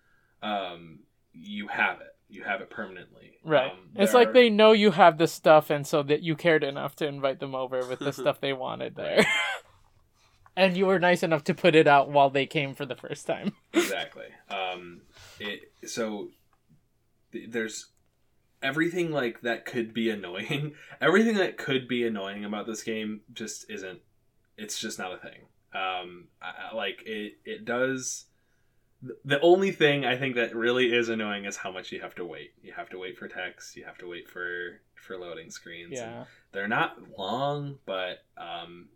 um, 0.41 0.99
you 1.33 1.67
have 1.67 1.99
it. 1.99 2.15
You 2.29 2.43
have 2.45 2.61
it 2.61 2.69
permanently. 2.69 3.39
Right. 3.43 3.69
Um, 3.69 3.89
it's 3.95 4.13
like 4.13 4.29
are- 4.29 4.33
they 4.33 4.49
know 4.49 4.71
you 4.71 4.91
have 4.91 5.17
the 5.17 5.27
stuff, 5.27 5.69
and 5.69 5.85
so 5.85 6.03
that 6.03 6.23
you 6.23 6.37
cared 6.37 6.63
enough 6.63 6.95
to 6.95 7.05
invite 7.05 7.41
them 7.41 7.53
over 7.53 7.85
with 7.85 7.99
the 7.99 8.13
stuff 8.21 8.39
they 8.39 8.53
wanted 8.53 8.95
there. 8.95 9.25
And 10.55 10.75
you 10.77 10.85
were 10.85 10.99
nice 10.99 11.23
enough 11.23 11.43
to 11.45 11.53
put 11.53 11.75
it 11.75 11.87
out 11.87 12.09
while 12.09 12.29
they 12.29 12.45
came 12.45 12.73
for 12.75 12.85
the 12.85 12.95
first 12.95 13.27
time. 13.27 13.51
exactly 13.73 14.27
um 14.49 15.01
it 15.39 15.71
so 15.85 16.29
th- 17.31 17.49
there's 17.49 17.87
everything 18.61 19.11
like 19.11 19.41
that 19.41 19.65
could 19.65 19.93
be 19.93 20.09
annoying 20.09 20.73
everything 21.01 21.35
that 21.35 21.57
could 21.57 21.87
be 21.87 22.05
annoying 22.05 22.45
about 22.45 22.65
this 22.65 22.83
game 22.83 23.21
just 23.33 23.69
isn't 23.69 23.99
it's 24.57 24.79
just 24.79 24.97
not 24.97 25.13
a 25.13 25.17
thing 25.17 25.41
um 25.73 26.27
I, 26.41 26.73
like 26.75 27.03
it 27.05 27.33
it 27.45 27.65
does 27.65 28.25
the 29.23 29.39
only 29.41 29.71
thing 29.71 30.03
I 30.05 30.17
think 30.17 30.35
that 30.35 30.55
really 30.55 30.91
is 30.91 31.09
annoying 31.09 31.45
is 31.45 31.57
how 31.57 31.69
much 31.71 31.91
you 31.91 32.01
have 32.01 32.15
to 32.15 32.25
wait. 32.25 32.53
You 32.63 32.73
have 32.73 32.89
to 32.89 32.97
wait 32.97 33.17
for 33.19 33.27
text. 33.27 33.75
You 33.75 33.83
have 33.85 33.99
to 33.99 34.07
wait 34.07 34.27
for 34.27 34.81
for 34.95 35.17
loading 35.19 35.51
screens. 35.51 35.99
and 35.99 36.11
Yeah. 36.11 36.23
they're 36.53 36.67
not 36.69 36.97
long, 37.15 37.77
but 37.85 38.23
um, 38.35 38.87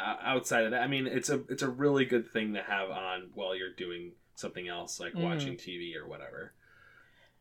o- 0.00 0.16
outside 0.22 0.64
of 0.64 0.70
that, 0.72 0.82
I 0.82 0.86
mean, 0.86 1.06
it's 1.06 1.28
a 1.30 1.42
it's 1.48 1.62
a 1.62 1.68
really 1.68 2.04
good 2.04 2.28
thing 2.30 2.54
to 2.54 2.62
have 2.62 2.90
on 2.90 3.30
while 3.34 3.54
you're 3.56 3.74
doing 3.74 4.12
something 4.34 4.68
else, 4.68 5.00
like 5.00 5.14
Mhm. 5.14 5.22
watching 5.24 5.56
TV 5.56 5.96
or 5.96 6.06
whatever. 6.06 6.52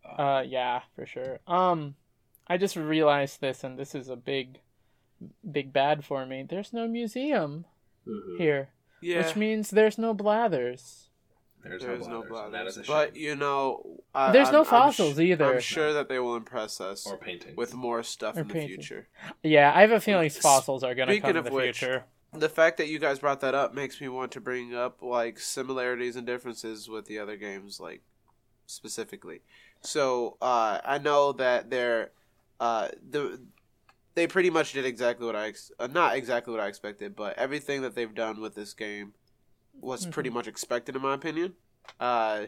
Uh, 0.06 0.44
yeah, 0.48 0.82
for 0.96 1.06
sure. 1.06 1.40
Um, 1.48 1.96
I 2.48 2.58
just 2.58 2.76
realized 2.76 3.42
this, 3.42 3.64
and 3.64 3.78
this 3.78 3.94
is 3.94 4.10
a 4.10 4.16
big, 4.16 4.62
big 5.50 5.74
bad 5.74 6.06
for 6.06 6.26
me. 6.26 6.44
There's 6.48 6.72
no 6.74 6.88
museum 6.88 7.66
Mhm. 8.08 8.38
here, 8.38 8.70
Yeah. 9.02 9.26
which 9.26 9.36
means 9.36 9.70
there's 9.70 9.98
no 9.98 10.14
blathers. 10.14 11.10
There's, 11.64 11.82
There's 11.84 12.08
no 12.08 12.22
no 12.22 12.28
blathers, 12.30 12.46
and 12.46 12.54
that 12.54 12.68
is 12.68 12.78
a 12.78 12.84
blathers. 12.84 13.12
But 13.12 13.18
you 13.20 13.36
know, 13.36 14.00
I, 14.16 14.32
There's 14.32 14.48
I'm- 14.48 14.54
no 14.54 14.60
I'm 14.62 14.66
fossils 14.66 15.18
sh- 15.18 15.20
either. 15.20 15.56
I'm 15.56 15.60
sure 15.60 15.92
that 15.92 16.08
they 16.08 16.20
will 16.20 16.36
impress 16.38 16.80
us 16.80 17.06
or 17.06 17.18
painting. 17.18 17.56
with 17.58 17.74
more 17.74 18.02
stuff 18.04 18.38
Or 18.38 18.42
in 18.42 18.48
the 18.48 18.66
future. 18.66 19.10
Yeah, 19.44 19.74
I 19.76 19.82
have 19.82 19.92
a 19.92 20.00
feeling 20.00 20.30
fossils 20.30 20.84
are 20.84 20.96
gonna 20.96 21.20
come 21.20 21.36
in 21.36 21.44
the 21.44 21.52
which, 21.52 21.80
future. 21.80 22.06
The 22.34 22.50
fact 22.50 22.78
that 22.78 22.88
you 22.88 23.00
guys 23.00 23.20
brought 23.20 23.40
that 23.42 23.56
up 23.56 23.74
makes 23.74 24.00
me 24.02 24.08
want 24.10 24.32
to 24.34 24.42
bring 24.42 24.76
up 24.76 25.02
like 25.02 25.40
similarities 25.40 26.16
and 26.16 26.28
differences 26.28 26.90
with 26.90 27.06
the 27.06 27.20
other 27.20 27.38
games, 27.38 27.80
like 27.80 28.02
specifically. 28.66 29.42
So 29.82 30.38
uh, 30.42 30.80
I 30.84 30.98
know 30.98 31.32
that 31.34 31.70
they're 31.70 32.12
uh, 32.60 32.90
the 33.10 33.40
they 34.16 34.28
pretty 34.28 34.50
much 34.50 34.74
did 34.74 34.86
exactly 34.86 35.26
what 35.26 35.36
I 35.36 35.48
ex- 35.48 35.72
uh, 35.80 35.88
not 35.88 36.16
exactly 36.16 36.52
what 36.52 36.62
I 36.62 36.68
expected, 36.68 37.16
but 37.16 37.38
everything 37.38 37.82
that 37.84 37.96
they've 37.96 38.14
done 38.14 38.42
with 38.42 38.56
this 38.56 38.74
game 38.74 39.14
was 39.80 40.06
pretty 40.08 40.30
Mhm. 40.30 40.34
much 40.34 40.48
expected 40.48 40.96
in 40.96 41.02
my 41.04 41.14
opinion. 41.14 41.56
Uh, 42.00 42.48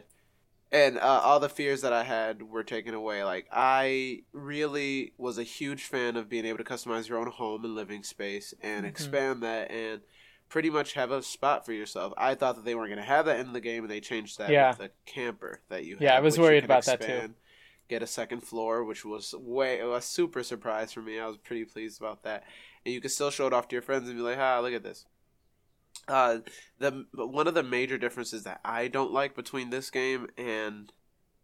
and 0.72 0.98
uh, 0.98 1.20
all 1.24 1.40
the 1.40 1.48
fears 1.48 1.80
that 1.82 1.92
I 1.92 2.04
had 2.04 2.42
were 2.42 2.62
taken 2.64 2.94
away. 2.94 3.24
Like 3.24 3.46
I 3.52 4.22
really 4.32 5.12
was 5.18 5.38
a 5.38 5.42
huge 5.42 5.84
fan 5.84 6.16
of 6.16 6.28
being 6.28 6.44
able 6.44 6.58
to 6.58 6.64
customize 6.64 7.08
your 7.08 7.18
own 7.18 7.26
home 7.30 7.64
and 7.64 7.74
living 7.74 8.02
space 8.02 8.54
and 8.62 8.84
Mhm. 8.84 8.88
expand 8.88 9.42
that 9.42 9.70
and 9.70 10.00
pretty 10.48 10.70
much 10.70 10.94
have 10.94 11.10
a 11.12 11.22
spot 11.22 11.64
for 11.64 11.72
yourself. 11.72 12.12
I 12.16 12.34
thought 12.34 12.56
that 12.56 12.64
they 12.64 12.74
weren't 12.74 12.88
going 12.90 12.98
to 12.98 13.04
have 13.04 13.26
that 13.26 13.38
in 13.40 13.52
the 13.52 13.60
game, 13.60 13.84
and 13.84 13.90
they 13.90 14.00
changed 14.00 14.38
that 14.38 14.50
Yeah. 14.50 14.70
with 14.70 14.78
the 14.78 14.90
camper 15.06 15.60
that 15.68 15.84
you. 15.84 15.96
Yeah, 16.00 16.16
I 16.16 16.20
was 16.20 16.38
worried 16.38 16.64
about 16.64 16.84
that 16.86 17.00
too. 17.00 17.34
Get 17.88 18.02
a 18.02 18.06
second 18.06 18.42
floor, 18.42 18.84
which 18.84 19.04
was 19.04 19.34
way 19.34 19.80
a 19.80 20.00
super 20.00 20.42
surprise 20.44 20.92
for 20.92 21.02
me. 21.02 21.18
I 21.18 21.26
was 21.26 21.36
pretty 21.38 21.64
pleased 21.64 22.00
about 22.00 22.22
that, 22.22 22.44
and 22.84 22.94
you 22.94 23.00
can 23.00 23.10
still 23.10 23.30
show 23.30 23.46
it 23.48 23.52
off 23.52 23.66
to 23.68 23.74
your 23.74 23.82
friends 23.82 24.08
and 24.08 24.16
be 24.16 24.22
like, 24.22 24.38
"Ah, 24.38 24.60
look 24.60 24.72
at 24.72 24.84
this." 24.84 25.06
Uh, 26.08 26.38
the 26.78 27.06
one 27.14 27.46
of 27.46 27.54
the 27.54 27.62
major 27.62 27.96
differences 27.98 28.42
that 28.44 28.60
I 28.64 28.88
don't 28.88 29.12
like 29.12 29.34
between 29.36 29.70
this 29.70 29.90
game 29.90 30.28
and 30.36 30.92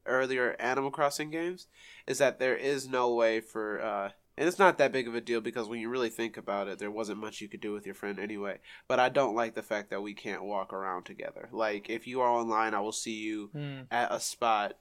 earlier 0.07 0.57
Animal 0.59 0.91
Crossing 0.91 1.31
games 1.31 1.67
is 2.07 2.19
that 2.19 2.39
there 2.39 2.57
is 2.57 2.89
no 2.89 3.15
way 3.15 3.41
for 3.41 3.81
uh, 3.81 4.11
and 4.39 4.47
it's 4.49 4.59
not 4.59 4.77
that 4.79 4.93
big 4.93 5.09
of 5.09 5.15
a 5.15 5.21
deal 5.21 5.41
because 5.41 5.69
when 5.69 5.81
you 5.81 5.89
really 5.89 6.11
think 6.11 6.37
about 6.37 6.69
it, 6.69 6.79
there 6.79 6.91
wasn't 6.91 7.21
much 7.21 7.41
you 7.41 7.49
could 7.49 7.61
do 7.61 7.73
with 7.73 7.87
your 7.87 7.95
friend 7.95 8.19
anyway. 8.19 8.59
But 8.87 9.01
I 9.01 9.09
don't 9.09 9.35
like 9.35 9.55
the 9.55 9.63
fact 9.63 9.91
that 9.91 10.03
we 10.03 10.13
can't 10.15 10.45
walk 10.45 10.73
around 10.73 11.05
together. 11.05 11.49
Like 11.53 11.89
if 11.89 12.07
you 12.07 12.21
are 12.21 12.29
online, 12.31 12.75
I 12.75 12.81
will 12.81 12.93
see 12.93 13.15
you 13.15 13.51
Hmm. 13.53 13.81
at 13.91 14.13
a 14.13 14.21
spot 14.21 14.77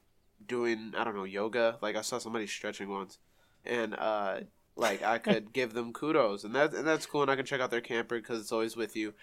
doing 0.45 0.93
I 0.97 1.03
don't 1.03 1.15
know 1.15 1.23
yoga. 1.23 1.77
Like 1.81 1.95
I 1.95 2.01
saw 2.01 2.17
somebody 2.17 2.47
stretching 2.47 2.89
once, 2.89 3.17
and 3.65 3.93
uh, 3.95 4.39
like 4.75 5.03
I 5.03 5.17
could 5.17 5.53
give 5.53 5.73
them 5.73 5.93
kudos, 5.93 6.43
and 6.43 6.53
that 6.55 6.73
and 6.73 6.87
that's 6.87 7.05
cool, 7.05 7.21
and 7.21 7.31
I 7.31 7.35
can 7.35 7.45
check 7.45 7.61
out 7.61 7.71
their 7.71 7.81
camper 7.81 8.17
because 8.17 8.39
it's 8.41 8.51
always 8.51 8.75
with 8.75 8.95
you. 8.95 9.13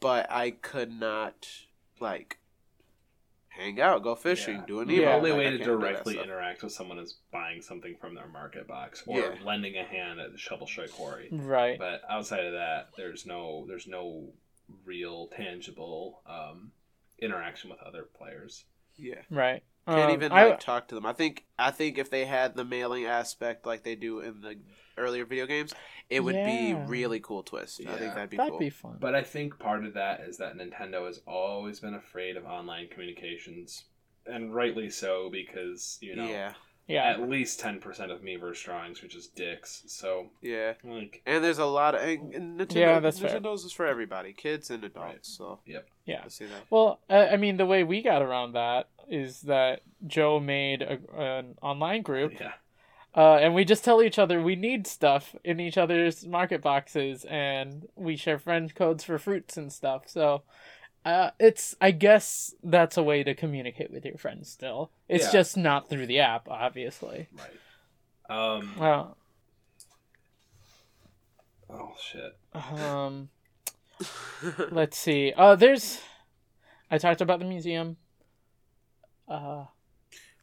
But 0.00 0.30
I 0.30 0.50
could 0.52 0.90
not 0.92 1.48
like 2.00 2.38
hang 3.48 3.80
out, 3.80 4.04
go 4.04 4.14
fishing, 4.14 4.56
Yeah. 4.56 4.66
do 4.66 4.80
an 4.80 4.88
The 4.88 4.94
Yeah. 4.94 5.14
only 5.16 5.30
Like, 5.32 5.38
way 5.38 5.44
to 5.44 5.50
can't 5.50 5.64
do 5.64 5.72
that 5.72 5.80
directly 5.80 6.18
interact 6.20 6.62
with 6.62 6.72
someone 6.72 6.98
is 7.00 7.18
buying 7.32 7.60
something 7.60 7.96
from 7.96 8.14
their 8.14 8.28
market 8.28 8.68
box 8.68 9.02
or 9.06 9.18
Yeah. 9.18 9.34
lending 9.42 9.76
a 9.76 9.82
hand 9.84 10.20
at 10.20 10.30
the 10.30 10.38
shovel 10.38 10.66
strike 10.68 10.92
quarry. 10.92 11.28
Right. 11.32 11.76
But 11.78 12.02
outside 12.08 12.44
of 12.44 12.52
that, 12.52 12.90
there's 12.96 13.26
no 13.26 13.64
there's 13.66 13.86
no 13.88 14.32
real 14.84 15.26
tangible 15.28 16.22
um, 16.26 16.70
interaction 17.18 17.70
with 17.70 17.80
other 17.82 18.04
players. 18.04 18.64
Yeah. 18.96 19.22
Right. 19.30 19.64
Can't 19.88 20.10
Um, 20.10 20.10
even 20.10 20.32
I- 20.32 20.48
like 20.50 20.60
talk 20.60 20.88
to 20.88 20.94
them. 20.94 21.06
I 21.06 21.12
think 21.14 21.44
I 21.58 21.70
think 21.70 21.96
if 21.98 22.10
they 22.10 22.24
had 22.26 22.54
the 22.54 22.64
mailing 22.64 23.06
aspect 23.06 23.64
like 23.66 23.82
they 23.84 23.94
do 23.96 24.20
in 24.20 24.40
the 24.42 24.58
earlier 24.98 25.24
video 25.24 25.46
games, 25.46 25.72
it 26.10 26.20
would 26.20 26.34
be 26.34 26.74
really 26.74 27.20
cool 27.20 27.42
twist. 27.42 27.80
I 27.80 27.84
Yeah. 27.84 27.96
think 27.96 28.14
that'd 28.14 28.30
be 28.30 28.36
that'd 28.36 28.50
cool. 28.50 28.58
be 28.58 28.70
fun. 28.70 28.98
But 29.00 29.14
I 29.14 29.22
think 29.22 29.58
part 29.58 29.84
of 29.84 29.94
that 29.94 30.20
is 30.20 30.36
that 30.38 30.54
Nintendo 30.56 31.06
has 31.06 31.20
always 31.26 31.80
been 31.80 31.94
afraid 31.94 32.36
of 32.36 32.44
online 32.44 32.88
communications, 32.88 33.84
and 34.26 34.54
rightly 34.54 34.90
so 34.90 35.30
because 35.30 35.98
you 36.02 36.14
know 36.16 36.26
Yeah, 36.28 36.52
yeah. 36.88 37.04
at 37.04 37.28
least 37.28 37.60
ten 37.60 37.78
percent 37.78 38.10
of 38.10 38.22
Miiverse 38.22 38.64
drawings 38.64 39.02
are 39.02 39.08
just 39.08 39.36
dicks. 39.36 39.84
So 39.86 40.30
yeah. 40.42 40.72
like, 40.82 41.22
And 41.26 41.44
there's 41.44 41.58
a 41.58 41.66
lot 41.66 41.94
of 41.94 42.00
and, 42.00 42.34
and 42.34 42.60
Nintendo. 42.60 42.74
Yeah, 42.74 43.00
that's 43.00 43.20
fair. 43.20 43.38
Nintendo's 43.38 43.64
is 43.64 43.72
for 43.72 43.86
everybody, 43.86 44.32
kids 44.32 44.70
and 44.70 44.82
adults. 44.82 45.06
Right. 45.06 45.26
So 45.26 45.60
Yeah. 46.06 46.22
I 46.24 46.28
see 46.28 46.46
that. 46.46 46.64
Well, 46.70 47.00
I 47.08 47.28
I 47.28 47.36
mean, 47.36 47.58
the 47.58 47.66
way 47.66 47.84
we 47.84 48.02
got 48.02 48.22
around 48.22 48.52
that 48.52 48.88
is 49.08 49.42
that 49.42 49.82
Joe 50.06 50.40
made 50.40 50.82
a, 50.82 50.98
an 51.16 51.56
online 51.62 52.02
group, 52.02 52.38
yeah, 52.38 52.52
uh, 53.14 53.36
and 53.36 53.54
we 53.54 53.64
just 53.64 53.84
tell 53.84 54.02
each 54.02 54.18
other 54.18 54.42
we 54.42 54.54
need 54.54 54.86
stuff 54.86 55.34
in 55.44 55.60
each 55.60 55.78
other's 55.78 56.26
market 56.26 56.62
boxes, 56.62 57.24
and 57.24 57.88
we 57.96 58.16
share 58.16 58.38
friend 58.38 58.74
codes 58.74 59.04
for 59.04 59.18
fruits 59.18 59.56
and 59.56 59.72
stuff. 59.72 60.02
So, 60.06 60.42
uh, 61.04 61.30
it's 61.38 61.74
I 61.80 61.90
guess 61.92 62.54
that's 62.62 62.96
a 62.96 63.02
way 63.02 63.22
to 63.22 63.34
communicate 63.34 63.90
with 63.90 64.04
your 64.04 64.18
friends. 64.18 64.48
Still, 64.50 64.90
it's 65.08 65.26
Yeah. 65.26 65.32
just 65.32 65.56
not 65.56 65.88
through 65.88 66.06
the 66.06 66.20
app, 66.20 66.48
obviously. 66.48 67.28
right. 67.32 67.50
Um. 68.58 68.74
Well, 68.78 69.16
Oh 71.70 71.92
shit. 72.00 72.36
um, 72.54 73.28
let's 74.70 74.96
see. 74.96 75.32
Uh, 75.36 75.54
there's. 75.54 76.00
I 76.90 76.98
talked 76.98 77.20
about 77.20 77.38
the 77.40 77.44
museum. 77.44 77.96
Uh, 79.28 79.66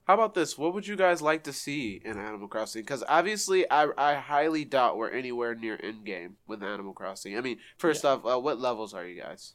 How 0.05 0.13
about 0.13 0.35
this? 0.35 0.55
What 0.57 0.75
would 0.75 0.85
you 0.87 0.95
guys 0.95 1.23
like 1.23 1.43
to 1.45 1.53
see 1.53 1.99
in 2.05 2.19
Animal 2.19 2.47
Crossing? 2.47 2.83
Because 2.83 3.03
obviously, 3.07 3.69
I 3.71 3.87
I 3.97 4.15
highly 4.15 4.65
doubt 4.65 4.97
we're 4.97 5.09
anywhere 5.09 5.55
near 5.55 5.79
end 5.81 6.05
game 6.05 6.37
with 6.47 6.61
Animal 6.61 6.93
Crossing. 6.93 7.35
I 7.37 7.41
mean, 7.41 7.57
first 7.77 8.05
off, 8.05 8.23
uh, 8.25 8.39
what 8.39 8.59
levels 8.59 8.93
are 8.93 9.05
you 9.05 9.19
guys? 9.21 9.53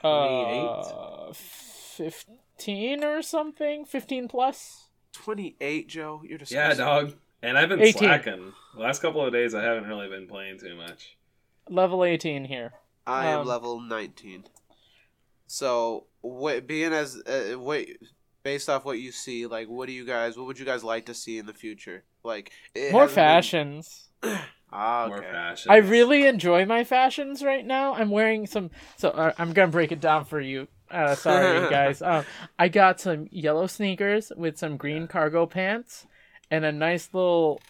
Twenty 0.00 0.58
eight. 0.58 0.66
Uh, 0.68 1.32
15 1.32 3.04
or 3.04 3.22
something? 3.22 3.84
15 3.84 4.28
plus? 4.28 4.88
Twenty 5.12 5.56
eight, 5.60 5.88
Joe. 5.88 6.22
You're 6.26 6.38
just 6.38 6.52
yeah, 6.52 6.72
dog. 6.74 7.12
And 7.42 7.58
I've 7.58 7.68
been 7.68 7.80
18. 7.80 7.92
slacking. 7.94 8.52
The 8.74 8.80
last 8.80 9.02
couple 9.02 9.24
of 9.26 9.32
days, 9.32 9.54
I 9.54 9.62
haven't 9.62 9.86
really 9.88 10.08
been 10.08 10.26
playing 10.28 10.58
too 10.60 10.74
much. 10.76 11.16
Level 11.68 12.04
18 12.04 12.44
here. 12.44 12.72
I 13.06 13.26
am 13.26 13.40
Um, 13.40 13.46
level 13.46 13.80
19. 13.80 14.44
So, 15.48 16.06
what 16.20 16.66
being 16.66 16.92
as 16.92 17.16
uh, 17.26 17.58
wait 17.58 17.98
based 18.42 18.68
off 18.70 18.84
what 18.84 18.98
you 18.98 19.12
see, 19.12 19.46
like 19.46 19.68
what 19.68 19.86
do 19.86 19.92
you 19.92 20.04
guys 20.06 20.36
what 20.36 20.46
would 20.46 20.58
you 20.58 20.64
guys 20.64 20.82
like 20.84 21.06
to 21.06 21.14
see 21.14 21.36
in 21.38 21.46
the 21.46 21.52
future? 21.52 22.04
Like 22.24 22.52
More 22.90 23.02
hasn't 23.08 23.14
been- 23.16 23.16
fashions. 24.72 24.82
Ah, 24.84 25.06
More 25.08 25.22
fashion. 25.22 25.70
I 25.72 25.76
really 25.76 26.26
enjoy 26.26 26.64
my 26.66 26.84
fashions 26.84 27.42
right 27.42 27.64
now. 27.64 27.94
I'm 27.94 28.10
wearing 28.10 28.46
some. 28.46 28.70
So 28.96 29.10
uh, 29.10 29.32
I'm 29.38 29.52
gonna 29.52 29.70
break 29.70 29.92
it 29.92 30.00
down 30.00 30.24
for 30.24 30.40
you. 30.40 30.68
Uh, 30.90 31.14
sorry, 31.14 31.68
guys. 31.70 32.02
Um, 32.02 32.24
I 32.58 32.68
got 32.68 33.00
some 33.00 33.28
yellow 33.30 33.66
sneakers 33.66 34.32
with 34.36 34.58
some 34.58 34.76
green 34.76 35.06
cargo 35.06 35.46
pants 35.46 36.06
and 36.50 36.64
a 36.64 36.72
nice 36.72 37.08
little, 37.12 37.60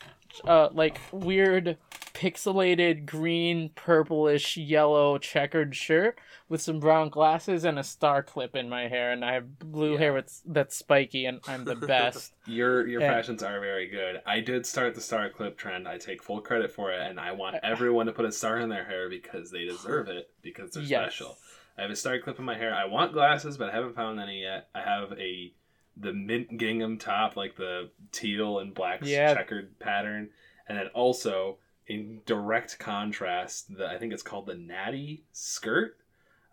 uh, 0.44 0.68
like 0.72 0.98
weird 1.12 1.76
pixelated 2.14 3.06
green, 3.06 3.70
purplish, 3.74 4.56
yellow 4.56 5.18
checkered 5.18 5.74
shirt 5.74 6.18
with 6.48 6.60
some 6.60 6.78
brown 6.78 7.08
glasses 7.08 7.64
and 7.64 7.78
a 7.78 7.82
star 7.82 8.22
clip 8.22 8.54
in 8.54 8.68
my 8.68 8.88
hair. 8.88 9.10
And 9.12 9.24
I 9.24 9.32
have 9.34 9.58
blue 9.58 9.92
Yeah. 9.94 9.98
hair 9.98 10.12
with, 10.12 10.40
that's 10.46 10.76
spiky, 10.76 11.24
and 11.26 11.40
I'm 11.48 11.64
the 11.64 11.74
best. 11.86 12.32
Your 12.46 12.86
your 12.86 13.00
Yeah. 13.00 13.12
fashions 13.12 13.42
are 13.42 13.58
very 13.60 13.86
good. 13.88 14.20
I 14.26 14.40
did 14.40 14.66
start 14.66 14.94
the 14.94 15.00
star 15.00 15.30
clip 15.30 15.56
trend. 15.58 15.88
I 15.88 15.98
take 15.98 16.22
full 16.22 16.40
credit 16.40 16.70
for 16.70 16.92
it, 16.92 17.00
and 17.00 17.18
I 17.18 17.32
want 17.32 17.56
everyone 17.62 18.06
to 18.06 18.12
put 18.12 18.24
a 18.24 18.32
star 18.32 18.58
in 18.58 18.68
their 18.68 18.84
hair 18.84 19.08
because 19.08 19.50
they 19.50 19.64
deserve 19.64 20.08
it 20.08 20.30
because 20.42 20.70
they're 20.72 20.82
Yes. 20.82 21.14
special. 21.14 21.38
I 21.78 21.82
have 21.82 21.90
a 21.90 21.96
star 21.96 22.18
clip 22.18 22.38
in 22.38 22.44
my 22.44 22.56
hair. 22.56 22.74
I 22.74 22.84
want 22.84 23.14
glasses, 23.14 23.56
but 23.56 23.70
I 23.70 23.72
haven't 23.72 23.94
found 23.96 24.20
any 24.20 24.42
yet. 24.42 24.68
I 24.74 24.82
have 24.82 25.12
a 25.18 25.52
the 25.96 26.12
mint 26.12 26.56
gingham 26.58 26.98
top, 26.98 27.36
like 27.36 27.56
the 27.56 27.90
teal 28.12 28.58
and 28.58 28.74
black 28.74 29.00
Yeah. 29.02 29.34
checkered 29.34 29.78
pattern, 29.78 30.30
and 30.68 30.78
then 30.78 30.88
also 30.88 31.58
in 31.86 32.20
direct 32.26 32.78
contrast, 32.78 33.76
the 33.76 33.86
I 33.86 33.98
think 33.98 34.12
it's 34.12 34.22
called 34.22 34.46
the 34.46 34.54
natty 34.54 35.24
skirt. 35.32 35.98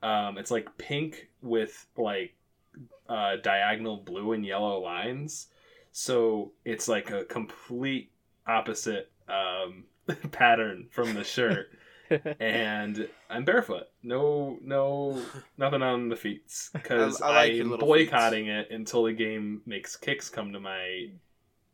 Um, 0.02 0.38
it's 0.38 0.52
like 0.52 0.78
pink 0.78 1.30
with 1.42 1.86
like 1.98 2.36
uh, 3.08 3.38
diagonal 3.38 3.98
blue 3.98 4.34
and 4.34 4.46
yellow 4.46 4.80
lines. 4.80 5.48
So 5.92 6.52
it's 6.66 6.88
like 6.88 7.10
a 7.12 7.26
complete 7.26 8.12
opposite 8.48 9.12
um, 9.28 9.86
pattern 10.32 10.88
from 10.92 11.14
the 11.14 11.24
shirt. 11.24 11.72
and 12.39 13.07
I'm 13.30 13.45
barefoot. 13.45 13.84
No, 14.03 14.57
no, 14.62 15.22
nothing 15.57 15.82
on 15.82 16.10
the 16.10 16.16
feet 16.16 16.43
because 16.74 17.22
I- 17.22 17.28
I 17.28 17.32
like 17.36 17.51
I'm 17.51 17.55
your 17.57 17.66
little 17.66 17.88
boycotting 17.88 18.47
it 18.47 18.72
until 18.72 19.03
the 19.03 19.14
game 19.14 19.62
makes 19.66 19.95
kicks 19.95 20.30
come 20.30 20.53
to 20.53 20.60
my 20.60 21.07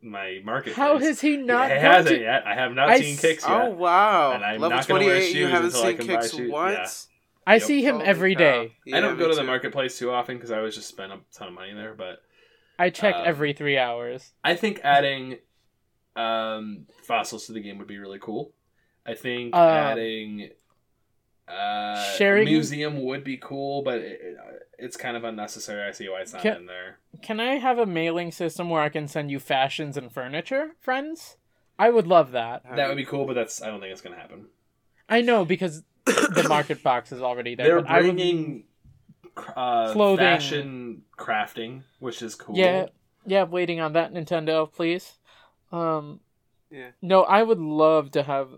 my 0.02 0.40
marketplace. 0.44 0.76
How 0.76 0.98
has 0.98 1.20
he 1.20 1.36
not? 1.36 1.70
It 1.70 1.80
hasn't 1.80 2.16
to- 2.16 2.20
yet. 2.22 2.46
I 2.46 2.54
have 2.54 2.72
not 2.72 2.88
I 2.90 3.00
seen 3.00 3.14
s- 3.14 3.20
kicks 3.20 3.44
Oh 3.46 3.70
wow! 3.70 4.32
And 4.32 4.44
I'm 4.44 4.60
Level 4.60 4.76
not 4.76 4.86
gonna 4.86 5.04
wear 5.04 5.14
twenty 5.14 5.26
eight. 5.26 5.34
You 5.36 5.42
shoes 5.44 5.50
haven't 5.50 5.66
until 5.66 5.82
I 5.82 5.88
seen 5.88 5.96
can 5.98 6.06
buy 6.06 6.14
kicks 6.22 6.34
shoes. 6.34 6.50
once. 6.52 7.08
I 7.48 7.54
Yep. 7.54 7.62
see 7.62 7.82
him 7.82 7.94
Holy 7.96 8.06
every 8.06 8.34
cow. 8.34 8.38
day. 8.40 8.72
Yeah, 8.84 8.96
I 8.96 9.00
don't 9.00 9.18
go 9.18 9.28
to 9.28 9.34
the 9.34 9.40
too. 9.42 9.46
marketplace 9.46 9.98
too 9.98 10.10
often 10.10 10.36
because 10.36 10.50
I 10.50 10.58
always 10.58 10.74
just 10.74 10.88
spend 10.88 11.12
a 11.12 11.20
ton 11.32 11.48
of 11.48 11.54
money 11.54 11.72
there. 11.74 11.94
But 11.94 12.20
I 12.78 12.90
check 12.90 13.14
Um, 13.14 13.22
every 13.24 13.52
three 13.52 13.78
hours. 13.78 14.32
I 14.44 14.54
think 14.56 14.80
adding 14.82 15.38
um, 16.16 16.86
fossils 17.04 17.46
to 17.46 17.52
the 17.52 17.60
game 17.60 17.78
would 17.78 17.86
be 17.86 17.98
really 17.98 18.18
cool. 18.20 18.52
I 19.06 19.14
think 19.14 19.54
Um, 19.54 19.60
adding 19.60 20.50
uh, 21.48 22.02
sharing- 22.16 22.48
a 22.48 22.50
museum 22.50 23.04
would 23.04 23.22
be 23.24 23.36
cool, 23.36 23.82
but 23.82 23.98
it, 23.98 24.20
it- 24.22 24.36
it's 24.78 24.96
kind 24.96 25.16
of 25.16 25.24
unnecessary. 25.24 25.88
I 25.88 25.92
see 25.92 26.08
why 26.08 26.20
it's 26.20 26.32
not 26.34 26.42
Can- 26.42 26.56
in 26.56 26.66
there. 26.66 26.98
Can 27.22 27.40
I 27.40 27.54
have 27.56 27.78
a 27.78 27.86
mailing 27.86 28.30
system 28.30 28.68
where 28.68 28.82
I 28.82 28.88
can 28.90 29.08
send 29.08 29.30
you 29.30 29.38
fashions 29.38 29.96
and 29.96 30.12
furniture, 30.12 30.72
friends? 30.80 31.36
I 31.78 31.88
would 31.90 32.06
love 32.06 32.32
that. 32.32 32.62
That 32.76 32.88
would 32.88 32.96
be 32.96 33.04
cool, 33.06 33.24
but 33.26 33.34
that's 33.34 33.62
I 33.62 33.68
don't 33.68 33.80
think 33.80 33.92
it's 33.92 34.00
going 34.02 34.14
to 34.14 34.20
happen. 34.20 34.46
I 35.08 35.20
know 35.22 35.44
because 35.44 35.82
the 36.04 36.44
market 36.48 36.82
box 36.82 37.12
is 37.12 37.22
already 37.22 37.54
there. 37.54 37.66
They're 37.66 37.80
but 37.82 37.90
I 37.90 37.96
would- 38.02 38.16
bringing 38.16 38.64
uh, 39.54 39.92
Clothing. 39.92 40.24
fashion 40.26 41.02
crafting, 41.18 41.82
which 42.00 42.20
is 42.22 42.34
cool. 42.34 42.56
Yeah, 42.56 42.86
yeah. 43.26 43.44
Waiting 43.44 43.80
on 43.80 43.92
that, 43.94 44.12
Nintendo, 44.12 44.70
please. 44.70 45.12
Um, 45.72 46.20
Yeah. 46.70 46.88
No, 47.00 47.22
I 47.22 47.42
would 47.42 47.60
love 47.60 48.10
to 48.12 48.22
have 48.22 48.48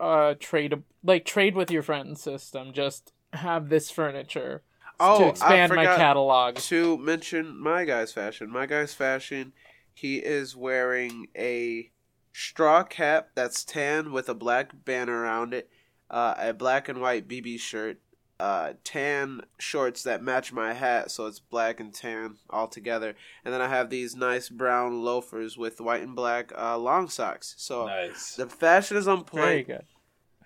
a 0.00 0.36
trade, 0.38 0.82
like 1.02 1.24
trade 1.24 1.54
with 1.54 1.70
your 1.70 1.82
friends 1.82 2.20
system. 2.20 2.72
Just 2.72 3.12
have 3.32 3.68
this 3.68 3.90
furniture 3.90 4.62
Oh, 5.00 5.18
to 5.18 5.28
expand 5.28 5.72
my 5.74 5.84
catalog. 5.86 6.56
to 6.56 6.96
mention 6.98 7.58
my 7.58 7.84
guy's 7.84 8.12
fashion. 8.12 8.48
My 8.50 8.66
guy's 8.66 8.94
fashion. 8.94 9.52
He 9.92 10.16
is 10.18 10.56
wearing 10.56 11.26
a 11.36 11.90
straw 12.32 12.82
cap 12.84 13.28
that's 13.34 13.64
tan 13.64 14.12
with 14.12 14.28
a 14.28 14.34
black 14.34 14.84
band 14.84 15.10
around 15.10 15.54
it, 15.54 15.68
uh, 16.10 16.34
a 16.38 16.52
black 16.54 16.88
and 16.88 17.00
white 17.00 17.26
BB 17.28 17.58
shirt, 17.58 17.98
uh, 18.40 18.72
tan 18.82 19.42
shorts 19.58 20.02
that 20.02 20.22
match 20.22 20.52
my 20.52 20.72
hat, 20.72 21.10
so 21.10 21.26
it's 21.26 21.38
black 21.38 21.78
and 21.80 21.94
tan 21.94 22.36
all 22.50 22.66
together, 22.66 23.14
and 23.44 23.54
then 23.54 23.60
I 23.60 23.68
have 23.68 23.90
these 23.90 24.16
nice 24.16 24.48
brown 24.48 25.02
loafers 25.04 25.56
with 25.56 25.80
white 25.80 26.02
and 26.02 26.16
black 26.16 26.52
uh, 26.58 26.76
long 26.78 27.08
socks. 27.08 27.54
So 27.58 27.86
Nice. 27.86 28.34
the 28.36 28.48
fashion 28.48 28.96
is 28.96 29.06
on 29.06 29.24
Very 29.24 29.62
point. 29.64 29.66
good. 29.68 29.84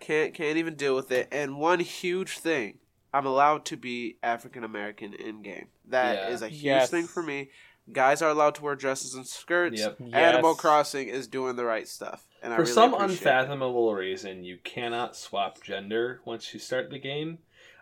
Can't 0.01 0.35
can't 0.35 0.59
even 0.59 0.75
deal 0.75 0.95
with 0.95 1.11
it. 1.11 1.29
And 1.33 1.59
one 1.59 1.81
huge 1.81 2.39
thing, 2.39 2.79
I'm 3.13 3.27
allowed 3.27 3.65
to 3.67 3.77
be 3.77 4.17
African 4.23 4.63
American 4.65 5.13
in 5.15 5.43
game. 5.43 5.69
That 5.87 6.31
is 6.31 6.41
Yeah. 6.43 6.47
a 6.47 6.51
huge 6.51 6.63
Yes. 6.63 6.91
thing 6.91 7.07
for 7.07 7.23
me. 7.23 7.51
Guys 7.91 8.21
are 8.21 8.29
allowed 8.29 8.55
to 8.57 8.63
wear 8.63 8.77
dresses 8.77 9.15
and 9.15 9.27
skirts. 9.27 9.81
Yep. 9.81 9.99
Animal 10.13 10.55
Crossing 10.55 11.09
is 11.09 11.27
doing 11.27 11.57
the 11.57 11.65
right 11.65 11.89
stuff, 11.89 12.29
and 12.43 12.53
I 12.53 12.57
For 12.57 12.63
really 12.63 12.73
some 12.75 12.93
appreciate 12.93 13.15
it. 13.23 13.27
unfathomable 13.27 13.95
reason, 13.95 14.45
you 14.45 14.59
cannot 14.63 15.17
swap 15.17 15.63
gender 15.63 16.21
once 16.27 16.53
you 16.53 16.61
start 16.61 16.91
the 16.91 16.99
game. 16.99 17.39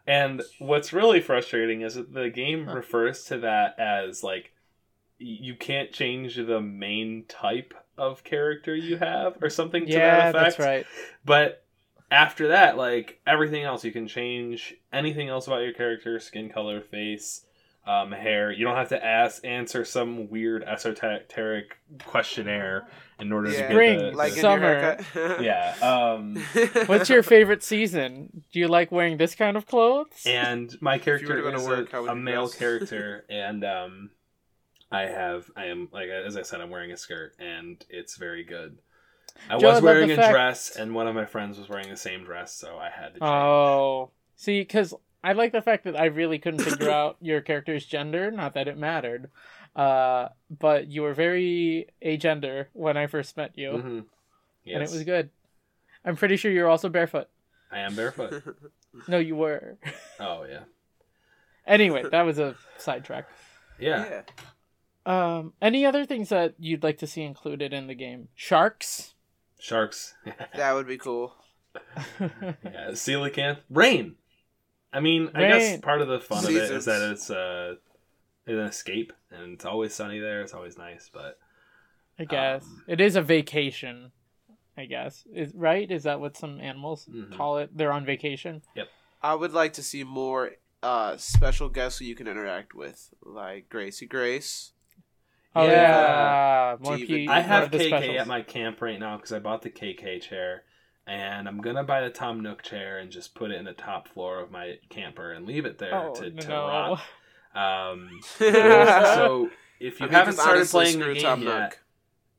And 0.07 0.43
what's 0.59 0.93
really 0.93 1.21
frustrating 1.21 1.81
is 1.83 1.95
that 1.95 2.13
the 2.15 2.31
game 2.31 2.69
refers 2.69 3.25
to 3.25 3.39
that 3.39 3.79
as 3.79 4.23
like 4.23 4.53
you 5.19 5.55
can't 5.55 5.93
change 5.93 6.37
the 6.37 6.61
main 6.61 7.25
type 7.29 7.75
of 7.99 8.23
character 8.23 8.75
you 8.75 8.99
have 8.99 9.43
or 9.43 9.49
something 9.51 9.87
to 9.87 9.93
Yeah, 9.93 10.31
that 10.33 10.37
effect. 10.37 10.59
that's 10.59 10.67
right. 10.67 10.87
But 11.25 11.65
after 12.11 12.49
that, 12.49 12.77
like 12.77 13.21
everything 13.27 13.65
else, 13.65 13.85
you 13.85 13.93
can 13.93 14.07
change 14.07 14.75
anything 14.93 15.29
else 15.29 15.47
about 15.47 15.63
your 15.63 15.73
character, 15.73 16.21
skin 16.21 16.49
color, 16.51 16.81
face, 16.81 17.45
um, 17.87 18.13
hair. 18.13 18.53
You 18.53 18.65
don't 18.65 18.77
have 18.77 18.91
to 18.91 19.05
ask 19.05 19.45
answer 19.45 19.85
some 19.85 20.29
weird 20.29 20.63
esoteric 20.65 21.79
questionnaire 22.05 22.87
in 23.19 23.33
order 23.33 23.49
Yeah, 23.51 23.55
to 23.55 23.61
get 23.63 23.71
Spring, 23.71 23.99
the, 23.99 24.11
like 24.13 24.33
the- 24.33 24.37
in 24.39 24.43
Summer. 24.43 24.99
yeah. 25.43 25.75
Um, 25.81 26.37
What's 26.87 27.09
your 27.09 27.23
favorite 27.23 27.63
season? 27.63 28.43
Do 28.53 28.59
you 28.61 28.69
like 28.69 28.93
wearing 28.93 29.17
this 29.17 29.35
kind 29.35 29.57
of 29.57 29.67
clothes? 29.67 30.23
and 30.27 30.75
my 30.81 30.99
character 30.99 31.37
to 31.37 31.43
go 31.43 31.51
to 31.51 31.57
is 31.57 31.67
work, 31.67 31.93
a, 31.93 32.05
a 32.05 32.15
male 32.15 32.47
dress? 32.47 32.59
character, 32.59 33.25
and 33.31 33.65
um, 33.65 34.11
I 34.93 35.03
have 35.03 35.51
I 35.57 35.67
am 35.67 35.89
like 35.93 36.09
as 36.09 36.37
I 36.37 36.43
said, 36.43 36.61
I'm 36.61 36.71
wearing 36.71 36.93
a 36.93 36.97
skirt, 36.97 37.35
and 37.39 37.83
it's 37.89 38.17
very 38.17 38.45
good. 38.45 38.79
I 39.51 39.59
Joe, 39.59 39.73
was 39.75 39.83
wearing 39.83 40.11
a 40.11 40.17
fact- 40.17 40.33
dress, 40.33 40.77
and 40.77 40.95
one 40.95 41.07
of 41.07 41.15
my 41.15 41.27
friends 41.27 41.59
was 41.59 41.69
wearing 41.69 41.91
the 41.91 41.97
same 41.97 42.25
dress, 42.25 42.55
so 42.55 42.77
I 42.79 42.89
had 42.91 43.15
to 43.15 43.21
change. 43.21 43.23
Oh, 43.23 44.11
see, 44.35 44.61
because 44.61 44.95
I 45.25 45.33
like 45.33 45.53
the 45.53 45.61
fact 45.63 45.85
that 45.85 45.99
I 45.99 46.07
really 46.07 46.39
couldn't 46.39 46.61
figure 46.61 46.91
out 47.01 47.17
your 47.21 47.41
character's 47.41 47.85
gender. 47.85 48.31
Not 48.31 48.55
that 48.55 48.69
it 48.69 48.79
mattered, 48.79 49.31
uh, 49.77 50.29
but 50.51 50.89
you 50.89 51.03
were 51.03 51.15
very 51.15 51.87
agender 52.05 52.67
when 52.73 52.97
I 52.97 53.07
first 53.07 53.37
met 53.37 53.53
you, 53.57 53.71
Mhm. 53.71 54.05
Yes, 54.65 54.75
and 54.75 54.83
it 54.83 54.91
was 54.91 55.05
good. 55.05 55.31
I'm 56.05 56.17
pretty 56.17 56.37
sure 56.37 56.51
you're 56.51 56.69
also 56.69 56.89
barefoot. 56.89 57.29
I 57.71 57.79
am 57.81 57.95
barefoot. 57.95 58.43
No, 59.09 59.19
you 59.19 59.37
were. 59.37 59.77
oh 60.21 60.45
yeah, 60.49 60.65
anyway, 61.67 62.03
that 62.11 62.23
was 62.23 62.39
a 62.39 62.57
sidetrack. 62.79 63.29
yeah. 63.79 64.09
yeah. 64.09 64.23
Um, 65.05 65.53
any 65.63 65.85
other 65.87 66.05
things 66.07 66.31
that 66.31 66.55
you'd 66.59 66.83
like 66.83 66.99
to 66.99 67.07
see 67.07 67.23
included 67.23 67.73
in 67.73 67.87
the 67.87 67.95
game? 67.95 68.29
Sharks. 68.35 69.15
Sharks. 69.61 70.15
That 70.57 70.73
would 70.73 70.87
be 70.89 70.97
cool. 70.99 71.35
yeah, 72.19 72.91
coelacanth. 72.93 73.59
Rain. 73.71 74.17
I 74.93 75.01
mean, 75.01 75.31
I 75.35 75.43
guess 75.49 75.79
part 75.81 76.01
of 76.01 76.09
the 76.09 76.19
fun 76.19 76.45
of 76.45 76.51
it 76.51 76.71
is 76.71 76.87
that 76.87 77.03
it's 77.13 77.31
uh, 77.31 77.75
an 78.47 78.59
escape, 78.61 79.13
and 79.31 79.55
it's 79.55 79.65
always 79.65 79.95
sunny 79.95 80.19
there. 80.21 80.41
It's 80.43 80.55
always 80.55 80.79
nice, 80.79 81.11
but 81.13 81.39
I 82.19 82.25
guess 82.25 82.65
Um, 82.65 82.85
it 82.87 83.01
is 83.01 83.17
a 83.17 83.23
vacation. 83.23 84.13
I 84.79 84.85
guess 84.85 85.25
is 85.33 85.55
right. 85.55 85.91
Is 85.91 86.03
that 86.05 86.21
what 86.21 86.37
some 86.37 86.61
animals 86.61 87.07
Mhm. 87.07 87.35
call 87.37 87.59
it? 87.59 87.71
They're 87.77 87.93
on 87.93 88.05
vacation. 88.05 88.63
Yep. 88.75 88.89
I 89.23 89.35
would 89.35 89.53
like 89.53 89.73
to 89.75 89.83
see 89.83 90.05
more 90.05 90.53
uh, 90.83 91.17
special 91.17 91.69
guests 91.71 91.99
who 91.99 92.05
you 92.05 92.15
can 92.15 92.29
interact 92.29 92.75
with, 92.75 93.13
like 93.23 93.69
Gracie 93.71 94.07
Grace. 94.07 94.73
Oh 95.55 95.65
Yeah. 95.65 95.73
yeah, 95.73 96.77
more 96.81 96.97
Steven. 96.99 97.17
pe- 97.17 97.27
I 97.33 97.37
more 97.41 97.43
have 97.49 97.63
of 97.65 97.71
the 97.73 97.79
KK 97.79 97.89
specials. 97.89 98.17
at 98.19 98.27
my 98.29 98.43
camp 98.43 98.81
right 98.83 99.01
now 99.01 99.17
because 99.17 99.33
I 99.33 99.39
bought 99.41 99.63
the 99.63 99.71
KK 99.71 100.21
chair, 100.21 100.65
and 101.07 101.49
I'm 101.49 101.61
gonna 101.63 101.83
buy 101.83 102.03
the 102.03 102.11
Tom 102.11 102.41
Nook 102.41 102.63
chair 102.63 102.99
and 102.99 103.11
just 103.11 103.35
put 103.35 103.51
it 103.51 103.55
in 103.59 103.65
the 103.65 103.73
top 103.73 104.07
floor 104.07 104.39
of 104.39 104.51
my 104.51 104.79
camper 104.91 105.33
and 105.33 105.47
leave 105.47 105.65
it 105.65 105.79
there 105.79 105.95
Oh 105.95 106.15
to, 106.17 106.31
to 106.31 106.49
no! 106.49 106.67
rot. 106.69 107.01
Um, 107.57 108.21
so 108.39 109.51
if 109.81 110.01
you 110.01 110.07
mean, 110.07 110.13
haven't 110.15 110.35
started 110.35 110.67
playing 110.69 110.99
the 110.99 111.15
game 111.15 111.43
yet, 111.43 111.61
Nook. 111.61 111.83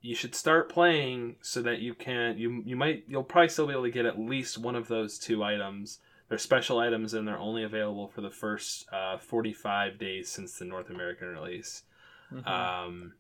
you 0.02 0.16
should 0.16 0.36
start 0.36 0.70
playing 0.70 1.36
so 1.42 1.62
that 1.64 1.80
you 1.80 1.94
can 1.94 2.38
you 2.38 2.62
you 2.66 2.76
might 2.76 3.06
you'll 3.08 3.24
probably 3.24 3.50
still 3.50 3.68
be 3.68 3.74
able 3.74 3.84
to 3.84 3.92
get 3.92 4.06
at 4.06 4.20
least 4.20 4.58
one 4.58 4.76
of 4.76 4.88
those 4.88 5.18
two 5.18 5.44
items. 5.44 6.00
They're 6.30 6.38
special 6.38 6.80
items 6.80 7.14
and 7.14 7.28
they're 7.28 7.40
only 7.40 7.64
available 7.64 8.08
for 8.10 8.22
the 8.22 8.30
first 8.30 8.86
uh, 8.92 9.18
45 9.18 9.98
days 9.98 10.30
since 10.30 10.58
the 10.60 10.66
North 10.66 10.90
American 10.90 11.30
release. 11.30 11.84
Mhm. 12.34 12.46
Um, 12.46 13.14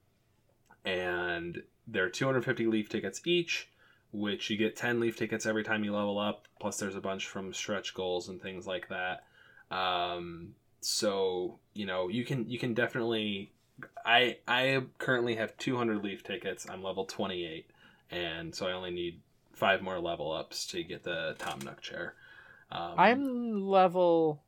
and 0.84 1.64
they're 1.88 2.10
250 2.10 2.68
leaf 2.68 2.90
tickets 2.90 3.22
each, 3.26 3.70
which 4.12 4.50
you 4.50 4.58
get 4.58 4.76
10 4.76 5.00
leaf 5.00 5.16
tickets 5.18 5.46
every 5.46 5.64
time 5.64 5.86
you 5.86 5.94
level 5.94 6.20
up. 6.20 6.48
Plus, 6.60 6.78
there's 6.80 6.96
a 6.98 7.02
bunch 7.02 7.26
from 7.28 7.54
stretch 7.54 7.94
goals 7.94 8.28
and 8.28 8.42
things 8.42 8.68
like 8.68 8.90
that. 8.90 9.24
Um, 9.72 10.56
so 10.82 11.60
you 11.74 11.86
know 11.86 12.08
you 12.08 12.26
can 12.26 12.50
you 12.50 12.60
can 12.60 12.74
definitely. 12.74 13.52
I 14.06 14.38
I 14.48 14.82
currently 14.98 15.36
have 15.36 15.56
200 15.58 16.04
leaf 16.04 16.24
tickets. 16.24 16.68
I'm 16.68 16.82
level 16.82 17.06
28, 17.06 17.70
and 18.10 18.56
so 18.56 18.66
I 18.66 18.72
only 18.72 18.90
need 18.90 19.22
five 19.54 19.82
more 19.82 20.00
level 20.00 20.32
ups 20.32 20.66
to 20.68 20.84
get 20.84 21.04
the 21.04 21.36
Tom 21.38 21.60
Nook 21.60 21.82
chair. 21.82 22.16
Um, 22.72 22.94
I'm 22.98 23.68
level 23.68 24.42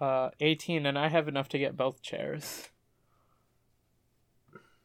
uh 0.00 0.30
18, 0.40 0.86
and 0.86 0.98
I 0.98 1.08
have 1.08 1.28
enough 1.28 1.48
to 1.50 1.58
get 1.58 1.76
both 1.76 2.00
chairs. 2.00 2.68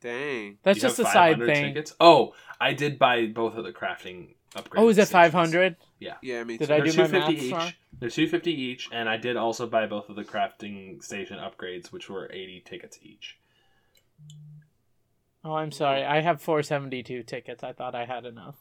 Dang. 0.02 0.58
That's 0.64 0.78
you 0.78 0.82
just 0.82 1.00
a 1.00 1.06
side 1.06 1.38
thing. 1.38 1.68
Tickets? 1.68 1.96
Oh, 2.00 2.34
I 2.60 2.74
did 2.74 2.98
buy 2.98 3.28
both 3.28 3.56
of 3.56 3.64
the 3.64 3.72
crafting 3.72 4.36
upgrades. 4.56 4.74
Oh, 4.78 4.90
is 4.90 4.98
it 4.98 5.08
500? 5.08 5.76
Yeah, 6.00 6.16
yeah, 6.22 6.44
me 6.44 6.58
Did 6.58 6.68
too. 6.68 6.74
I 6.74 6.78
They're 6.78 6.86
do 6.92 6.98
my 7.02 7.08
250 7.08 7.46
each. 7.46 7.52
wrong? 7.54 7.74
They're 8.00 8.10
250 8.10 8.52
each, 8.52 8.90
and 8.92 9.08
I 9.10 9.18
did 9.18 9.38
also 9.38 9.68
buy 9.68 9.86
both 9.86 10.10
of 10.10 10.16
the 10.16 10.24
crafting 10.24 11.04
station 11.04 11.38
upgrades, 11.38 11.92
which 11.92 12.10
were 12.10 12.30
80 12.32 12.62
tickets 12.66 13.00
each. 13.04 13.38
Oh, 15.44 15.54
I'm 15.54 15.72
sorry. 15.72 16.04
I 16.04 16.22
have 16.22 16.42
472 16.42 17.24
tickets. 17.24 17.64
I 17.64 17.74
thought 17.74 17.96
I 17.96 18.06
had 18.06 18.26
enough. 18.26 18.56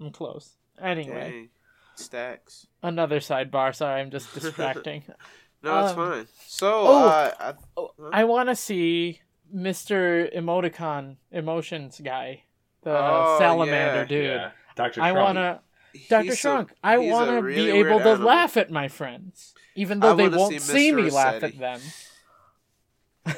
I'm 0.00 0.10
close. 0.10 0.54
Anyway, 0.80 1.30
Dang. 1.30 1.48
Stacks. 1.96 2.66
another 2.82 3.20
sidebar. 3.20 3.74
Sorry, 3.74 4.00
I'm 4.00 4.10
just 4.10 4.32
distracting. 4.34 5.04
No, 5.62 5.80
it's 5.80 5.90
Um, 5.92 5.96
fine. 5.96 6.26
So, 6.46 6.70
oh. 6.86 7.08
uh, 7.08 7.30
I, 7.40 7.54
Oh, 7.78 7.92
I 8.12 8.24
want 8.24 8.50
to 8.50 8.54
see 8.54 9.20
Mr. 9.54 10.30
Emoticon 10.36 11.16
Emotions 11.32 12.02
guy, 12.04 12.42
the 12.82 12.90
Oh, 12.94 13.36
salamander 13.38 14.00
yeah. 14.00 14.04
dude. 14.04 14.24
Yeah, 14.26 14.50
Doctor. 14.76 15.00
I 15.02 15.12
want 15.12 15.36
to 15.36 15.60
Dr. 16.08 16.24
he's 16.24 16.32
a- 16.34 16.36
Shrunk, 16.36 16.72
I 16.82 16.98
want 16.98 17.30
to 17.30 17.36
really 17.42 17.70
be 17.72 17.78
able 17.78 17.98
to 18.00 18.10
animal. 18.10 18.26
laugh 18.26 18.56
at 18.56 18.70
my 18.70 18.88
friends, 18.88 19.54
even 19.76 20.02
I 20.02 20.08
though 20.08 20.16
they 20.16 20.28
won't 20.36 20.52
see 20.52 20.58
see 20.58 20.92
me 20.92 21.10
laugh 21.10 21.42
at 21.42 21.58
them. 21.58 21.80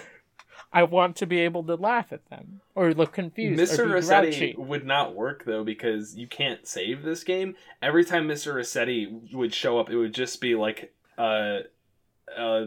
I 0.73 0.83
want 0.83 1.17
to 1.17 1.27
be 1.27 1.41
able 1.41 1.63
to 1.65 1.75
laugh 1.75 2.13
at 2.13 2.29
them 2.29 2.61
or 2.75 2.93
look 2.93 3.13
confused. 3.13 3.61
Mr. 3.61 3.81
Or 3.81 3.87
be 3.87 3.93
Resetti 3.93 4.23
grouchy. 4.23 4.55
would 4.59 4.85
not 4.87 5.15
work 5.15 5.45
though 5.45 5.65
because 5.65 6.17
you 6.17 6.27
can't 6.27 6.67
save 6.67 7.03
this 7.03 7.25
game. 7.25 7.55
Every 7.81 8.05
time 8.05 8.29
Mr. 8.29 8.55
Resetti 8.55 9.33
would 9.33 9.55
show 9.55 9.79
up, 9.79 9.89
it 9.91 9.97
would 9.97 10.13
just 10.13 10.41
be 10.41 10.55
like 10.55 10.93
a, 11.17 11.61
a 12.37 12.67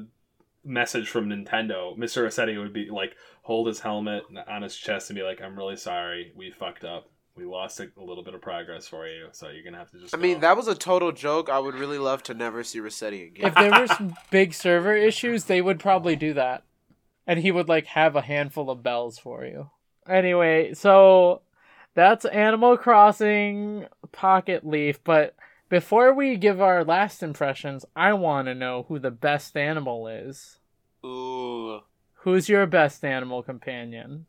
message 0.63 1.07
from 1.09 1.29
Nintendo. 1.29 1.95
Mr. 1.97 2.23
Resetti 2.25 2.57
would 2.57 2.73
be 2.73 2.89
like 2.89 3.15
hold 3.43 3.67
his 3.67 3.79
helmet 3.81 4.23
on 4.47 4.61
his 4.63 4.75
chest 4.75 5.09
and 5.09 5.17
be 5.17 5.23
like, 5.23 5.41
"I'm 5.41 5.55
really 5.57 5.77
sorry, 5.77 6.31
we 6.35 6.49
fucked 6.51 6.83
up. 6.85 7.09
We 7.39 7.45
lost 7.45 7.79
a, 7.79 7.89
a 7.97 8.03
little 8.03 8.23
bit 8.23 8.33
of 8.33 8.41
progress 8.41 8.87
for 8.87 9.07
you, 9.07 9.29
so 9.31 9.49
you're 9.49 9.63
gonna 9.63 9.77
have 9.77 9.91
to 9.91 9.99
just." 9.99 10.13
I 10.13 10.17
mean, 10.17 10.41
that 10.41 10.57
was 10.57 10.67
a 10.67 10.75
total 10.75 11.11
joke. 11.11 11.49
I 11.49 11.59
would 11.59 11.75
really 11.75 11.97
love 11.97 12.21
to 12.23 12.33
never 12.33 12.63
see 12.63 12.79
Resetti 12.79 13.27
again. 13.27 13.47
If 13.47 13.55
there 13.55 13.71
were 13.71 13.87
some 13.87 14.15
big 14.29 14.53
server 14.53 14.93
issues, 14.93 15.45
they 15.45 15.61
would 15.61 15.79
probably 15.79 16.15
do 16.15 16.33
that. 16.33 16.63
And 17.25 17.39
he 17.39 17.51
would 17.51 17.69
like 17.69 17.85
have 17.87 18.15
a 18.15 18.21
handful 18.21 18.69
of 18.69 18.83
bells 18.83 19.17
for 19.17 19.45
you. 19.45 19.69
Anyway, 20.07 20.73
so 20.73 21.41
that's 21.93 22.25
Animal 22.25 22.75
Crossing 22.77 23.85
Pocket 24.11 24.65
Leaf, 24.65 25.03
but 25.03 25.35
before 25.69 26.13
we 26.13 26.35
give 26.35 26.59
our 26.59 26.83
last 26.83 27.21
impressions, 27.21 27.85
I 27.95 28.13
want 28.13 28.47
to 28.47 28.55
know 28.55 28.85
who 28.87 28.97
the 28.97 29.11
best 29.11 29.55
animal 29.55 30.07
is. 30.07 30.57
Ooh, 31.05 31.81
Who's 32.23 32.49
your 32.49 32.65
best 32.65 33.05
animal 33.05 33.43
companion? 33.43 34.25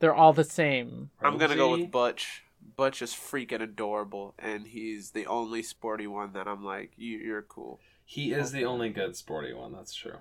They're 0.00 0.14
all 0.14 0.32
the 0.32 0.44
same. 0.44 1.10
I'm 1.22 1.38
gonna 1.38 1.56
go 1.56 1.72
with 1.72 1.90
Butch. 1.90 2.42
Butch 2.76 3.02
is 3.02 3.12
freaking 3.12 3.62
adorable, 3.62 4.34
and 4.38 4.66
he's 4.66 5.10
the 5.12 5.26
only 5.26 5.62
sporty 5.62 6.06
one 6.06 6.32
that 6.32 6.48
I'm 6.48 6.64
like, 6.64 6.92
you, 6.96 7.18
you're 7.18 7.42
cool. 7.42 7.80
He 8.04 8.32
is 8.32 8.52
the 8.52 8.64
only 8.64 8.90
good 8.90 9.16
sporty 9.16 9.52
one. 9.52 9.72
That's 9.72 9.94
true. 9.94 10.18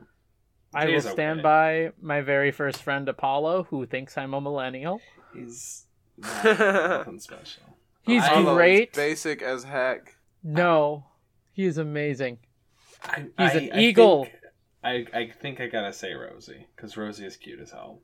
I 0.74 0.86
will 0.88 1.01
stand 1.01 1.39
okay. 1.39 1.43
by 1.43 1.91
my 2.01 2.21
very 2.21 2.51
first 2.51 2.82
friend 2.84 3.07
Apollo, 3.07 3.67
who 3.69 3.86
thinks 3.86 4.17
I'm 4.17 4.34
a 4.34 4.41
millennial. 4.41 5.01
He's 5.34 5.86
not, 6.17 6.43
nothing 6.59 7.19
special. 7.19 7.63
He's 8.03 8.24
I- 8.24 8.41
great. 8.43 8.93
basic 8.93 9.41
as 9.41 9.63
heck. 9.63 10.15
No, 10.43 11.05
he's 11.53 11.78
amazing. 11.78 12.39
I, 13.03 13.19
He's 13.21 13.32
I- 13.38 13.51
an 13.53 13.69
I 13.74 13.80
eagle. 13.80 14.24
think- 14.26 14.36
I, 14.86 15.05
I 15.17 15.32
think 15.41 15.61
I 15.61 15.67
gotta 15.67 15.93
say 15.93 16.13
Rosie 16.13 16.67
because 16.76 16.97
Rosie 16.97 17.26
is 17.26 17.38
cute 17.38 17.61
as 17.61 17.71
hell, 17.71 18.01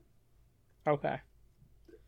Okay. 0.88 1.20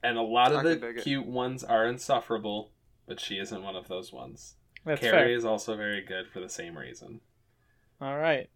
And 0.04 0.18
a 0.18 0.22
lot 0.22 0.52
I 0.54 0.60
of 0.64 0.64
the 0.82 0.94
cute 1.02 1.26
ones 1.26 1.64
are 1.64 1.86
insufferable, 1.88 2.72
but 3.08 3.20
she 3.20 3.36
isn't 3.38 3.64
one 3.64 3.76
of 3.76 3.88
those 3.88 4.12
ones. 4.12 4.56
That's 4.86 5.00
Carrie 5.02 5.12
fair. 5.12 5.30
is 5.36 5.46
also 5.46 5.76
very 5.78 6.02
good 6.02 6.28
for 6.34 6.40
the 6.40 6.50
same 6.50 6.78
reason. 6.78 7.22
All 8.02 8.18
right. 8.18 8.50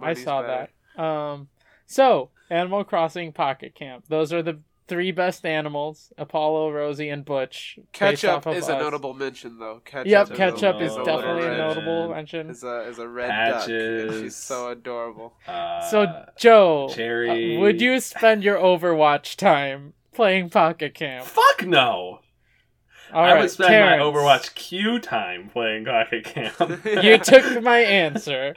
I 0.00 0.14
saw 0.14 0.42
better. 0.42 0.68
that. 0.96 1.02
Um 1.02 1.48
so, 1.86 2.30
Animal 2.50 2.82
Crossing 2.84 3.32
Pocket 3.32 3.74
Camp. 3.74 4.06
Those 4.08 4.32
are 4.32 4.42
the 4.42 4.58
three 4.88 5.10
best 5.12 5.44
animals, 5.44 6.12
Apollo, 6.16 6.70
Rosie, 6.72 7.08
and 7.10 7.24
Butch. 7.24 7.78
Ketchup 7.92 8.46
of 8.46 8.56
is 8.56 8.68
a 8.68 8.78
notable 8.78 9.14
mention, 9.14 9.58
though. 9.58 9.80
Ketchup 9.84 10.06
Yep, 10.10 10.30
is 10.30 10.36
ketchup 10.36 10.80
is 10.80 10.94
definitely 10.96 11.46
a 11.46 11.56
notable 11.58 12.08
mention. 12.10 12.50
Is 12.50 12.62
a 12.64 12.88
is 12.88 12.98
a 12.98 13.08
red 13.08 13.28
duck, 13.28 13.68
and 13.68 14.12
she's 14.14 14.36
so 14.36 14.70
adorable. 14.70 15.34
Uh, 15.46 15.80
So, 15.90 16.24
Joe, 16.38 16.88
Cherry. 16.92 17.56
uh, 17.56 17.60
would 17.60 17.80
you 17.80 18.00
spend 18.00 18.42
your 18.44 18.58
Overwatch 18.58 19.36
time 19.36 19.92
playing 20.16 20.50
Pocket 20.50 20.94
Camp? 20.94 21.26
Fuck 21.26 21.66
no! 21.66 22.20
All 23.12 23.24
I 23.24 23.32
right, 23.32 23.40
would 23.42 23.50
spend 23.50 23.68
Terrance, 23.68 24.00
my 24.00 24.04
Overwatch 24.04 24.54
queue 24.54 24.98
time 24.98 25.48
playing 25.48 25.84
Pocket 25.84 26.24
Camp. 26.24 26.84
You 27.04 27.18
took 27.18 27.62
my 27.62 27.78
answer. 27.78 28.56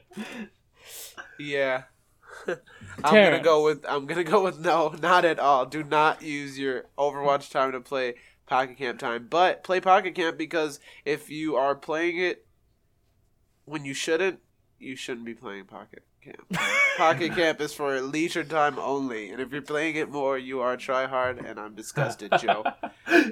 Yeah. 1.40 1.84
I'm 2.48 3.14
gonna 3.14 3.42
go 3.44 3.64
with 3.64 3.86
I'm 3.88 4.08
gonna 4.08 4.24
go 4.24 4.44
with 4.44 4.60
no, 4.60 4.96
not 5.02 5.24
at 5.26 5.40
all. 5.40 5.66
Do 5.66 5.84
not 5.84 6.22
use 6.22 6.58
your 6.58 6.86
Overwatch 6.98 7.52
time 7.52 7.74
to 7.74 7.80
play 7.80 8.16
Pocket 8.48 8.78
Camp 8.78 9.00
time, 9.00 9.28
but 9.30 9.64
play 9.64 9.80
Pocket 9.80 10.16
Camp 10.16 10.38
because 10.38 10.80
if 11.06 11.30
you 11.30 11.56
are 11.56 11.76
playing 11.76 12.18
it 12.18 12.48
when 13.66 13.86
you 13.86 13.94
shouldn't, 13.94 14.40
you 14.80 14.96
shouldn't 14.96 15.26
be 15.26 15.36
playing 15.36 15.66
Pocket 15.66 16.04
Camp. 16.22 16.62
Pocket 16.98 17.34
Camp 17.34 17.62
is 17.62 17.74
for 17.74 18.00
leisure 18.02 18.44
time 18.44 18.78
only, 18.78 19.30
and 19.30 19.42
if 19.42 19.52
you're 19.52 19.62
playing 19.62 19.96
it 19.96 20.10
more, 20.10 20.38
you 20.38 20.60
are 20.60 20.76
try 20.78 21.06
hard, 21.08 21.38
and 21.40 21.60
I'm 21.60 21.76
disgusted, 21.76 22.32
Joe. 22.40 22.64
I'm. 23.08 23.32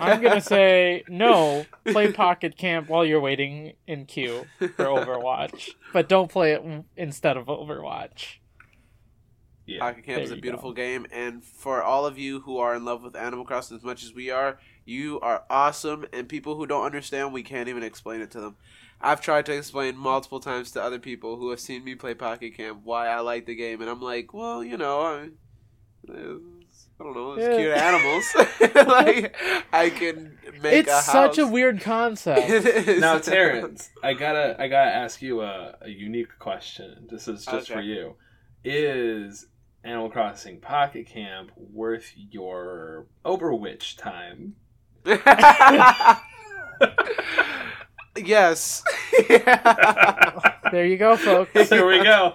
I'm 0.00 0.22
gonna 0.22 0.40
say 0.40 1.04
no. 1.08 1.66
Play 1.86 2.12
Pocket 2.12 2.56
Camp 2.56 2.88
while 2.88 3.04
you're 3.04 3.20
waiting 3.20 3.74
in 3.86 4.06
queue 4.06 4.46
for 4.58 4.84
Overwatch, 4.84 5.70
but 5.92 6.08
don't 6.08 6.30
play 6.30 6.52
it 6.52 6.62
instead 6.96 7.36
of 7.36 7.46
Overwatch. 7.46 8.38
Yeah. 9.66 9.78
Pocket 9.80 10.04
Camp 10.04 10.22
is 10.22 10.30
a 10.30 10.36
you 10.36 10.42
beautiful 10.42 10.72
game, 10.72 11.06
and 11.10 11.42
for 11.42 11.82
all 11.82 12.04
of 12.04 12.18
you 12.18 12.40
who 12.40 12.58
are 12.58 12.74
in 12.74 12.84
love 12.84 13.02
with 13.02 13.16
Animal 13.16 13.44
Crossing 13.46 13.76
as 13.76 13.82
much 13.82 14.04
as 14.04 14.12
we 14.12 14.30
are, 14.30 14.58
you 14.84 15.18
are 15.20 15.44
awesome. 15.48 16.04
And 16.12 16.28
people 16.28 16.56
who 16.56 16.66
don't 16.66 16.84
understand, 16.84 17.32
we 17.32 17.42
can't 17.42 17.68
even 17.68 17.82
explain 17.82 18.20
it 18.20 18.30
to 18.32 18.40
them. 18.40 18.56
I've 19.00 19.20
tried 19.22 19.46
to 19.46 19.52
explain 19.56 19.96
multiple 19.96 20.40
times 20.40 20.70
to 20.72 20.82
other 20.82 20.98
people 20.98 21.36
who 21.36 21.50
have 21.50 21.60
seen 21.60 21.82
me 21.84 21.94
play 21.94 22.14
Pocket 22.14 22.54
Camp 22.56 22.80
why 22.84 23.08
I 23.08 23.20
like 23.20 23.46
the 23.46 23.54
game, 23.54 23.80
and 23.80 23.88
I'm 23.90 24.00
like, 24.02 24.34
well, 24.34 24.62
you 24.62 24.76
know, 24.76 25.00
I, 25.00 25.28
it's- 26.08 26.40
I 27.00 27.02
don't 27.02 27.14
know, 27.14 27.32
it's 27.32 27.42
Yeah. 27.42 27.56
cute 27.56 27.76
animals. 27.76 28.86
like 28.88 29.34
I 29.72 29.90
can 29.90 30.38
make 30.62 30.74
it's 30.74 30.92
a 30.92 31.02
such 31.02 31.38
a 31.38 31.46
weird 31.46 31.80
concept. 31.80 32.48
It 32.50 32.66
is. 32.88 33.00
now, 33.00 33.18
Terrance, 33.18 33.90
I 34.02 34.14
gotta, 34.14 34.56
I 34.60 34.68
gotta 34.68 34.92
ask 34.94 35.20
you 35.22 35.40
a, 35.40 35.76
a 35.80 35.88
unique 35.88 36.38
question. 36.38 37.08
This 37.10 37.26
is 37.28 37.44
just 37.46 37.68
for 37.70 37.80
you. 37.80 38.14
Is 38.62 39.46
Animal 39.84 40.08
Crossing 40.08 40.60
Pocket 40.60 41.06
Camp 41.06 41.50
worth 41.56 42.14
your 42.16 43.06
OverWhich 43.24 43.98
time? 43.98 44.54
yes. 48.16 48.82
There 50.72 50.86
you 50.86 50.96
go, 50.96 51.18
folks. 51.18 51.68
there 51.68 51.86
we 51.86 52.02
go. 52.02 52.34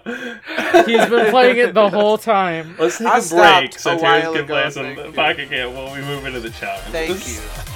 He's 0.85 1.09
been 1.09 1.31
playing 1.31 1.57
it 1.57 1.73
the 1.73 1.89
whole 1.89 2.19
time. 2.19 2.75
Let's 2.77 2.99
take 2.99 3.07
I 3.07 3.17
a 3.17 3.61
break 3.61 3.79
so 3.79 3.95
a 3.95 3.99
Terrance 3.99 4.35
can 4.35 4.45
play 4.45 4.69
some 4.69 4.95
thank. 4.95 5.15
Pocket 5.15 5.49
Camp 5.49 5.73
while 5.73 5.91
we 5.91 6.01
move 6.01 6.25
into 6.27 6.39
the 6.39 6.51
challenge. 6.51 6.85
Thank 6.91 7.27
you. 7.27 7.39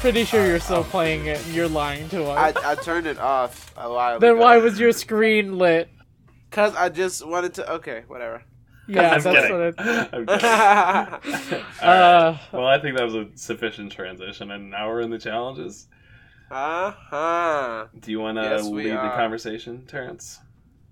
Pretty 0.00 0.24
sure 0.24 0.46
you're 0.46 0.60
still 0.60 0.84
playing 0.84 1.26
it. 1.26 1.44
and 1.44 1.54
You're 1.54 1.68
lying 1.68 2.08
to 2.10 2.24
us. 2.26 2.56
I 2.64 2.74
turned 2.76 3.06
it 3.06 3.18
off 3.18 3.72
a 3.76 3.92
while 3.92 4.20
then 4.20 4.32
ago. 4.34 4.40
why 4.42 4.58
was 4.58 4.78
your 4.78 4.92
screen 4.92 5.58
lit? 5.58 5.88
Cause 6.50 6.74
I 6.76 6.88
just 6.88 7.26
wanted 7.26 7.54
to. 7.54 7.72
Okay, 7.74 8.04
whatever. 8.06 8.42
Yeah, 8.86 9.10
I'm 9.16 9.20
that's 9.20 9.24
kidding. 9.24 9.52
what 9.52 9.60
it. 9.60 9.74
I'm 10.12 10.26
kidding. 10.26 10.44
uh, 10.44 11.60
All 11.82 11.90
Uh, 11.90 12.30
right. 12.30 12.40
Well, 12.52 12.66
I 12.66 12.78
think 12.80 12.96
that 12.96 13.04
was 13.04 13.16
a 13.16 13.26
sufficient 13.34 13.92
transition, 13.92 14.50
and 14.52 14.70
now 14.70 14.88
we're 14.88 15.00
in 15.02 15.10
the 15.10 15.18
challenges. 15.18 15.88
huh. 16.50 17.86
Do 17.98 18.10
you 18.10 18.20
want 18.20 18.38
to 18.38 18.42
Yes, 18.44 18.64
we 18.68 18.84
lead 18.84 18.92
the 18.94 19.10
conversation, 19.16 19.84
Terrance? 19.86 20.38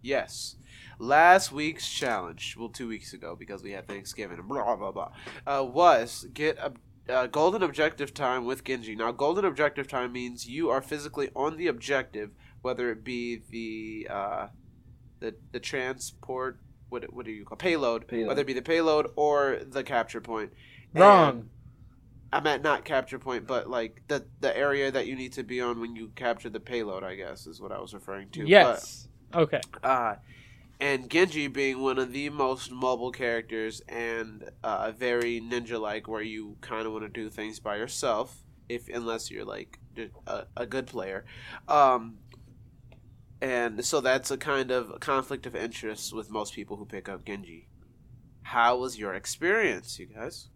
Yes. 0.02 0.56
Last 0.98 1.52
week's 1.52 1.88
challenge, 1.90 2.56
well, 2.58 2.68
two 2.70 2.88
weeks 2.88 3.12
ago 3.12 3.36
because 3.38 3.62
we 3.62 3.70
had 3.72 3.86
Thanksgiving 3.86 4.40
blah 4.46 4.76
blah 4.76 4.92
blah, 4.92 5.12
uh, 5.46 5.62
was 5.64 6.26
get 6.34 6.58
a, 6.58 6.72
uh, 7.08 7.26
golden 7.26 7.62
objective 7.62 8.12
time 8.14 8.44
with 8.44 8.64
Genji. 8.64 8.96
Now, 8.96 9.12
golden 9.12 9.44
objective 9.44 9.88
time 9.88 10.12
means 10.12 10.46
you 10.48 10.70
are 10.70 10.82
physically 10.82 11.30
on 11.34 11.56
the 11.56 11.66
objective, 11.68 12.30
whether 12.62 12.90
it 12.90 13.04
be 13.04 13.42
the 13.50 14.08
uh, 14.12 14.46
the 15.20 15.34
the 15.52 15.60
transport. 15.60 16.58
What, 16.88 17.12
what 17.12 17.26
do 17.26 17.32
you 17.32 17.44
call 17.44 17.56
payload? 17.56 18.06
Payload. 18.06 18.28
Whether 18.28 18.42
it 18.42 18.46
be 18.46 18.52
the 18.52 18.62
payload 18.62 19.08
or 19.16 19.60
the 19.66 19.82
capture 19.82 20.20
point. 20.20 20.52
And- 20.94 21.00
wrong. 21.00 21.50
I 22.32 22.40
meant 22.40 22.62
not 22.62 22.84
capture 22.84 23.20
point, 23.20 23.46
but 23.46 23.70
like 23.70 24.02
the 24.08 24.26
the 24.40 24.54
area 24.54 24.90
that 24.90 25.06
you 25.06 25.14
need 25.14 25.32
to 25.34 25.44
be 25.44 25.60
on 25.60 25.80
when 25.80 25.94
you 25.94 26.10
capture 26.16 26.50
the 26.50 26.60
payload. 26.60 27.04
I 27.04 27.14
guess 27.14 27.46
is 27.46 27.60
what 27.60 27.70
I 27.70 27.80
was 27.80 27.94
referring 27.94 28.30
to. 28.30 28.46
Yes. 28.46 29.08
Okay. 29.32 29.60
But, 29.72 29.84
uh, 29.84 30.16
and 30.80 31.08
Genji 31.08 31.48
being 31.48 31.80
one 31.80 31.98
of 31.98 32.12
the 32.12 32.28
most 32.30 32.70
mobile 32.70 33.12
characters 33.12 33.80
and 33.88 34.50
uh, 34.62 34.92
very 34.92 35.40
ninja-like, 35.40 36.08
where 36.08 36.22
you 36.22 36.56
kind 36.60 36.86
of 36.86 36.92
want 36.92 37.04
to 37.04 37.08
do 37.08 37.30
things 37.30 37.60
by 37.60 37.76
yourself, 37.76 38.42
if 38.68 38.88
unless 38.88 39.30
you're 39.30 39.44
like 39.44 39.78
a, 40.26 40.46
a 40.56 40.66
good 40.66 40.86
player. 40.86 41.24
Um, 41.68 42.18
and 43.40 43.84
so 43.84 44.00
that's 44.00 44.30
a 44.30 44.36
kind 44.36 44.70
of 44.70 45.00
conflict 45.00 45.46
of 45.46 45.54
interest 45.54 46.14
with 46.14 46.30
most 46.30 46.54
people 46.54 46.76
who 46.76 46.84
pick 46.84 47.08
up 47.08 47.24
Genji. 47.24 47.68
How 48.42 48.78
was 48.78 48.98
your 48.98 49.14
experience, 49.14 49.98
you 49.98 50.06
guys? 50.06 50.48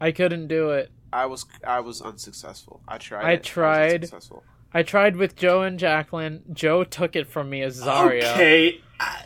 I 0.00 0.12
couldn't 0.12 0.48
do 0.48 0.70
it. 0.70 0.90
I 1.12 1.26
was 1.26 1.46
I 1.66 1.80
was 1.80 2.00
unsuccessful. 2.00 2.82
I 2.86 2.98
tried. 2.98 3.24
I 3.24 3.32
it. 3.32 3.42
tried. 3.42 3.94
unsuccessful. 4.02 4.44
I 4.72 4.82
tried 4.82 5.16
with 5.16 5.36
Joe 5.36 5.62
and 5.62 5.78
Jacqueline. 5.78 6.42
Joe 6.52 6.84
took 6.84 7.16
it 7.16 7.26
from 7.26 7.48
me 7.50 7.62
as 7.62 7.80
Zarya. 7.80 8.32
Okay. 8.34 8.80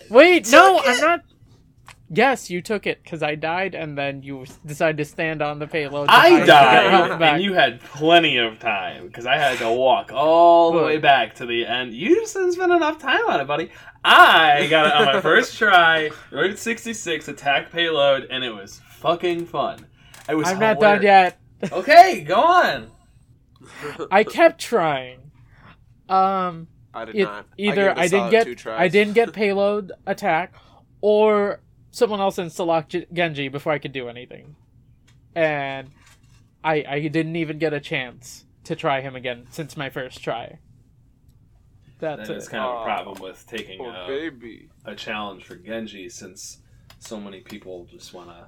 Wait, 0.09 0.51
no, 0.53 0.79
Took 0.79 0.87
I'm 0.87 1.01
not. 1.01 1.21
Yes, 2.15 2.51
you 2.51 2.61
took 2.61 2.87
it 2.87 3.03
because 3.03 3.23
I 3.23 3.37
died, 3.37 3.75
and 3.75 3.97
then 3.97 4.23
you 4.23 4.45
decided 4.67 4.99
to 4.99 5.05
stand 5.07 5.41
on 5.41 5.59
the 5.59 5.67
payload. 5.67 6.09
I 6.11 6.41
to 6.41 6.47
get 6.47 6.91
health 6.91 7.19
died, 7.19 7.23
and 7.23 7.43
you 7.43 7.55
had 7.55 7.81
plenty 7.81 8.37
of 8.37 8.59
time 8.59 9.07
because 9.07 9.25
I 9.25 9.39
had 9.39 9.57
to 9.59 9.73
walk 9.73 10.13
all 10.13 10.73
the 10.73 10.83
way 10.83 10.99
back 10.99 11.35
to 11.37 11.47
the 11.47 11.65
end. 11.65 11.95
You 11.95 12.17
just 12.17 12.35
didn't 12.35 12.53
spend 12.53 12.71
enough 12.71 12.99
time 12.99 13.27
on 13.29 13.41
it, 13.41 13.47
buddy. 13.47 13.71
I 14.05 14.67
got 14.69 14.87
it 14.89 14.93
on 14.93 15.07
my 15.07 15.21
first 15.23 15.57
try, 15.59 16.11
Route 16.31 16.59
66, 16.59 17.29
attack 17.29 17.73
payload, 17.73 18.27
and 18.31 18.45
it 18.45 18.55
was 18.55 18.81
fucking 18.91 19.47
fun. 19.47 19.87
I 20.29 20.35
was 20.35 20.49
I'm 20.49 20.59
not 20.59 20.81
done 20.81 21.03
yet. 21.03 21.41
Okay, 21.73 22.21
go 22.21 22.43
on. 22.43 22.91
I 24.11 24.23
kept 24.23 24.61
trying. 24.61 25.22
Um, 26.13 26.69
I 26.95 27.05
did 27.07 27.15
it, 27.17 27.25
not. 27.25 27.47
either 27.57 27.91
I, 27.91 28.03
I, 28.03 28.09
didn't 28.09 28.31
get. 28.31 28.67
I 28.67 28.89
didn't 28.89 29.15
get 29.15 29.33
payload 29.33 29.93
attack, 30.07 30.55
or 31.01 31.61
someone 31.91 32.21
else 32.21 32.37
insta 32.37 32.89
G- 32.89 33.07
Genji 33.13 33.49
before 33.49 33.73
I 33.73 33.79
could 33.79 33.93
do 33.93 34.09
anything, 34.09 34.57
and 35.35 35.91
I 36.63 36.85
I 36.89 37.09
didn't 37.09 37.37
even 37.37 37.59
get 37.59 37.73
a 37.73 37.81
chance 37.81 38.45
to 38.65 38.77
try 38.77 39.01
him 39.01 39.17
again 39.17 39.47
since 39.51 39.77
my 39.77 39.91
first 39.91 40.23
try. 40.23 40.59
That's 41.99 42.29
That 42.29 42.37
is 42.37 42.49
kind 42.49 42.65
of 42.65 42.81
a 42.81 42.85
problem 42.85 43.21
with 43.23 43.47
taking 43.47 43.79
Poor 43.79 43.95
a, 43.95 44.07
baby. 44.07 44.69
a 44.85 44.95
challenge 44.95 45.45
for 45.45 45.55
Genji 45.55 46.09
since 46.09 46.59
so 46.99 47.21
many 47.21 47.41
people 47.41 47.87
just 47.91 48.13
want 48.13 48.29
to 48.31 48.47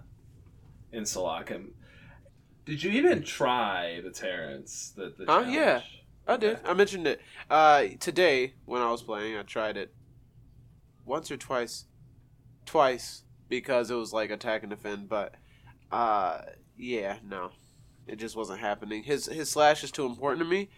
insta-lock 0.98 1.48
him. 1.50 1.72
Did 2.66 2.82
you 2.82 2.90
even 2.92 3.22
try 3.22 4.00
the 4.02 4.10
Terrance? 4.10 4.92
The, 4.96 5.14
the 5.16 5.24
Huh? 5.26 5.42
challenge? 5.42 5.54
Yeah. 5.54 5.80
I 6.26 6.36
did. 6.36 6.58
I 6.64 6.72
mentioned 6.74 7.06
it. 7.06 7.20
Uh, 7.50 7.84
today 8.00 8.54
when 8.64 8.80
I 8.82 8.90
was 8.90 9.02
playing, 9.02 9.36
I 9.36 9.42
tried 9.42 9.76
it 9.76 9.94
once 11.04 11.30
or 11.30 11.36
twice. 11.36 11.84
Twice 12.66 13.24
because 13.48 13.90
it 13.90 13.94
was 13.94 14.12
like 14.12 14.30
attack 14.30 14.62
and 14.62 14.70
defend, 14.70 15.08
but 15.08 15.34
uh, 15.92 16.40
yeah, 16.78 17.16
no, 17.22 17.50
it 18.06 18.16
just 18.16 18.36
wasn't 18.36 18.60
happening. 18.60 19.02
His 19.02 19.26
his 19.26 19.50
slash 19.50 19.84
is 19.84 19.90
too 19.90 20.06
important 20.06 20.40
to 20.42 20.48
me, 20.50 20.70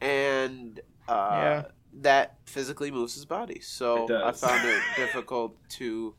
and 0.00 0.80
uh, 1.08 1.12
Yeah. 1.12 1.62
that 2.00 2.38
physically 2.46 2.90
moves 2.90 3.14
his 3.14 3.24
body. 3.24 3.60
So 3.60 4.06
I 4.24 4.32
found 4.32 4.68
it 4.68 4.82
difficult 4.96 5.56
to 5.70 6.16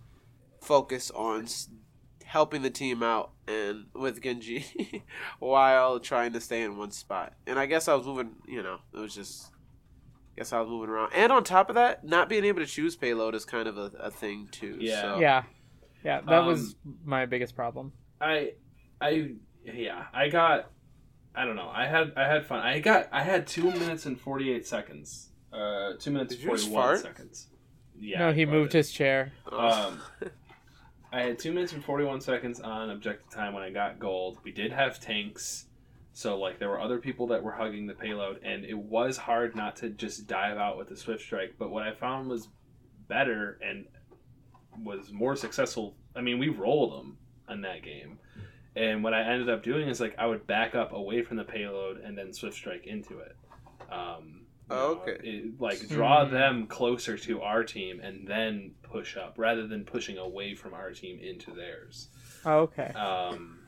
focus 0.62 1.12
on 1.12 1.44
s- 1.44 1.68
helping 2.30 2.62
the 2.62 2.70
team 2.70 3.02
out 3.02 3.32
and 3.48 3.86
with 3.96 4.22
Genji 4.22 5.04
while 5.40 6.00
trying 6.00 6.32
to 6.34 6.40
stay 6.40 6.62
in 6.62 6.78
one 6.78 6.92
spot. 6.92 7.34
And 7.48 7.58
I 7.58 7.66
guess 7.66 7.88
I 7.88 7.96
was 7.96 8.06
moving, 8.06 8.36
you 8.48 8.62
know, 8.62 8.78
it 8.94 9.00
was 9.00 9.16
just 9.16 9.48
I 10.36 10.38
guess 10.38 10.54
I 10.54 10.60
was 10.62 10.70
moving 10.70 10.90
around. 10.90 11.12
And 11.16 11.32
on 11.32 11.44
top 11.44 11.70
of 11.70 11.76
that, 11.76 12.06
not 12.06 12.30
being 12.30 12.46
able 12.46 12.60
to 12.60 12.68
choose 12.68 12.96
payload 12.96 13.34
is 13.34 13.46
kind 13.46 13.68
of 13.68 13.78
a, 13.80 13.92
a 14.00 14.12
thing 14.12 14.48
too. 14.52 14.78
Yeah. 14.80 15.02
So. 15.02 15.20
Yeah, 15.20 15.44
yeah, 16.06 16.22
that 16.22 16.40
Um, 16.42 16.46
was 16.46 16.76
my 17.04 17.26
biggest 17.26 17.56
problem. 17.56 17.94
I, 18.22 18.54
I, 19.02 19.32
yeah, 19.66 20.06
I 20.14 20.30
got. 20.30 20.70
I 21.36 21.46
don't 21.46 21.56
know. 21.56 21.70
I 21.74 21.88
had 21.88 22.14
I 22.16 22.28
had 22.28 22.46
fun. 22.46 22.60
I 22.60 22.80
got 22.80 23.08
I 23.12 23.24
had 23.24 23.48
two 23.48 23.72
minutes 23.72 24.06
and 24.06 24.20
forty 24.20 24.52
eight 24.52 24.68
seconds. 24.68 25.30
Uh, 25.52 25.94
two 26.00 26.12
minutes 26.12 26.36
Did 26.36 26.44
and 26.48 26.60
you 26.60 26.70
forty 26.70 26.72
one 26.72 26.98
seconds. 27.00 27.48
Yeah. 28.00 28.20
no, 28.20 28.34
he 28.34 28.46
moved 28.46 28.72
farted. 28.72 28.74
his 28.74 28.92
chair. 28.92 29.32
Um, 29.52 30.00
I 31.12 31.22
had 31.22 31.40
two 31.40 31.52
minutes 31.52 31.74
and 31.74 31.84
forty 31.84 32.04
one 32.06 32.22
seconds 32.22 32.60
on 32.60 32.90
objective 32.92 33.30
time 33.32 33.54
when 33.54 33.64
I 33.64 33.72
got 33.72 34.00
gold. 34.00 34.38
We 34.44 34.52
did 34.52 34.72
have 34.72 35.00
tanks, 35.00 35.66
so 36.14 36.38
like 36.38 36.60
there 36.60 36.70
were 36.70 36.80
other 36.80 37.00
people 37.00 37.28
that 37.28 37.42
were 37.44 37.52
hugging 37.52 37.88
the 37.88 37.94
payload, 37.96 38.42
and 38.44 38.64
it 38.64 38.78
was 38.78 39.18
hard 39.18 39.56
not 39.56 39.76
to 39.78 39.90
just 39.90 40.28
dive 40.28 40.58
out 40.58 40.78
with 40.78 40.90
the 40.90 40.96
swift 40.96 41.24
strike. 41.24 41.56
But 41.58 41.72
what 41.72 41.84
I 41.84 41.94
found 41.94 42.30
was 42.30 42.48
better 43.08 43.58
and 43.66 43.86
was 44.84 45.12
more 45.12 45.36
successful. 45.36 45.96
I 46.16 46.22
mean, 46.22 46.38
we 46.40 46.50
rolled 46.50 46.94
them 47.00 47.18
in 47.50 47.62
that 47.62 47.82
game, 47.84 48.20
and 48.76 49.04
what 49.04 49.16
I 49.16 49.24
ended 49.24 49.50
up 49.50 49.64
doing 49.64 49.88
is 49.90 50.00
like 50.00 50.14
I 50.20 50.28
would 50.28 50.46
back 50.46 50.76
up 50.76 50.94
away 50.94 51.24
from 51.24 51.38
the 51.38 51.44
payload 51.44 52.02
and 52.02 52.16
then 52.16 52.34
swift 52.34 52.56
strike 52.56 52.86
into 52.86 53.18
it. 53.20 53.36
Um, 53.92 54.42
you 54.70 54.76
Oh, 54.76 54.94
know, 54.94 55.02
okay. 55.02 55.18
it- 55.28 55.60
like 55.60 55.88
draw 55.90 56.26
them 56.26 56.68
closer 56.68 57.18
to 57.18 57.42
our 57.42 57.64
team 57.64 58.00
and 58.00 58.28
then 58.28 58.76
push 58.92 59.18
up 59.18 59.36
rather 59.38 59.68
than 59.68 59.86
pushing 59.86 60.18
away 60.18 60.56
from 60.56 60.74
our 60.74 60.92
team 60.92 61.20
into 61.20 61.52
theirs. 61.54 62.08
Oh, 62.46 62.60
okay. 62.60 62.92
Um, 62.94 63.60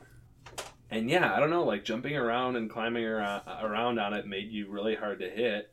and 0.90 1.08
yeah, 1.08 1.34
I 1.34 1.40
don't 1.40 1.50
know, 1.50 1.64
like 1.64 1.84
jumping 1.84 2.16
around 2.16 2.56
and 2.56 2.70
climbing 2.70 3.04
around, 3.04 3.42
around 3.46 3.98
on 3.98 4.12
it 4.14 4.26
made 4.26 4.50
you 4.50 4.70
really 4.70 4.94
hard 4.94 5.20
to 5.20 5.30
hit. 5.30 5.72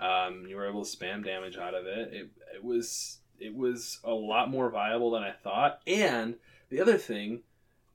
Um, 0.00 0.44
you 0.48 0.56
were 0.56 0.68
able 0.68 0.84
to 0.84 0.96
spam 0.96 1.24
damage 1.24 1.56
out 1.56 1.74
of 1.74 1.86
it. 1.86 2.12
It 2.12 2.30
it 2.56 2.64
was 2.64 3.18
it 3.38 3.54
was 3.54 3.98
a 4.04 4.12
lot 4.12 4.50
more 4.50 4.70
viable 4.70 5.10
than 5.12 5.22
I 5.22 5.32
thought. 5.32 5.80
And 5.86 6.36
the 6.68 6.80
other 6.80 6.98
thing 6.98 7.42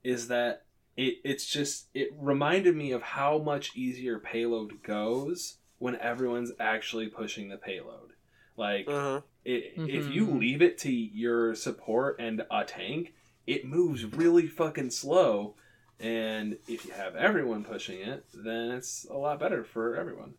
is 0.02 0.28
that 0.28 0.64
it 0.96 1.18
it's 1.24 1.46
just 1.46 1.86
it 1.94 2.08
reminded 2.18 2.74
me 2.74 2.92
of 2.92 3.02
how 3.02 3.38
much 3.38 3.76
easier 3.76 4.18
payload 4.18 4.82
goes 4.82 5.58
when 5.78 5.96
everyone's 5.96 6.52
actually 6.58 7.08
pushing 7.08 7.48
the 7.48 7.56
payload. 7.56 8.12
Like 8.56 8.88
Uh-huh. 8.88 9.20
It, 9.44 9.72
if 9.76 10.08
you 10.08 10.26
Mhm. 10.26 10.38
leave 10.38 10.62
it 10.62 10.78
to 10.78 10.92
your 10.92 11.54
support 11.54 12.16
and 12.20 12.46
a 12.50 12.64
tank, 12.64 13.14
it 13.46 13.64
moves 13.64 14.04
really 14.04 14.46
fucking 14.46 14.90
slow. 14.90 15.56
And 15.98 16.58
if 16.68 16.84
you 16.84 16.92
have 16.92 17.14
everyone 17.16 17.64
pushing 17.64 18.00
it, 18.00 18.24
then 18.32 18.72
it's 18.72 19.04
a 19.04 19.16
lot 19.16 19.38
better 19.38 19.64
for 19.64 19.96
everyone. 19.96 20.34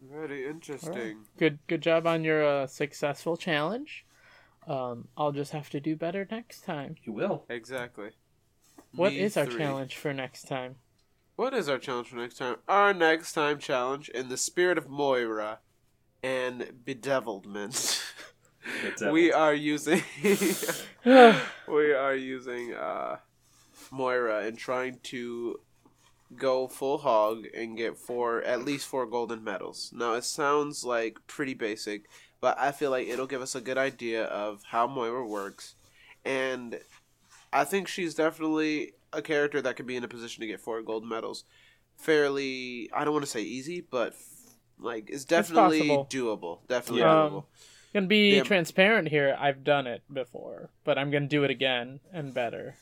Very 0.00 0.46
interesting. 0.46 1.26
Good, 1.38 1.58
good 1.66 1.80
job 1.80 2.06
on 2.06 2.24
your 2.24 2.44
uh, 2.44 2.66
successful 2.66 3.36
challenge. 3.36 4.04
Um, 4.66 5.08
I'll 5.16 5.32
just 5.32 5.52
have 5.52 5.70
to 5.70 5.80
do 5.80 5.96
better 5.96 6.26
next 6.30 6.64
time. 6.64 6.96
You 7.04 7.12
will. 7.12 7.44
Exactly. 7.48 8.10
What 8.94 9.12
Me 9.12 9.20
is 9.20 9.36
our 9.36 9.46
three. 9.46 9.58
challenge 9.58 9.96
for 9.96 10.12
next 10.12 10.48
time? 10.48 10.76
What 11.36 11.54
is 11.54 11.68
our 11.68 11.78
challenge 11.78 12.08
for 12.08 12.16
next 12.16 12.38
time? 12.38 12.56
Our 12.66 12.94
next 12.94 13.32
time 13.32 13.58
challenge 13.58 14.08
in 14.08 14.28
the 14.28 14.36
spirit 14.36 14.78
of 14.78 14.88
Moira 14.88 15.60
and 16.22 16.72
bedevilment. 16.84 18.02
We 19.12 19.32
are 19.32 19.54
using 19.54 20.02
we 21.04 21.92
are 21.92 22.14
using 22.14 22.74
uh, 22.74 23.18
Moira 23.90 24.44
and 24.44 24.58
trying 24.58 24.98
to 25.04 25.60
go 26.34 26.66
full 26.66 26.98
hog 26.98 27.46
and 27.54 27.76
get 27.76 27.96
four 27.96 28.42
at 28.42 28.64
least 28.64 28.86
four 28.88 29.06
golden 29.06 29.44
medals. 29.44 29.92
Now 29.94 30.14
it 30.14 30.24
sounds 30.24 30.84
like 30.84 31.18
pretty 31.26 31.54
basic, 31.54 32.06
but 32.40 32.58
I 32.58 32.72
feel 32.72 32.90
like 32.90 33.06
it'll 33.06 33.26
give 33.28 33.42
us 33.42 33.54
a 33.54 33.60
good 33.60 33.78
idea 33.78 34.24
of 34.24 34.62
how 34.64 34.86
Moira 34.86 35.26
works, 35.26 35.76
and 36.24 36.80
I 37.52 37.64
think 37.64 37.88
she's 37.88 38.14
definitely 38.14 38.92
a 39.12 39.22
character 39.22 39.62
that 39.62 39.76
could 39.76 39.86
be 39.86 39.96
in 39.96 40.04
a 40.04 40.08
position 40.08 40.40
to 40.40 40.46
get 40.46 40.60
four 40.60 40.82
gold 40.82 41.04
medals. 41.04 41.44
Fairly, 41.96 42.90
I 42.92 43.04
don't 43.04 43.14
want 43.14 43.24
to 43.24 43.30
say 43.30 43.42
easy, 43.42 43.80
but 43.80 44.14
like 44.78 45.08
it's 45.10 45.24
definitely 45.24 45.80
possible. 45.88 46.06
doable. 46.10 46.58
Definitely 46.68 47.00
Yeah. 47.02 47.06
doable. 47.08 47.36
Um, 47.38 47.44
Gonna 47.94 48.06
be 48.08 48.32
Damn. 48.32 48.44
transparent 48.44 49.08
here. 49.08 49.34
I've 49.38 49.64
done 49.64 49.86
it 49.86 50.02
before, 50.12 50.68
but 50.84 50.98
I'm 50.98 51.10
gonna 51.10 51.26
do 51.28 51.44
it 51.44 51.50
again 51.50 52.00
and 52.12 52.34
better. 52.34 52.76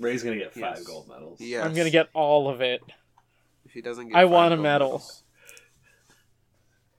Ray's 0.00 0.24
gonna 0.24 0.36
get 0.38 0.52
five 0.52 0.78
Yes. 0.78 0.82
gold 0.84 1.08
medals. 1.08 1.40
Yes. 1.40 1.64
I'm 1.64 1.72
gonna 1.74 1.90
get 1.90 2.08
all 2.14 2.48
of 2.48 2.60
it. 2.60 2.80
If 3.64 3.72
he 3.72 3.80
doesn't 3.80 4.08
get, 4.08 4.16
I 4.16 4.22
five 4.22 4.30
want 4.30 4.54
a 4.54 4.56
medal. 4.56 4.88
medals. 4.88 5.22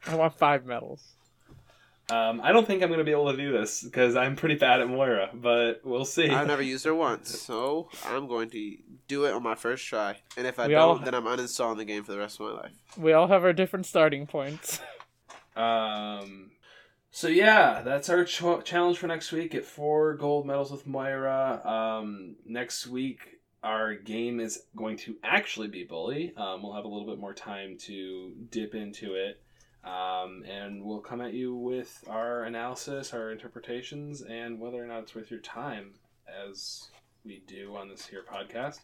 I 0.07 0.15
want 0.15 0.37
five 0.37 0.65
medals. 0.65 1.14
Um, 2.11 2.39
I 2.43 2.51
don't 2.51 2.67
think 2.67 2.83
I'm 2.83 2.89
gonna 2.89 3.03
be 3.03 3.11
able 3.11 3.31
to 3.31 3.37
do 3.37 3.51
this 3.51 3.81
because 3.83 4.15
I'm 4.15 4.35
pretty 4.35 4.55
bad 4.55 4.79
at 4.81 4.87
Moira, 4.87 5.29
but 5.33 5.81
we'll 5.83 6.05
see. 6.05 6.29
I've 6.29 6.45
never 6.47 6.61
used 6.61 6.85
her 6.85 6.93
once, 6.93 7.39
so 7.41 7.89
I'm 8.05 8.27
going 8.27 8.49
to 8.51 8.77
do 9.07 9.25
it 9.25 9.33
on 9.33 9.41
my 9.41 9.55
first 9.55 9.85
try. 9.87 10.17
And 10.37 10.45
if 10.45 10.59
I 10.59 10.67
We 10.67 10.73
don't, 10.73 10.81
all- 10.81 10.95
then 10.99 11.15
I'm 11.15 11.23
uninstalling 11.25 11.77
the 11.77 11.85
game 11.85 12.03
for 12.03 12.11
the 12.11 12.19
rest 12.19 12.39
of 12.39 12.47
my 12.47 12.61
life. 12.61 12.73
We 12.97 13.13
all 13.13 13.27
have 13.27 13.43
our 13.43 13.53
different 13.53 13.85
starting 13.85 14.27
points. 14.27 14.79
Um, 15.55 16.51
so 17.11 17.27
yeah, 17.27 17.81
that's 17.81 18.09
our 18.09 18.25
ch- 18.25 18.43
challenge 18.65 18.97
for 18.97 19.07
next 19.07 19.31
week. 19.31 19.51
Get 19.51 19.65
four 19.65 20.15
gold 20.15 20.45
medals 20.45 20.71
with 20.71 20.85
Moira. 20.85 21.61
Um, 21.65 22.35
next 22.45 22.87
week 22.87 23.39
our 23.63 23.95
game 23.95 24.39
is 24.39 24.63
going 24.75 24.97
to 24.97 25.15
actually 25.23 25.67
be 25.69 25.83
Bully. 25.85 26.33
Um, 26.37 26.61
we'll 26.61 26.73
have 26.73 26.85
a 26.85 26.87
little 26.87 27.07
bit 27.07 27.17
more 27.19 27.33
time 27.33 27.77
to 27.83 28.33
dip 28.51 28.75
into 28.75 29.13
it. 29.15 29.41
Um, 29.85 30.43
and 30.49 30.83
we'll 30.83 30.99
come 30.99 31.21
at 31.21 31.33
you 31.33 31.53
with 31.53 32.03
our 32.09 32.43
analysis, 32.43 33.13
our 33.13 33.31
interpretations, 33.31 34.21
and 34.21 34.59
whether 34.59 34.83
or 34.83 34.87
not 34.87 35.03
it's 35.03 35.13
worth 35.13 35.29
your 35.29 35.41
time, 35.41 35.91
as 36.43 36.89
we 37.23 37.43
do 37.45 37.75
on 37.75 37.87
this 37.87 38.07
here 38.07 38.23
podcast. 38.27 38.79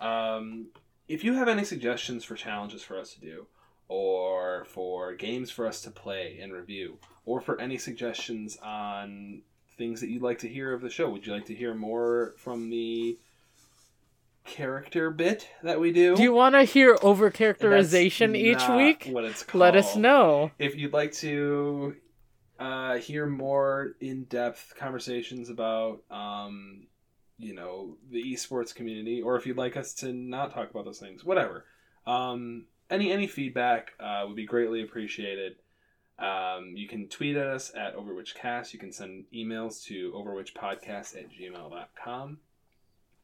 Um, 0.00 0.68
if 1.06 1.22
you 1.22 1.34
have 1.34 1.48
any 1.48 1.64
suggestions 1.64 2.24
for 2.24 2.34
challenges 2.34 2.82
for 2.82 2.98
us 2.98 3.12
to 3.12 3.20
do, 3.20 3.46
or 3.88 4.64
for 4.64 5.14
games 5.14 5.50
for 5.50 5.66
us 5.66 5.82
to 5.82 5.90
play 5.90 6.38
and 6.40 6.52
review, 6.52 6.96
or 7.26 7.42
for 7.42 7.60
any 7.60 7.76
suggestions 7.76 8.56
on 8.62 9.42
things 9.76 10.00
that 10.00 10.08
you'd 10.08 10.22
like 10.22 10.38
to 10.38 10.48
hear 10.48 10.72
of 10.72 10.80
the 10.80 10.88
show. 10.88 11.10
Would 11.10 11.26
you 11.26 11.34
like 11.34 11.46
to 11.46 11.54
hear 11.54 11.74
more 11.74 12.34
from 12.38 12.70
the 12.70 13.18
character 14.44 15.10
bit 15.10 15.48
that 15.62 15.80
we 15.80 15.92
do? 15.92 16.16
Do 16.16 16.22
you 16.22 16.32
want 16.32 16.54
to 16.54 16.62
hear 16.64 16.92
That's 16.92 17.04
overcharacterization 17.04 18.36
each 18.36 18.68
week? 18.68 19.08
What 19.12 19.24
it's 19.24 19.42
called. 19.42 19.60
Let 19.60 19.76
us 19.76 19.96
know. 19.96 20.50
if 20.58 20.76
you'd 20.76 20.92
like 20.92 21.12
to 21.14 21.96
uh, 22.58 22.96
hear 22.96 23.26
more 23.26 23.94
in-depth 24.00 24.74
conversations 24.78 25.50
about 25.50 26.02
um, 26.10 26.86
you 27.38 27.54
know 27.54 27.96
the 28.10 28.22
esports 28.32 28.74
community, 28.74 29.22
or 29.22 29.36
if 29.36 29.46
you'd 29.46 29.56
like 29.56 29.76
us 29.76 29.94
to 29.94 30.12
not 30.12 30.52
talk 30.52 30.70
about 30.70 30.84
those 30.84 30.98
things, 30.98 31.24
whatever. 31.24 31.64
Um, 32.06 32.66
any 32.90 33.10
any 33.10 33.26
feedback 33.26 33.92
uh, 33.98 34.24
would 34.26 34.36
be 34.36 34.46
greatly 34.46 34.82
appreciated. 34.82 35.56
Um, 36.18 36.74
you 36.76 36.86
can 36.86 37.08
tweet 37.08 37.36
at 37.36 37.46
us 37.46 37.72
at 37.74 37.96
OverWhichCast. 37.96 38.72
You 38.72 38.78
can 38.78 38.92
send 38.92 39.24
emails 39.34 39.82
to 39.84 40.12
overwhichpodcast 40.12 41.16
at 41.16 41.30
gmail.com. 41.32 42.38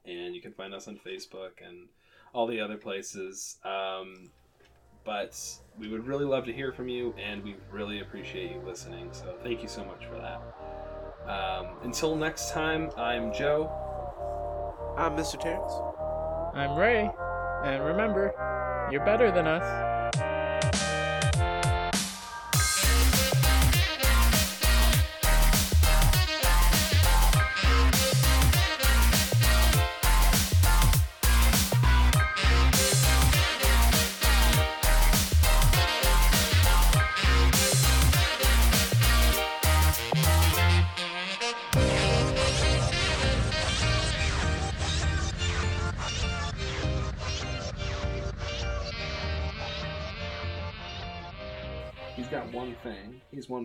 And 0.09 0.35
you 0.35 0.41
can 0.41 0.53
find 0.53 0.75
us 0.75 0.89
on 0.89 0.99
Facebook 1.07 1.61
and 1.65 1.89
all 2.33 2.47
the 2.47 2.61
other 2.61 2.77
places. 2.77 3.59
Um, 3.65 4.31
but 5.05 5.39
we 5.79 5.89
would 5.89 6.07
really 6.07 6.25
love 6.25 6.45
to 6.45 6.53
hear 6.53 6.73
from 6.73 6.89
you, 6.89 7.15
and 7.19 7.43
we 7.43 7.57
really 7.71 8.01
appreciate 8.01 8.51
you 8.51 8.61
listening. 8.67 9.09
So 9.13 9.37
thank 9.43 9.63
you 9.63 9.69
so 9.69 9.85
much 9.85 10.05
for 10.07 10.17
that. 10.17 10.43
Um, 11.29 11.77
until 11.83 12.17
next 12.17 12.51
time, 12.51 12.91
I'm 12.97 13.33
Joe. 13.33 13.71
I'm 14.99 15.13
Mr. 15.17 15.41
Terrance. 15.41 15.73
I'm 16.55 16.79
Ray, 16.79 17.11
and 17.65 17.85
remember, 17.85 18.35
you're 18.91 19.05
better 19.05 19.31
than 19.31 19.47
us. 19.47 19.88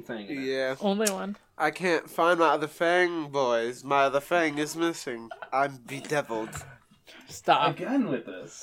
Thing. 0.05 0.27
He's 0.27 0.37
in 0.37 0.43
it. 0.43 0.47
Yeah. 0.47 0.75
Only 0.79 1.11
one. 1.11 1.37
I 1.57 1.71
can't 1.71 2.09
find 2.09 2.39
my 2.39 2.49
other 2.49 2.67
fang, 2.67 3.29
boys. 3.29 3.83
My 3.83 4.03
other 4.03 4.19
fang 4.19 4.57
is 4.57 4.75
missing. 4.75 5.29
I'm 5.51 5.77
bedeviled. 5.85 6.49
Stop. 7.27 7.77
Again 7.77 8.07
with 8.09 8.25
this. 8.25 8.61